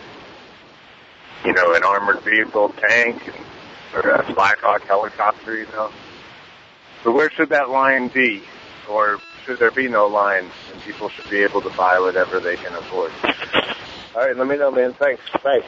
[1.46, 3.22] you know an armored vehicle tank
[3.94, 5.58] or a Blackhawk helicopter?
[5.58, 5.92] You know,
[7.04, 8.44] so where should that line be,
[8.90, 12.56] or should there be no line and people should be able to buy whatever they
[12.56, 13.12] can afford?
[14.16, 14.94] All right, let me know, man.
[14.94, 15.22] Thanks.
[15.44, 15.68] Thanks.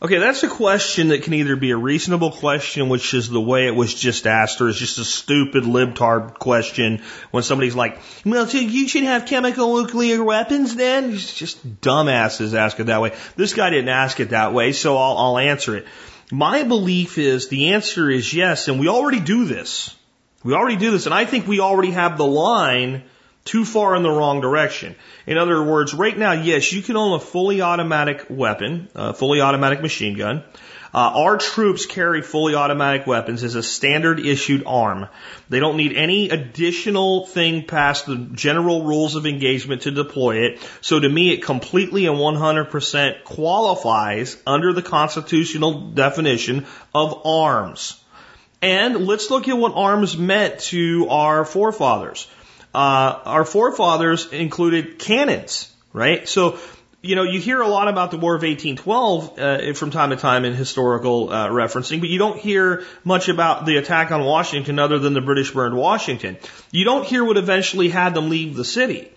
[0.00, 3.66] Okay, that's a question that can either be a reasonable question, which is the way
[3.66, 7.02] it was just asked, or it's just a stupid libtard question
[7.32, 11.14] when somebody's like, well, so you should have chemical nuclear weapons then?
[11.14, 13.12] It's just dumbasses ask it that way.
[13.34, 15.86] This guy didn't ask it that way, so I'll, I'll answer it.
[16.30, 19.96] My belief is the answer is yes, and we already do this.
[20.44, 23.02] We already do this, and I think we already have the line
[23.48, 24.94] too far in the wrong direction.
[25.26, 29.40] In other words, right now, yes, you can own a fully automatic weapon, a fully
[29.40, 30.44] automatic machine gun.
[30.92, 35.08] Uh, our troops carry fully automatic weapons as a standard issued arm.
[35.48, 40.60] They don't need any additional thing past the general rules of engagement to deploy it.
[40.80, 48.02] So to me, it completely and 100% qualifies under the constitutional definition of arms.
[48.60, 52.26] And let's look at what arms meant to our forefathers
[52.74, 56.28] uh, our forefathers included cannons, right?
[56.28, 56.58] So,
[57.00, 60.16] you know, you hear a lot about the War of 1812 uh, from time to
[60.16, 64.78] time in historical uh, referencing, but you don't hear much about the attack on Washington
[64.78, 66.36] other than the British burned Washington.
[66.70, 69.10] You don't hear what eventually had them leave the city.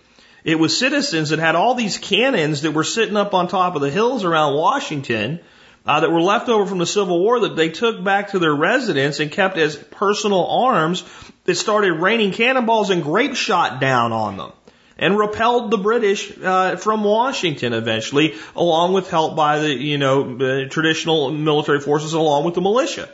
[0.44, 3.82] It was citizens that had all these cannons that were sitting up on top of
[3.82, 5.40] the hills around Washington
[5.86, 8.54] uh, that were left over from the Civil War that they took back to their
[8.54, 11.04] residence and kept as personal arms
[11.44, 14.52] that started raining cannonballs and grape shot down on them
[14.98, 20.36] and repelled the British uh, from Washington eventually, along with help by the you know
[20.36, 23.08] uh, traditional military forces, along with the militia.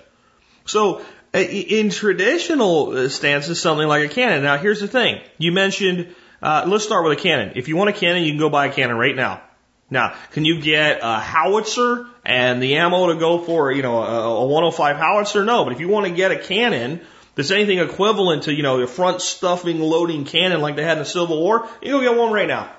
[0.66, 1.00] So
[1.34, 4.42] uh, in traditional uh, stances, something like a cannon.
[4.42, 6.14] Now here's the thing: you mentioned.
[6.40, 7.54] Uh, let's start with a cannon.
[7.56, 9.42] If you want a cannon, you can go buy a cannon right now.
[9.90, 14.42] Now, can you get a howitzer and the ammo to go for, you know, a,
[14.42, 15.44] a 105 howitzer?
[15.44, 17.00] No, but if you want to get a cannon
[17.34, 20.98] that's anything equivalent to, you know, the front stuffing loading cannon like they had in
[20.98, 22.70] the Civil War, you go get one right now.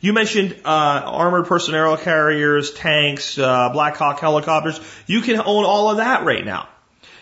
[0.00, 4.80] You mentioned uh, armored personnel carriers, tanks, uh, Black Hawk helicopters.
[5.06, 6.68] You can own all of that right now.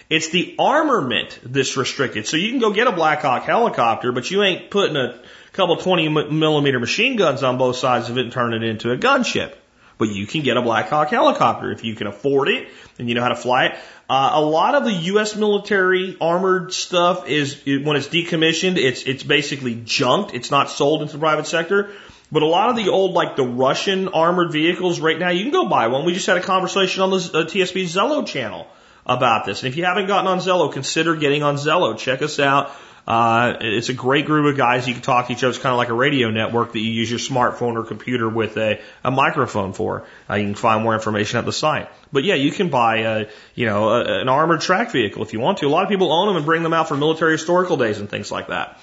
[0.08, 2.26] It's the armament that's restricted.
[2.26, 5.20] So you can go get a Black Hawk helicopter, but you ain't putting a
[5.52, 8.96] couple 20 millimeter machine guns on both sides of it and turn it into a
[8.96, 9.54] gunship.
[9.98, 12.68] But you can get a Black Hawk helicopter if you can afford it
[12.98, 13.78] and you know how to fly it.
[14.08, 15.34] Uh, a lot of the U.S.
[15.34, 20.34] military armored stuff is when it's decommissioned, it's it's basically junked.
[20.34, 21.90] It's not sold into the private sector.
[22.30, 25.52] But a lot of the old, like the Russian armored vehicles right now, you can
[25.52, 26.04] go buy one.
[26.04, 28.66] We just had a conversation on the uh, TSP Zello channel
[29.06, 29.62] about this.
[29.62, 31.96] And if you haven't gotten on Zello, consider getting on Zello.
[31.96, 32.72] Check us out.
[33.06, 35.50] Uh, it's a great group of guys you can talk to each other.
[35.50, 38.56] It's kind of like a radio network that you use your smartphone or computer with
[38.56, 40.06] a, a microphone for.
[40.28, 41.88] Uh, you can find more information at the site.
[42.12, 45.38] But yeah, you can buy a, you know, a, an armored track vehicle if you
[45.38, 45.66] want to.
[45.66, 48.10] A lot of people own them and bring them out for military historical days and
[48.10, 48.80] things like that.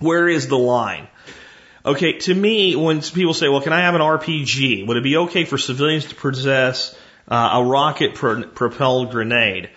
[0.00, 1.08] Where is the line?
[1.86, 4.86] Okay, to me, when people say, well, can I have an RPG?
[4.86, 9.70] Would it be okay for civilians to possess uh, a rocket pro- propelled grenade?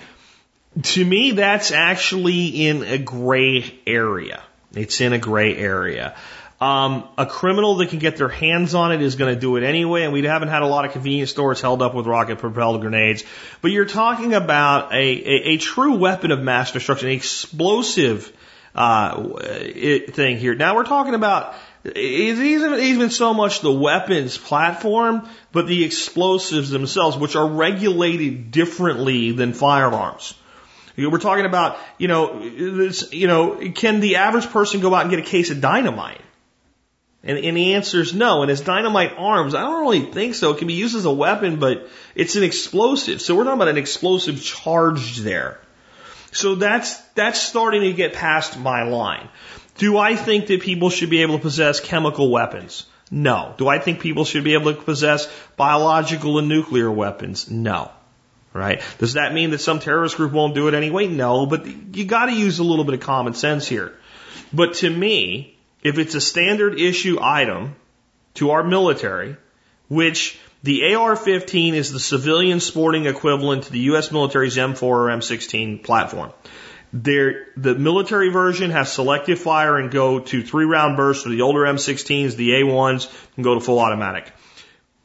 [0.84, 4.44] To me, that's actually in a gray area.
[4.74, 6.16] It's in a gray area.
[6.62, 9.64] Um, a criminal that can get their hands on it is going to do it
[9.64, 12.82] anyway, and we haven't had a lot of convenience stores held up with rocket propelled
[12.82, 13.24] grenades.
[13.62, 18.32] But you're talking about a, a, a true weapon of mass destruction, an explosive
[18.76, 19.40] uh,
[20.12, 20.54] thing here.
[20.54, 21.56] Now we're talking about
[21.86, 29.32] even, even so much the weapons platform, but the explosives themselves, which are regulated differently
[29.32, 30.34] than firearms.
[30.98, 35.10] We're talking about, you know, this, you know, can the average person go out and
[35.10, 36.22] get a case of dynamite?
[37.24, 38.42] And, and the answer is no.
[38.42, 40.52] And as dynamite arms, I don't really think so.
[40.52, 43.22] It can be used as a weapon, but it's an explosive.
[43.22, 45.60] So we're talking about an explosive charge there.
[46.32, 49.30] So that's, that's starting to get past my line.
[49.80, 52.86] Do I think that people should be able to possess chemical weapons?
[53.10, 53.56] No.
[53.58, 55.28] Do I think people should be able to possess
[55.58, 57.50] biological and nuclear weapons?
[57.50, 57.92] No
[58.54, 58.82] right?
[58.98, 61.08] Does that mean that some terrorist group won't do it anyway?
[61.08, 63.94] No, but you got to use a little bit of common sense here.
[64.52, 67.76] But to me, if it's a standard issue item
[68.36, 69.38] to our military,
[69.88, 74.12] which the AR-15 is the civilian sporting equivalent to the U.S.
[74.12, 76.32] military's M4 or M16 platform.
[76.92, 81.42] There, the military version has selective fire and go to three round bursts, or the
[81.42, 84.32] older M16s, the A1s, can go to full automatic.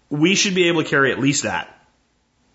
[0.08, 1.68] We should be able to carry at least that.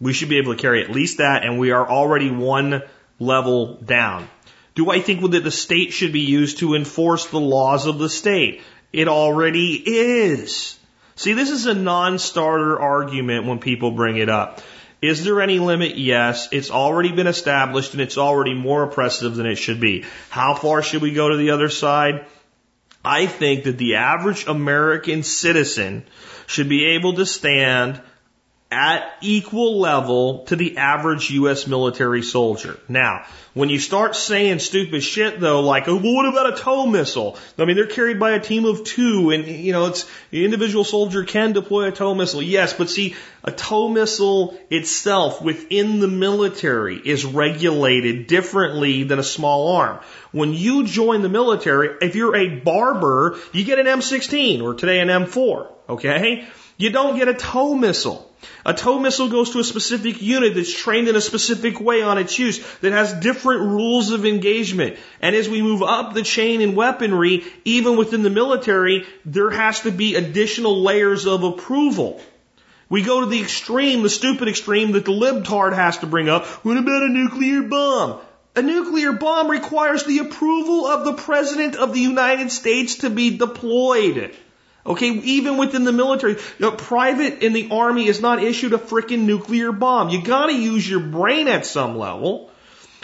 [0.02, 2.82] We should be able to carry at least that, and we are already one
[3.20, 4.28] level down.
[4.74, 8.10] Do I think that the state should be used to enforce the laws of the
[8.10, 8.62] state?
[8.94, 10.80] It already is.
[11.16, 14.62] See, this is a non-starter argument when people bring it up.
[15.02, 15.98] Is there any limit?
[15.98, 16.50] Yes.
[16.52, 20.06] It's already been established and it's already more oppressive than it should be.
[20.30, 22.26] How far should we go to the other side?
[23.04, 26.04] I think that the average American citizen
[26.48, 28.02] should be able to stand
[28.72, 31.66] at equal level to the average U.S.
[31.66, 32.80] military soldier.
[32.88, 33.26] Now,
[33.56, 37.36] when you start saying stupid shit though, like, oh, well, what about a tow missile?
[37.58, 40.84] I mean, they're carried by a team of two and, you know, it's, the individual
[40.84, 42.44] soldier can deploy a tow missile.
[42.44, 49.24] Yes, but see, a tow missile itself within the military is regulated differently than a
[49.24, 50.00] small arm.
[50.32, 55.00] When you join the military, if you're a barber, you get an M16 or today
[55.00, 56.48] an M4, okay?
[56.78, 58.29] You don't get a tow missile.
[58.66, 62.18] A tow missile goes to a specific unit that's trained in a specific way on
[62.18, 64.98] its use, that has different rules of engagement.
[65.22, 69.82] And as we move up the chain in weaponry, even within the military, there has
[69.82, 72.22] to be additional layers of approval.
[72.90, 76.46] We go to the extreme, the stupid extreme that the libtard has to bring up.
[76.66, 78.20] What about a nuclear bomb?
[78.56, 83.38] A nuclear bomb requires the approval of the President of the United States to be
[83.38, 84.36] deployed.
[84.86, 89.26] Okay, even within the military, know, private in the army is not issued a freaking
[89.26, 90.10] nuclear bomb.
[90.10, 92.50] You gotta use your brain at some level.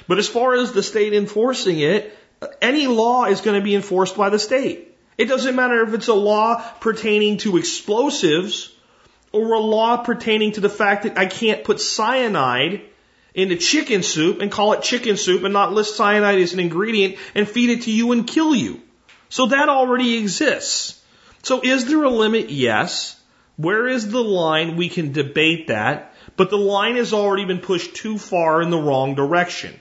[0.08, 2.16] But as far as the state enforcing it,
[2.62, 4.96] any law is going to be enforced by the state.
[5.18, 8.74] It doesn't matter if it's a law pertaining to explosives
[9.32, 12.82] or a law pertaining to the fact that I can't put cyanide
[13.34, 17.18] into chicken soup and call it chicken soup and not list cyanide as an ingredient
[17.34, 18.82] and feed it to you and kill you.
[19.30, 21.02] So that already exists.
[21.46, 22.50] So is there a limit?
[22.50, 23.22] Yes.
[23.56, 24.78] Where is the line?
[24.78, 28.80] We can debate that, but the line has already been pushed too far in the
[28.80, 29.80] wrong direction.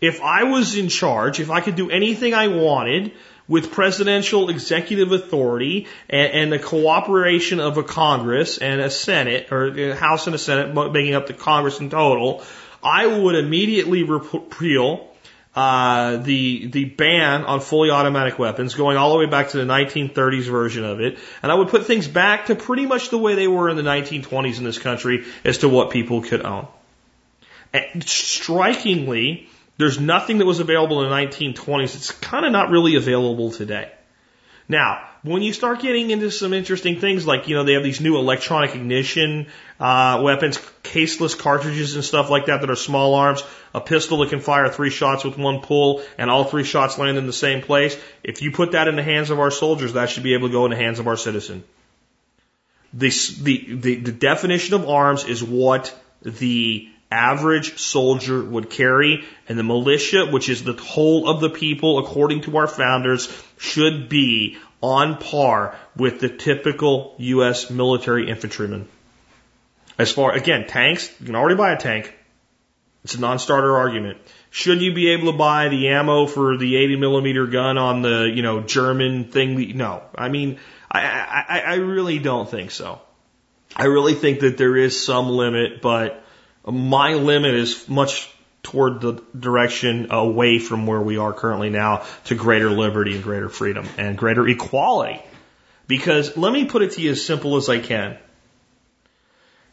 [0.00, 3.10] If I was in charge, if I could do anything I wanted
[3.48, 9.66] with presidential executive authority and, and the cooperation of a Congress and a Senate, or
[9.66, 12.44] a House and a Senate, making up the Congress in total,
[12.84, 15.09] I would immediately repeal
[15.54, 19.64] uh, the the ban on fully automatic weapons, going all the way back to the
[19.64, 23.34] 1930s version of it, and I would put things back to pretty much the way
[23.34, 26.68] they were in the 1920s in this country as to what people could own.
[27.72, 32.94] And strikingly, there's nothing that was available in the 1920s that's kind of not really
[32.94, 33.90] available today.
[34.68, 38.00] Now, when you start getting into some interesting things like, you know, they have these
[38.00, 39.48] new electronic ignition
[39.78, 43.42] uh, weapons, caseless cartridges and stuff like that that are small arms,
[43.74, 47.18] a pistol that can fire three shots with one pull and all three shots land
[47.18, 47.98] in the same place.
[48.24, 50.52] If you put that in the hands of our soldiers, that should be able to
[50.52, 51.64] go in the hands of our citizen.
[52.94, 53.10] the,
[53.76, 60.26] the, the definition of arms is what the average soldier would carry, and the militia,
[60.26, 63.28] which is the whole of the people, according to our founders,
[63.58, 67.70] should be on par with the typical U.S.
[67.70, 68.88] military infantryman.
[69.98, 72.14] As far, again, tanks, you can already buy a tank.
[73.04, 74.18] It's a non-starter argument.
[74.50, 78.30] Should you be able to buy the ammo for the 80 millimeter gun on the,
[78.34, 79.76] you know, German thing?
[79.76, 80.02] No.
[80.14, 80.58] I mean,
[80.90, 81.00] I,
[81.48, 83.00] I, I really don't think so.
[83.76, 86.24] I really think that there is some limit, but
[86.66, 88.30] my limit is much
[88.62, 93.48] toward the direction away from where we are currently now to greater liberty and greater
[93.48, 95.20] freedom and greater equality.
[95.86, 98.16] Because let me put it to you as simple as I can.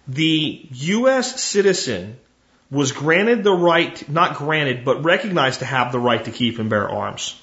[0.08, 1.42] The U.S.
[1.42, 2.18] citizen
[2.72, 6.70] was granted the right, not granted, but recognized to have the right to keep and
[6.70, 7.40] bear arms.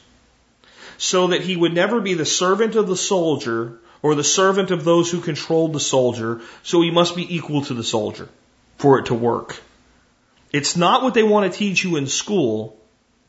[0.97, 4.85] So that he would never be the servant of the soldier or the servant of
[4.85, 8.29] those who controlled the soldier, so he must be equal to the soldier
[8.77, 9.61] for it to work.
[10.55, 12.81] It's not what they want to teach you in school,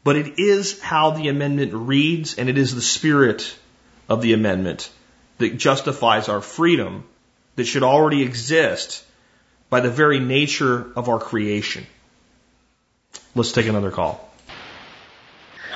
[0.03, 3.57] but it is how the amendment reads, and it is the spirit
[4.07, 4.91] of the amendment
[5.39, 7.03] that justifies our freedom
[7.55, 9.03] that should already exist
[9.71, 11.87] by the very nature of our creation.
[13.33, 14.29] Let's take another call.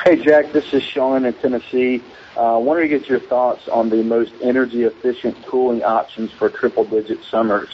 [0.06, 2.04] Hey, Jack, this is Sean in Tennessee.
[2.38, 6.48] I uh, wanted to get your thoughts on the most energy efficient cooling options for
[6.52, 7.70] triple digit summers.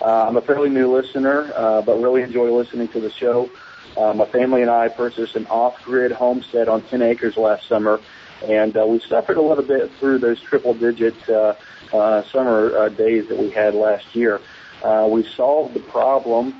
[0.00, 3.50] Uh, I'm a fairly new listener, uh, but really enjoy listening to the show.
[3.96, 8.00] Uh, my family and I purchased an off-grid homestead on 10 acres last summer,
[8.42, 11.54] and uh, we suffered a little bit through those triple-digit uh,
[11.92, 14.40] uh, summer uh, days that we had last year.
[14.82, 16.54] Uh, we solved the problem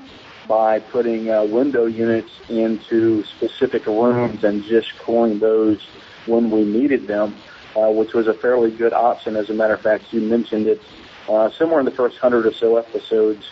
[0.47, 5.81] by putting uh, window units into specific rooms and just cooling those
[6.25, 7.35] when we needed them,
[7.75, 9.35] uh, which was a fairly good option.
[9.35, 10.81] As a matter of fact, you mentioned it
[11.29, 13.45] uh, somewhere in the first hundred or so episodes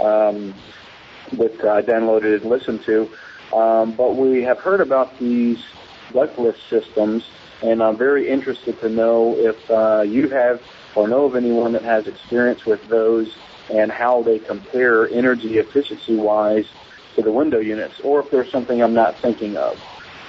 [0.00, 0.54] um,
[1.32, 3.10] that I downloaded and listened to.
[3.54, 5.58] Um, but we have heard about these
[6.12, 7.28] ductless systems,
[7.62, 10.62] and I'm very interested to know if uh, you have
[10.94, 13.34] or know of anyone that has experience with those
[13.70, 16.66] and how they compare energy efficiency wise
[17.16, 19.78] to the window units, or if there's something I'm not thinking of.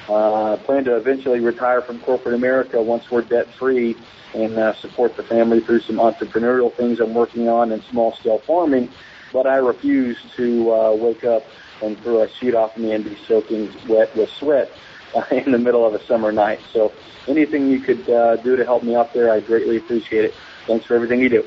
[0.07, 3.95] Uh, I plan to eventually retire from corporate America once we're debt free
[4.34, 8.40] and uh, support the family through some entrepreneurial things I'm working on and small scale
[8.40, 8.91] farming.
[9.34, 11.45] But I refuse to uh, wake up
[11.82, 14.72] and throw a sheet off me and be soaking wet with sweat
[15.15, 16.60] uh, in the middle of a summer night.
[16.72, 16.94] So
[17.27, 20.36] anything you could uh, do to help me out there, I greatly appreciate it.
[20.68, 21.45] Thanks for everything you do.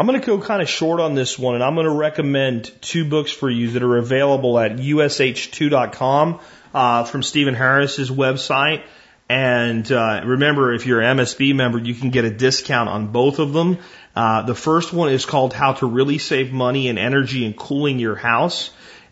[0.00, 2.72] I'm going to go kind of short on this one, and I'm going to recommend
[2.80, 6.40] two books for you that are available at ush2.com
[6.72, 8.82] uh, from Stephen Harris's website.
[9.28, 13.40] And uh, remember, if you're an MSB member, you can get a discount on both
[13.40, 13.76] of them.
[14.16, 17.98] Uh, the first one is called How to Really Save Money and Energy in Cooling
[17.98, 18.70] Your House.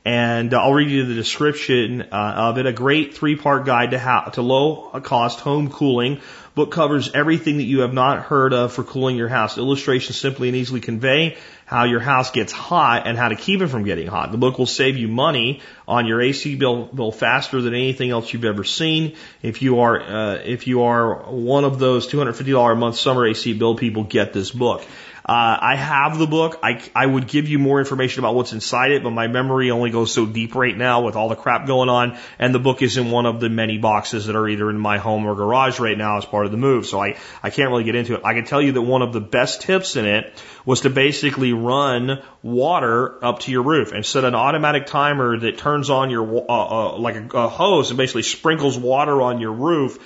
[0.09, 2.65] And I'll read you the description uh, of it.
[2.65, 6.23] A great three-part guide to how to low-cost home cooling
[6.55, 9.59] book covers everything that you have not heard of for cooling your house.
[9.59, 11.37] Illustrations simply and easily convey
[11.67, 14.33] how your house gets hot and how to keep it from getting hot.
[14.33, 18.33] The book will save you money on your AC bill, bill faster than anything else
[18.33, 19.15] you've ever seen.
[19.43, 23.53] If you are uh, if you are one of those $250 a month summer AC
[23.53, 24.85] bill people, get this book.
[25.29, 26.59] Uh, I have the book.
[26.63, 29.91] I, I would give you more information about what's inside it, but my memory only
[29.91, 32.17] goes so deep right now with all the crap going on.
[32.39, 34.97] And the book is in one of the many boxes that are either in my
[34.97, 36.87] home or garage right now as part of the move.
[36.87, 38.23] So I, I can't really get into it.
[38.25, 41.53] I can tell you that one of the best tips in it was to basically
[41.53, 46.27] run water up to your roof and set an automatic timer that turns on your,
[46.49, 49.99] uh, uh, like a, a hose and basically sprinkles water on your roof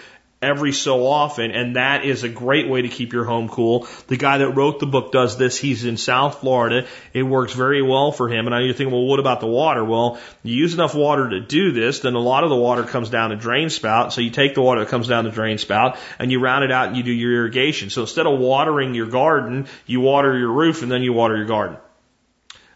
[0.43, 3.87] every so often, and that is a great way to keep your home cool.
[4.09, 5.57] The guy that wrote the book does this.
[5.57, 6.87] He's in South Florida.
[7.13, 8.47] It works very well for him.
[8.47, 9.85] And I you think, well, what about the water?
[9.85, 13.11] Well, you use enough water to do this, then a lot of the water comes
[13.11, 14.13] down the drain spout.
[14.13, 16.73] So you take the water that comes down the drain spout and you round it
[16.73, 17.91] out and you do your irrigation.
[17.91, 21.47] So instead of watering your garden, you water your roof and then you water your
[21.47, 21.77] garden.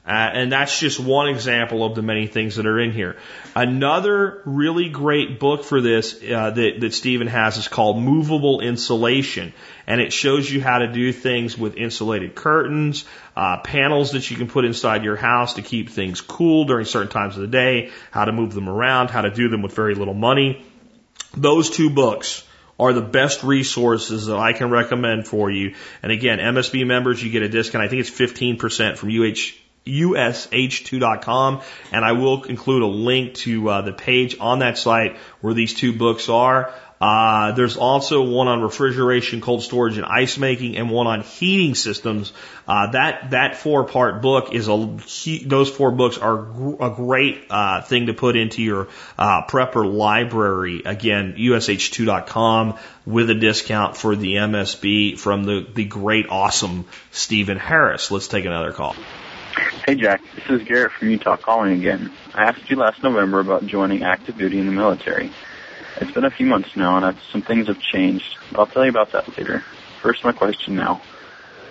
[0.06, 3.16] Uh, and that's just one example of the many things that are in here.
[3.56, 9.52] Another really great book for this uh, that, that Stephen has is called Movable Insulation,
[9.84, 13.04] and it shows you how to do things with insulated curtains,
[13.36, 17.10] uh, panels that you can put inside your house to keep things cool during certain
[17.10, 19.96] times of the day, how to move them around, how to do them with very
[19.96, 20.64] little money.
[21.36, 22.44] Those two books
[22.78, 25.74] are the best resources that I can recommend for you.
[26.00, 27.84] And again, MSB members, you get a discount.
[27.84, 33.82] I think it's 15% from UH ush2.com, and I will include a link to uh,
[33.82, 36.74] the page on that site where these two books are.
[36.98, 41.74] Uh, there's also one on refrigeration, cold storage, and ice making, and one on heating
[41.74, 42.32] systems.
[42.66, 44.96] Uh, that that four part book is a
[45.44, 48.88] those four books are gr- a great uh, thing to put into your
[49.18, 50.82] uh, prepper library.
[50.86, 58.10] Again, ush2.com with a discount for the MSB from the the great, awesome Stephen Harris.
[58.10, 58.96] Let's take another call.
[59.56, 62.12] Hey Jack, this is Garrett from Utah calling again.
[62.34, 65.32] I asked you last November about joining active duty in the military.
[65.98, 68.36] It's been a few months now, and I've, some things have changed.
[68.50, 69.60] But I'll tell you about that later.
[70.02, 71.00] First, my question now.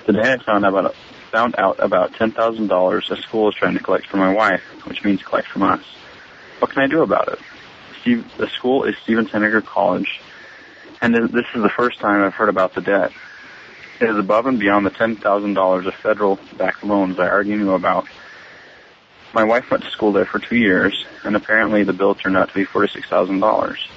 [0.07, 0.95] Today, I found out about,
[1.31, 4.63] found out about ten thousand dollars a school is trying to collect from my wife,
[4.87, 5.83] which means collect from us.
[6.57, 7.39] What can I do about it?
[8.01, 10.21] Steve, the school is Stevens-Henager College,
[11.01, 13.11] and this is the first time I've heard about the debt.
[13.99, 17.71] It is above and beyond the ten thousand dollars of federal-backed loans I already knew
[17.73, 18.07] about.
[19.33, 22.49] My wife went to school there for two years, and apparently the bill turned out
[22.49, 23.87] to be forty-six thousand dollars.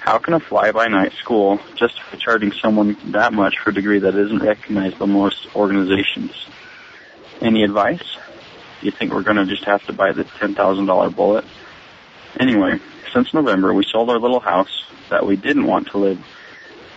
[0.00, 4.38] How can a fly-by-night school justify charging someone that much for a degree that isn't
[4.42, 6.32] recognized by most organizations?
[7.40, 8.16] Any advice?
[8.80, 11.44] You think we're going to just have to buy the $10,000 bullet?
[12.40, 12.78] Anyway,
[13.12, 16.24] since November, we sold our little house that we didn't want to live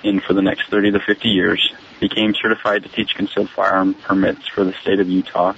[0.03, 4.45] in for the next 30 to 50 years, became certified to teach concealed firearm permits
[4.49, 5.53] for the state of Utah,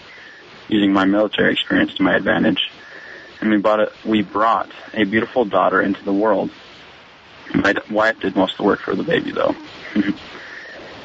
[0.68, 2.70] using my military experience to my advantage,
[3.42, 6.52] and we bought a, we brought a beautiful daughter into the world
[7.54, 9.56] my wife did most of the work for the baby, though.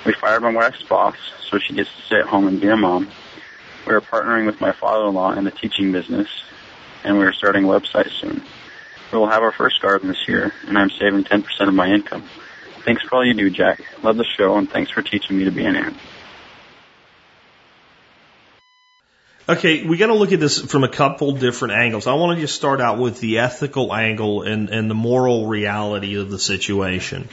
[0.06, 1.16] we fired my wife's boss,
[1.48, 3.09] so she gets to stay at home and be a mom.
[3.86, 6.28] We are partnering with my father-in-law in the teaching business,
[7.05, 8.43] and we are starting a website soon.
[9.12, 12.24] We will have our first garden this year, and I'm saving 10% of my income.
[12.85, 13.81] Thanks for all you do, Jack.
[14.03, 15.97] Love the show, and thanks for teaching me to be an ant.
[19.49, 22.07] Okay, we got to look at this from a couple different angles.
[22.07, 26.17] I want to just start out with the ethical angle and, and the moral reality
[26.17, 27.31] of the situation.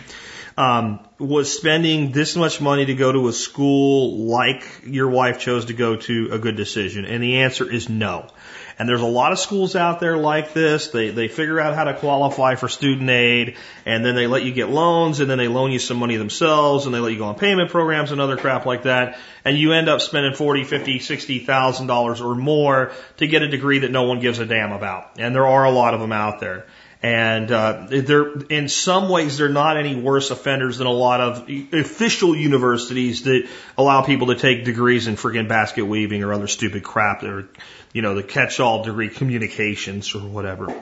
[0.58, 5.66] Um, was spending this much money to go to a school like your wife chose
[5.66, 7.04] to go to a good decision?
[7.04, 8.30] And the answer is no.
[8.77, 10.89] And there's a lot of schools out there like this.
[10.89, 14.52] They, they figure out how to qualify for student aid and then they let you
[14.52, 17.26] get loans and then they loan you some money themselves and they let you go
[17.26, 19.18] on payment programs and other crap like that.
[19.45, 23.47] And you end up spending forty, fifty, sixty thousand dollars or more to get a
[23.47, 25.11] degree that no one gives a damn about.
[25.18, 26.65] And there are a lot of them out there.
[27.04, 31.50] And uh, they're in some ways they're not any worse offenders than a lot of
[31.74, 33.48] official universities that
[33.78, 37.48] allow people to take degrees in friggin' basket weaving or other stupid crap or
[37.94, 40.74] you know the catch-all degree communications or whatever.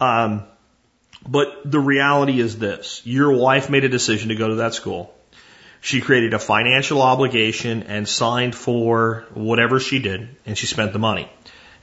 [0.00, 0.44] Um,
[1.26, 5.12] but the reality is this: your wife made a decision to go to that school.
[5.80, 11.00] She created a financial obligation and signed for whatever she did, and she spent the
[11.00, 11.28] money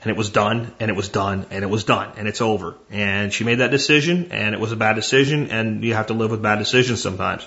[0.02, 2.76] and it was done and it was done and it was done and it's over.
[2.90, 6.14] And she made that decision and it was a bad decision and you have to
[6.14, 7.44] live with bad decisions sometimes.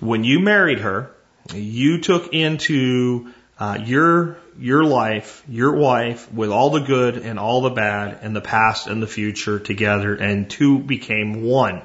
[0.00, 1.14] When you married her,
[1.54, 7.62] you took into uh, your your life, your wife, with all the good and all
[7.62, 11.82] the bad and the past and the future together, and two became one.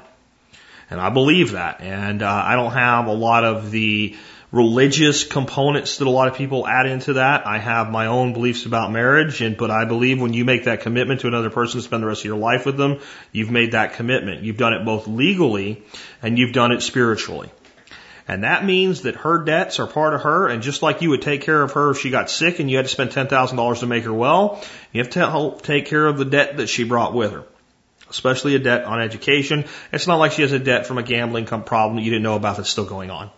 [0.90, 1.80] And I believe that.
[1.80, 4.16] And uh, I don't have a lot of the
[4.50, 7.46] religious components that a lot of people add into that.
[7.46, 10.80] I have my own beliefs about marriage, and but I believe when you make that
[10.80, 13.00] commitment to another person to spend the rest of your life with them,
[13.32, 14.42] you've made that commitment.
[14.42, 15.82] You've done it both legally
[16.22, 17.50] and you've done it spiritually.
[18.26, 21.22] And that means that her debts are part of her, and just like you would
[21.22, 23.86] take care of her if she got sick and you had to spend $10,000 to
[23.86, 24.62] make her well,
[24.92, 27.44] you have to take care of the debt that she brought with her
[28.10, 29.66] especially a debt on education.
[29.92, 32.36] It's not like she has a debt from a gambling problem that you didn't know
[32.36, 33.30] about that's still going on.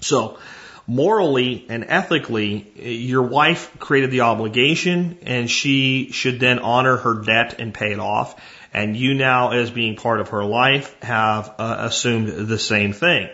[0.00, 0.38] So,
[0.86, 7.60] morally and ethically, your wife created the obligation and she should then honor her debt
[7.60, 8.40] and pay it off.
[8.72, 13.28] And you now, as being part of her life, have uh, assumed the same thing.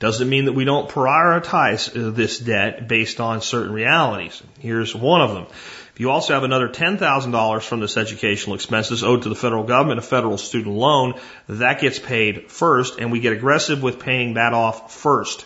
[0.00, 4.42] Doesn't mean that we don't prioritize uh, this debt based on certain realities.
[4.58, 5.46] Here's one of them.
[5.94, 10.00] If you also have another $10,000 from this educational expenses owed to the federal government,
[10.00, 11.14] a federal student loan,
[11.48, 15.44] that gets paid first, and we get aggressive with paying that off first.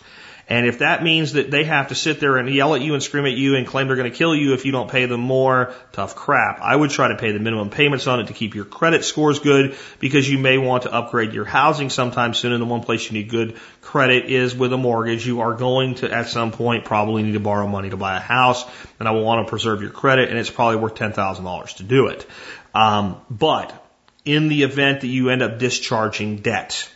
[0.48, 3.02] And if that means that they have to sit there and yell at you and
[3.02, 5.20] scream at you and claim they're going to kill you if you don't pay them
[5.20, 6.60] more, tough crap.
[6.60, 9.40] I would try to pay the minimum payments on it to keep your credit scores
[9.40, 12.52] good because you may want to upgrade your housing sometime soon.
[12.52, 15.26] And the one place you need good credit is with a mortgage.
[15.26, 18.20] You are going to at some point probably need to borrow money to buy a
[18.20, 18.64] house
[19.00, 22.06] and I will want to preserve your credit and it's probably worth $10,000 to do
[22.06, 22.24] it.
[22.72, 23.84] Um, but
[24.24, 26.88] in the event that you end up discharging debt,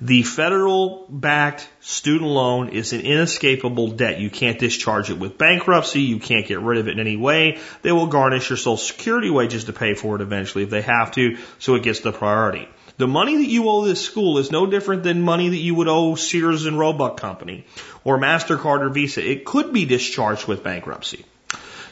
[0.00, 4.20] the federal backed student loan is an inescapable debt.
[4.20, 6.02] You can't discharge it with bankruptcy.
[6.02, 7.58] You can't get rid of it in any way.
[7.82, 11.12] They will garnish your social security wages to pay for it eventually if they have
[11.12, 12.68] to, so it gets the priority.
[12.98, 15.88] The money that you owe this school is no different than money that you would
[15.88, 17.66] owe Sears and Roebuck Company
[18.04, 19.26] or MasterCard or Visa.
[19.26, 21.24] It could be discharged with bankruptcy.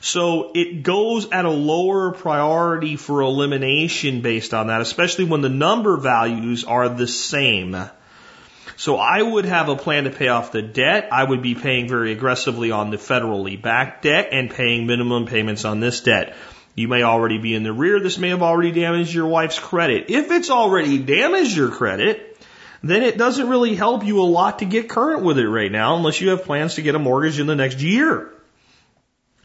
[0.05, 5.49] So it goes at a lower priority for elimination based on that, especially when the
[5.49, 7.75] number values are the same.
[8.77, 11.09] So I would have a plan to pay off the debt.
[11.11, 15.65] I would be paying very aggressively on the federally backed debt and paying minimum payments
[15.65, 16.37] on this debt.
[16.75, 17.99] You may already be in the rear.
[17.99, 20.11] This may have already damaged your wife's credit.
[20.11, 22.39] If it's already damaged your credit,
[22.83, 25.97] then it doesn't really help you a lot to get current with it right now
[25.97, 28.34] unless you have plans to get a mortgage in the next year.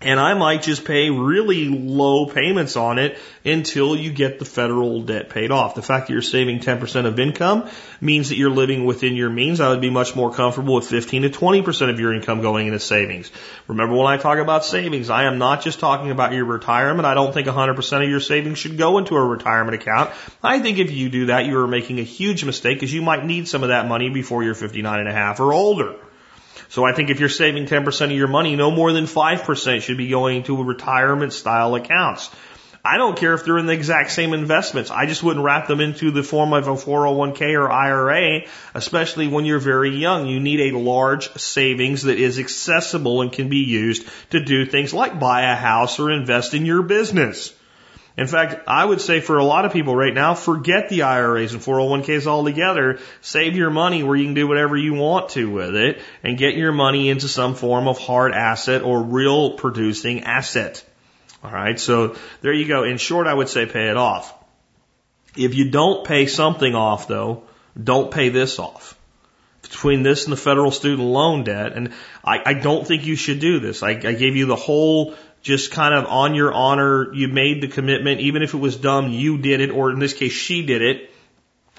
[0.02, 5.02] And I might just pay really low payments on it until you get the federal
[5.02, 5.76] debt paid off.
[5.76, 7.70] The fact that you're saving 10% of income
[8.00, 9.60] means that you're living within your means.
[9.60, 12.80] I would be much more comfortable with 15 to 20% of your income going into
[12.80, 13.30] savings.
[13.68, 17.06] Remember when I talk about savings, I am not just talking about your retirement.
[17.06, 20.12] I don't think 100% of your savings should go into a retirement account.
[20.42, 23.26] I think if you do that, you are making a huge mistake because you might
[23.26, 25.96] need some of that money before you're 59 and a half or older.
[26.70, 29.98] So I think if you're saving 10% of your money, no more than 5% should
[29.98, 32.30] be going to retirement style accounts.
[32.86, 34.90] I don't care if they're in the exact same investments.
[34.90, 38.42] I just wouldn't wrap them into the form of a 401k or IRA,
[38.74, 40.28] especially when you're very young.
[40.28, 44.94] You need a large savings that is accessible and can be used to do things
[44.94, 47.54] like buy a house or invest in your business.
[48.20, 51.54] In fact, I would say for a lot of people right now, forget the IRAs
[51.54, 53.00] and 401ks altogether.
[53.22, 56.56] Save your money where you can do whatever you want to with it and get
[56.56, 60.84] your money into some form of hard asset or real producing asset.
[61.46, 61.80] All right.
[61.80, 62.84] So there you go.
[62.84, 64.34] In short, I would say pay it off.
[65.38, 67.44] If you don't pay something off though,
[67.82, 69.00] don't pay this off.
[69.62, 71.94] Between this and the federal student loan debt, and
[72.26, 73.82] I, I don't think you should do this.
[73.82, 77.68] I, I gave you the whole just kind of on your honor, you made the
[77.68, 80.82] commitment, even if it was dumb, you did it, or in this case, she did
[80.82, 81.12] it,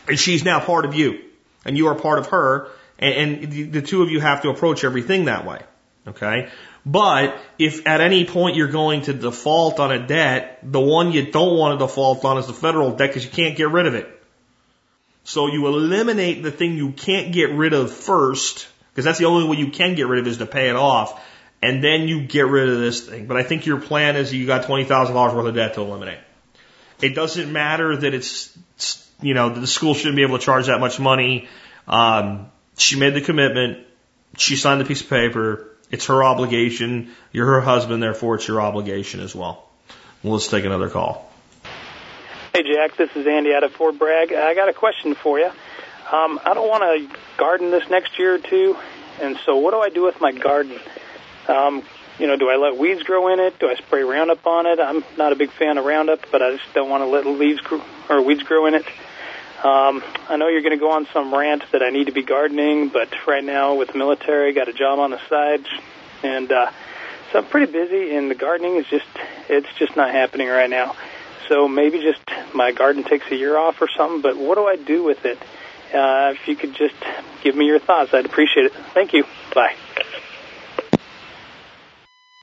[0.09, 1.20] and she's now part of you,
[1.65, 2.69] and you are part of her,
[2.99, 5.61] and, and the two of you have to approach everything that way.
[6.07, 6.49] Okay?
[6.87, 11.31] But if at any point you're going to default on a debt, the one you
[11.31, 13.95] don't want to default on is the federal debt because you can't get rid of
[13.95, 14.09] it.
[15.24, 19.47] So you eliminate the thing you can't get rid of first, because that's the only
[19.47, 21.23] way you can get rid of is to pay it off
[21.62, 23.27] and then you get rid of this thing.
[23.27, 26.19] But I think your plan is you got $20,000 worth of debt to eliminate.
[27.01, 28.57] It doesn't matter that it's,
[29.20, 31.49] you know, the school shouldn't be able to charge that much money.
[31.87, 33.87] Um, she made the commitment.
[34.37, 35.66] She signed the piece of paper.
[35.91, 37.11] It's her obligation.
[37.32, 39.69] You're her husband, therefore it's your obligation as well.
[40.23, 41.31] well let's take another call.
[42.55, 42.97] Hey, Jack.
[42.97, 44.32] This is Andy out of Fort Bragg.
[44.32, 45.51] I got a question for you.
[46.12, 48.77] Um, I don't want to garden this next year or two,
[49.20, 50.78] and so what do I do with my garden?
[51.48, 51.82] Um,
[52.18, 53.58] you know, do I let weeds grow in it?
[53.58, 54.78] Do I spray Roundup on it?
[54.78, 57.60] I'm not a big fan of Roundup, but I just don't want to let leaves
[57.60, 58.86] grow, or weeds grow in it.
[59.64, 62.22] Um, I know you're going to go on some rant that I need to be
[62.22, 65.66] gardening, but right now with the military, got a job on the side,
[66.22, 66.70] and uh,
[67.30, 68.14] so I'm pretty busy.
[68.14, 69.06] And the gardening is just
[69.48, 70.96] it's just not happening right now.
[71.48, 72.22] So maybe just
[72.54, 74.22] my garden takes a year off or something.
[74.22, 75.38] But what do I do with it?
[75.92, 76.94] Uh, if you could just
[77.42, 78.72] give me your thoughts, I'd appreciate it.
[78.94, 79.24] Thank you.
[79.54, 79.74] Bye.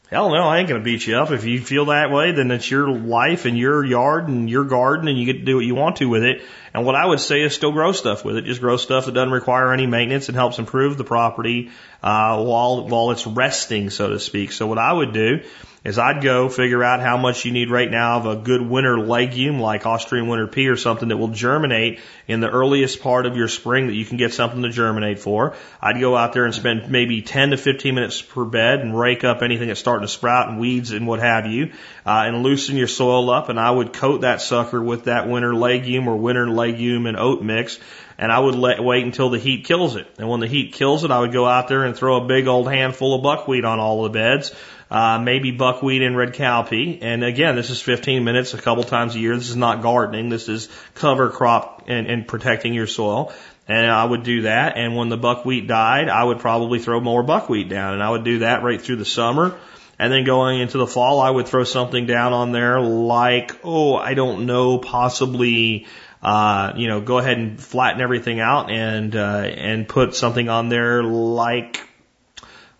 [0.09, 1.31] Hell no, I ain't gonna beat you up.
[1.31, 5.09] If you feel that way, then it's your life and your yard and your garden
[5.09, 6.43] and you get to do what you want to with it.
[6.73, 8.45] And what I would say is still grow stuff with it.
[8.45, 11.71] Just grow stuff that doesn't require any maintenance and helps improve the property,
[12.01, 14.53] uh, while, while it's resting, so to speak.
[14.53, 15.41] So what I would do
[15.87, 18.99] is I'd go figure out how much you need right now of a good winter
[18.99, 23.37] legume like Austrian winter pea or something that will germinate in the earliest part of
[23.37, 25.55] your spring that you can get something to germinate for.
[25.81, 29.23] I'd go out there and spend maybe 10 to 15 minutes per bed and rake
[29.23, 31.71] up anything that's starting to sprout and weeds and what have you,
[32.05, 33.47] uh, and loosen your soil up.
[33.47, 37.41] And I would coat that sucker with that winter legume or winter legume and oat
[37.41, 37.79] mix
[38.17, 40.07] and I would let, wait until the heat kills it.
[40.17, 42.47] And when the heat kills it, I would go out there and throw a big
[42.47, 44.53] old handful of buckwheat on all the beds,
[44.89, 46.99] uh, maybe buckwheat and red cowpea.
[47.01, 49.35] And again, this is 15 minutes a couple times a year.
[49.35, 50.29] This is not gardening.
[50.29, 53.33] This is cover crop and, and protecting your soil.
[53.67, 54.77] And I would do that.
[54.77, 57.95] And when the buckwheat died, I would probably throw more buckwheat down.
[57.95, 59.57] And I would do that right through the summer.
[59.99, 63.95] And then going into the fall, I would throw something down on there like, oh,
[63.95, 65.87] I don't know, possibly,
[66.21, 70.69] uh, you know, go ahead and flatten everything out and, uh, and put something on
[70.69, 71.86] there like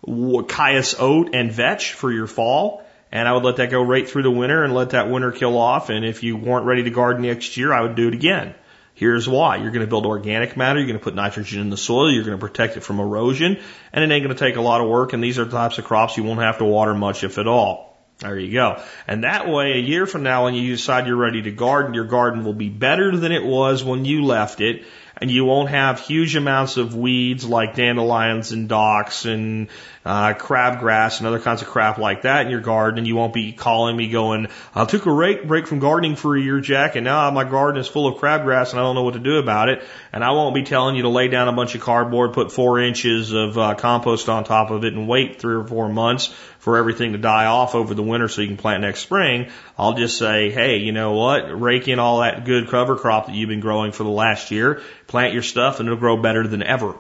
[0.08, 2.84] cayuse oat and vetch for your fall.
[3.12, 5.58] And I would let that go right through the winter and let that winter kill
[5.58, 5.90] off.
[5.90, 8.54] And if you weren't ready to garden next year, I would do it again.
[8.94, 9.58] Here's why.
[9.58, 10.80] You're going to build organic matter.
[10.80, 12.12] You're going to put nitrogen in the soil.
[12.12, 13.60] You're going to protect it from erosion.
[13.94, 15.14] And it ain't going to take a lot of work.
[15.14, 17.48] And these are the types of crops you won't have to water much, if at
[17.48, 17.96] all.
[18.20, 18.82] There you go.
[19.06, 22.06] And that way, a year from now, when you decide you're ready to garden, your
[22.06, 24.84] garden will be better than it was when you left it
[25.20, 29.70] and you won't have huge amounts of weeds like dandelions and docks and
[30.08, 33.00] uh, crabgrass and other kinds of crap like that in your garden.
[33.00, 36.38] And you won't be calling me going, I took a break, break from gardening for
[36.38, 39.04] a year, Jack, and now my garden is full of crabgrass and I don't know
[39.04, 39.84] what to do about it.
[40.14, 42.80] And I won't be telling you to lay down a bunch of cardboard, put four
[42.80, 46.78] inches of uh, compost on top of it and wait three or four months for
[46.78, 49.50] everything to die off over the winter so you can plant next spring.
[49.78, 51.60] I'll just say, hey, you know what?
[51.60, 54.82] Rake in all that good cover crop that you've been growing for the last year,
[55.08, 56.96] plant your stuff, and it'll grow better than ever.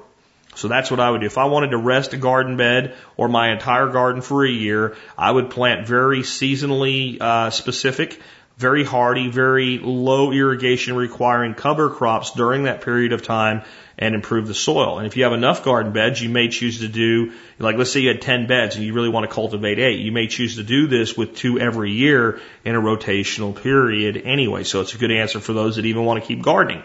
[0.57, 1.27] So that's what I would do.
[1.27, 4.97] If I wanted to rest a garden bed or my entire garden for a year,
[5.17, 8.19] I would plant very seasonally uh, specific,
[8.57, 13.61] very hardy, very low irrigation requiring cover crops during that period of time
[13.99, 14.97] and improve the soil.
[14.97, 17.99] And if you have enough garden beds, you may choose to do, like let's say
[17.99, 20.63] you had 10 beds and you really want to cultivate eight, you may choose to
[20.63, 24.63] do this with two every year in a rotational period anyway.
[24.63, 26.83] So it's a good answer for those that even want to keep gardening.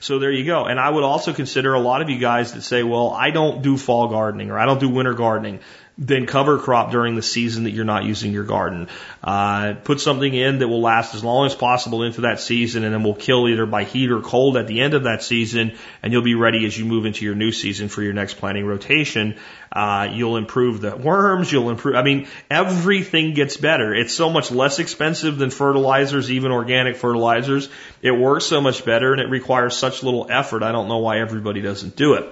[0.00, 0.64] So there you go.
[0.64, 3.62] And I would also consider a lot of you guys that say, well, I don't
[3.62, 5.60] do fall gardening or I don't do winter gardening
[6.00, 8.88] then cover crop during the season that you're not using your garden.
[9.22, 12.94] Uh, put something in that will last as long as possible into that season and
[12.94, 16.10] then will kill either by heat or cold at the end of that season and
[16.10, 19.36] you'll be ready as you move into your new season for your next planting rotation.
[19.70, 23.94] Uh, you'll improve the worms, you'll improve, I mean, everything gets better.
[23.94, 27.68] It's so much less expensive than fertilizers, even organic fertilizers.
[28.00, 30.62] It works so much better and it requires such little effort.
[30.62, 32.26] I don't know why everybody doesn't do it.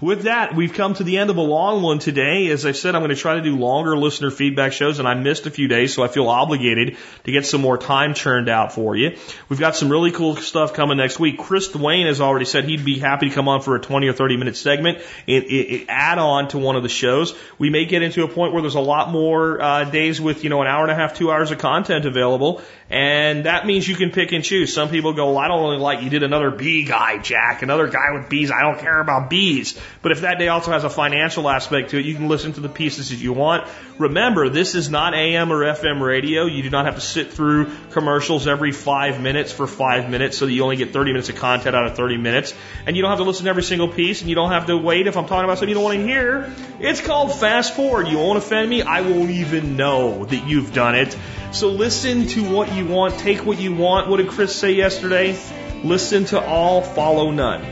[0.00, 2.48] With that, we've come to the end of a long one today.
[2.48, 5.12] As I said, I'm going to try to do longer listener feedback shows, and I
[5.12, 8.72] missed a few days, so I feel obligated to get some more time churned out
[8.72, 9.18] for you.
[9.50, 11.38] We've got some really cool stuff coming next week.
[11.38, 14.14] Chris Duane has already said he'd be happy to come on for a 20 or
[14.14, 17.34] 30 minute segment, it add on to one of the shows.
[17.58, 20.48] We may get into a point where there's a lot more uh, days with, you
[20.48, 23.94] know, an hour and a half, two hours of content available, and that means you
[23.94, 24.74] can pick and choose.
[24.74, 27.86] Some people go, well, I don't really like you did another bee guy, Jack, another
[27.86, 28.50] guy with bees.
[28.50, 29.80] I don't care about bees.
[30.02, 32.60] But if that day also has a financial aspect to it, you can listen to
[32.60, 33.68] the pieces that you want.
[33.98, 36.46] Remember, this is not AM or FM radio.
[36.46, 40.46] You do not have to sit through commercials every five minutes for five minutes so
[40.46, 42.54] that you only get 30 minutes of content out of 30 minutes.
[42.86, 44.76] And you don't have to listen to every single piece and you don't have to
[44.76, 46.52] wait if I'm talking about something you don't want to hear.
[46.80, 48.08] It's called fast forward.
[48.08, 48.82] You won't offend me.
[48.82, 51.16] I won't even know that you've done it.
[51.52, 53.18] So listen to what you want.
[53.18, 54.08] Take what you want.
[54.08, 55.36] What did Chris say yesterday?
[55.82, 57.62] Listen to all, follow none.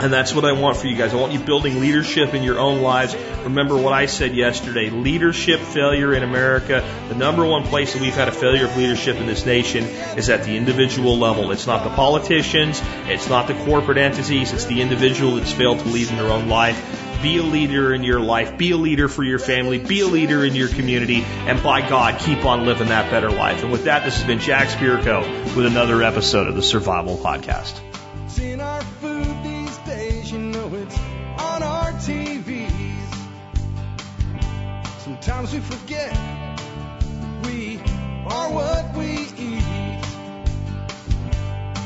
[0.00, 1.12] And that's what I want for you guys.
[1.12, 3.14] I want you building leadership in your own lives.
[3.42, 4.90] Remember what I said yesterday.
[4.90, 9.16] Leadership failure in America, the number one place that we've had a failure of leadership
[9.16, 9.84] in this nation
[10.16, 11.50] is at the individual level.
[11.50, 15.88] It's not the politicians, it's not the corporate entities, it's the individual that's failed to
[15.88, 17.09] lead in their own life.
[17.22, 18.56] Be a leader in your life.
[18.56, 19.78] Be a leader for your family.
[19.78, 21.22] Be a leader in your community.
[21.22, 23.62] And by God, keep on living that better life.
[23.62, 27.78] And with that, this has been Jack Spirko with another episode of the Survival Podcast.
[28.26, 30.98] It's our food these days, you know it's
[31.38, 32.70] on our TVs.
[35.00, 36.12] Sometimes we forget
[37.44, 37.78] we
[38.26, 39.62] are what we eat.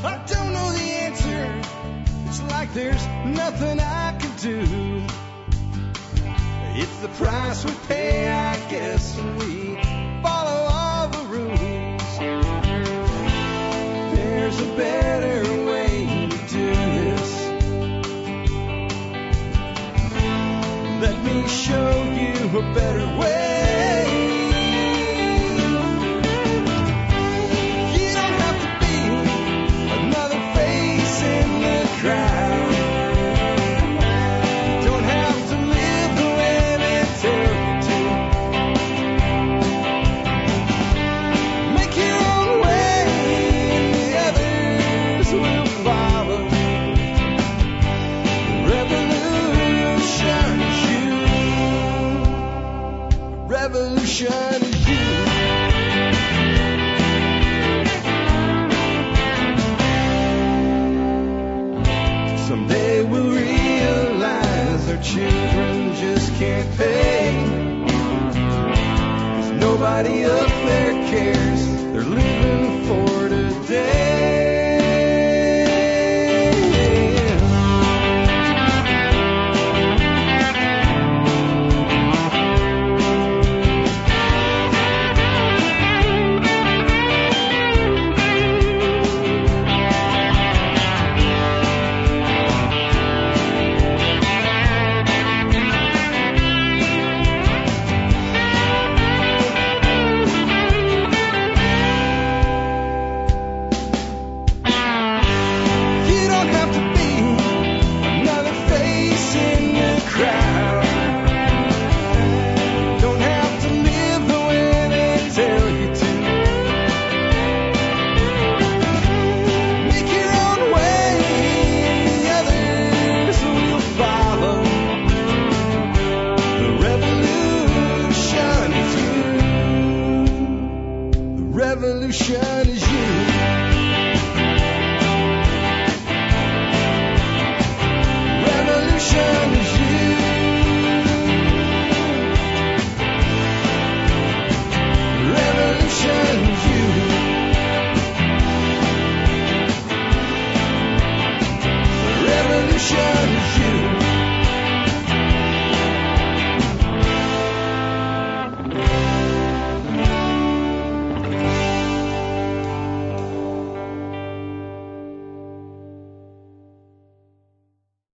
[0.03, 1.61] I don't know the answer.
[2.27, 5.24] It's like there's nothing I can do.
[6.77, 9.81] It's the price we pay, I guess, when we
[10.21, 12.17] follow all the rules.
[14.13, 15.39] There's a better
[15.69, 17.31] way to do this.
[20.99, 24.04] Let me show you a better way.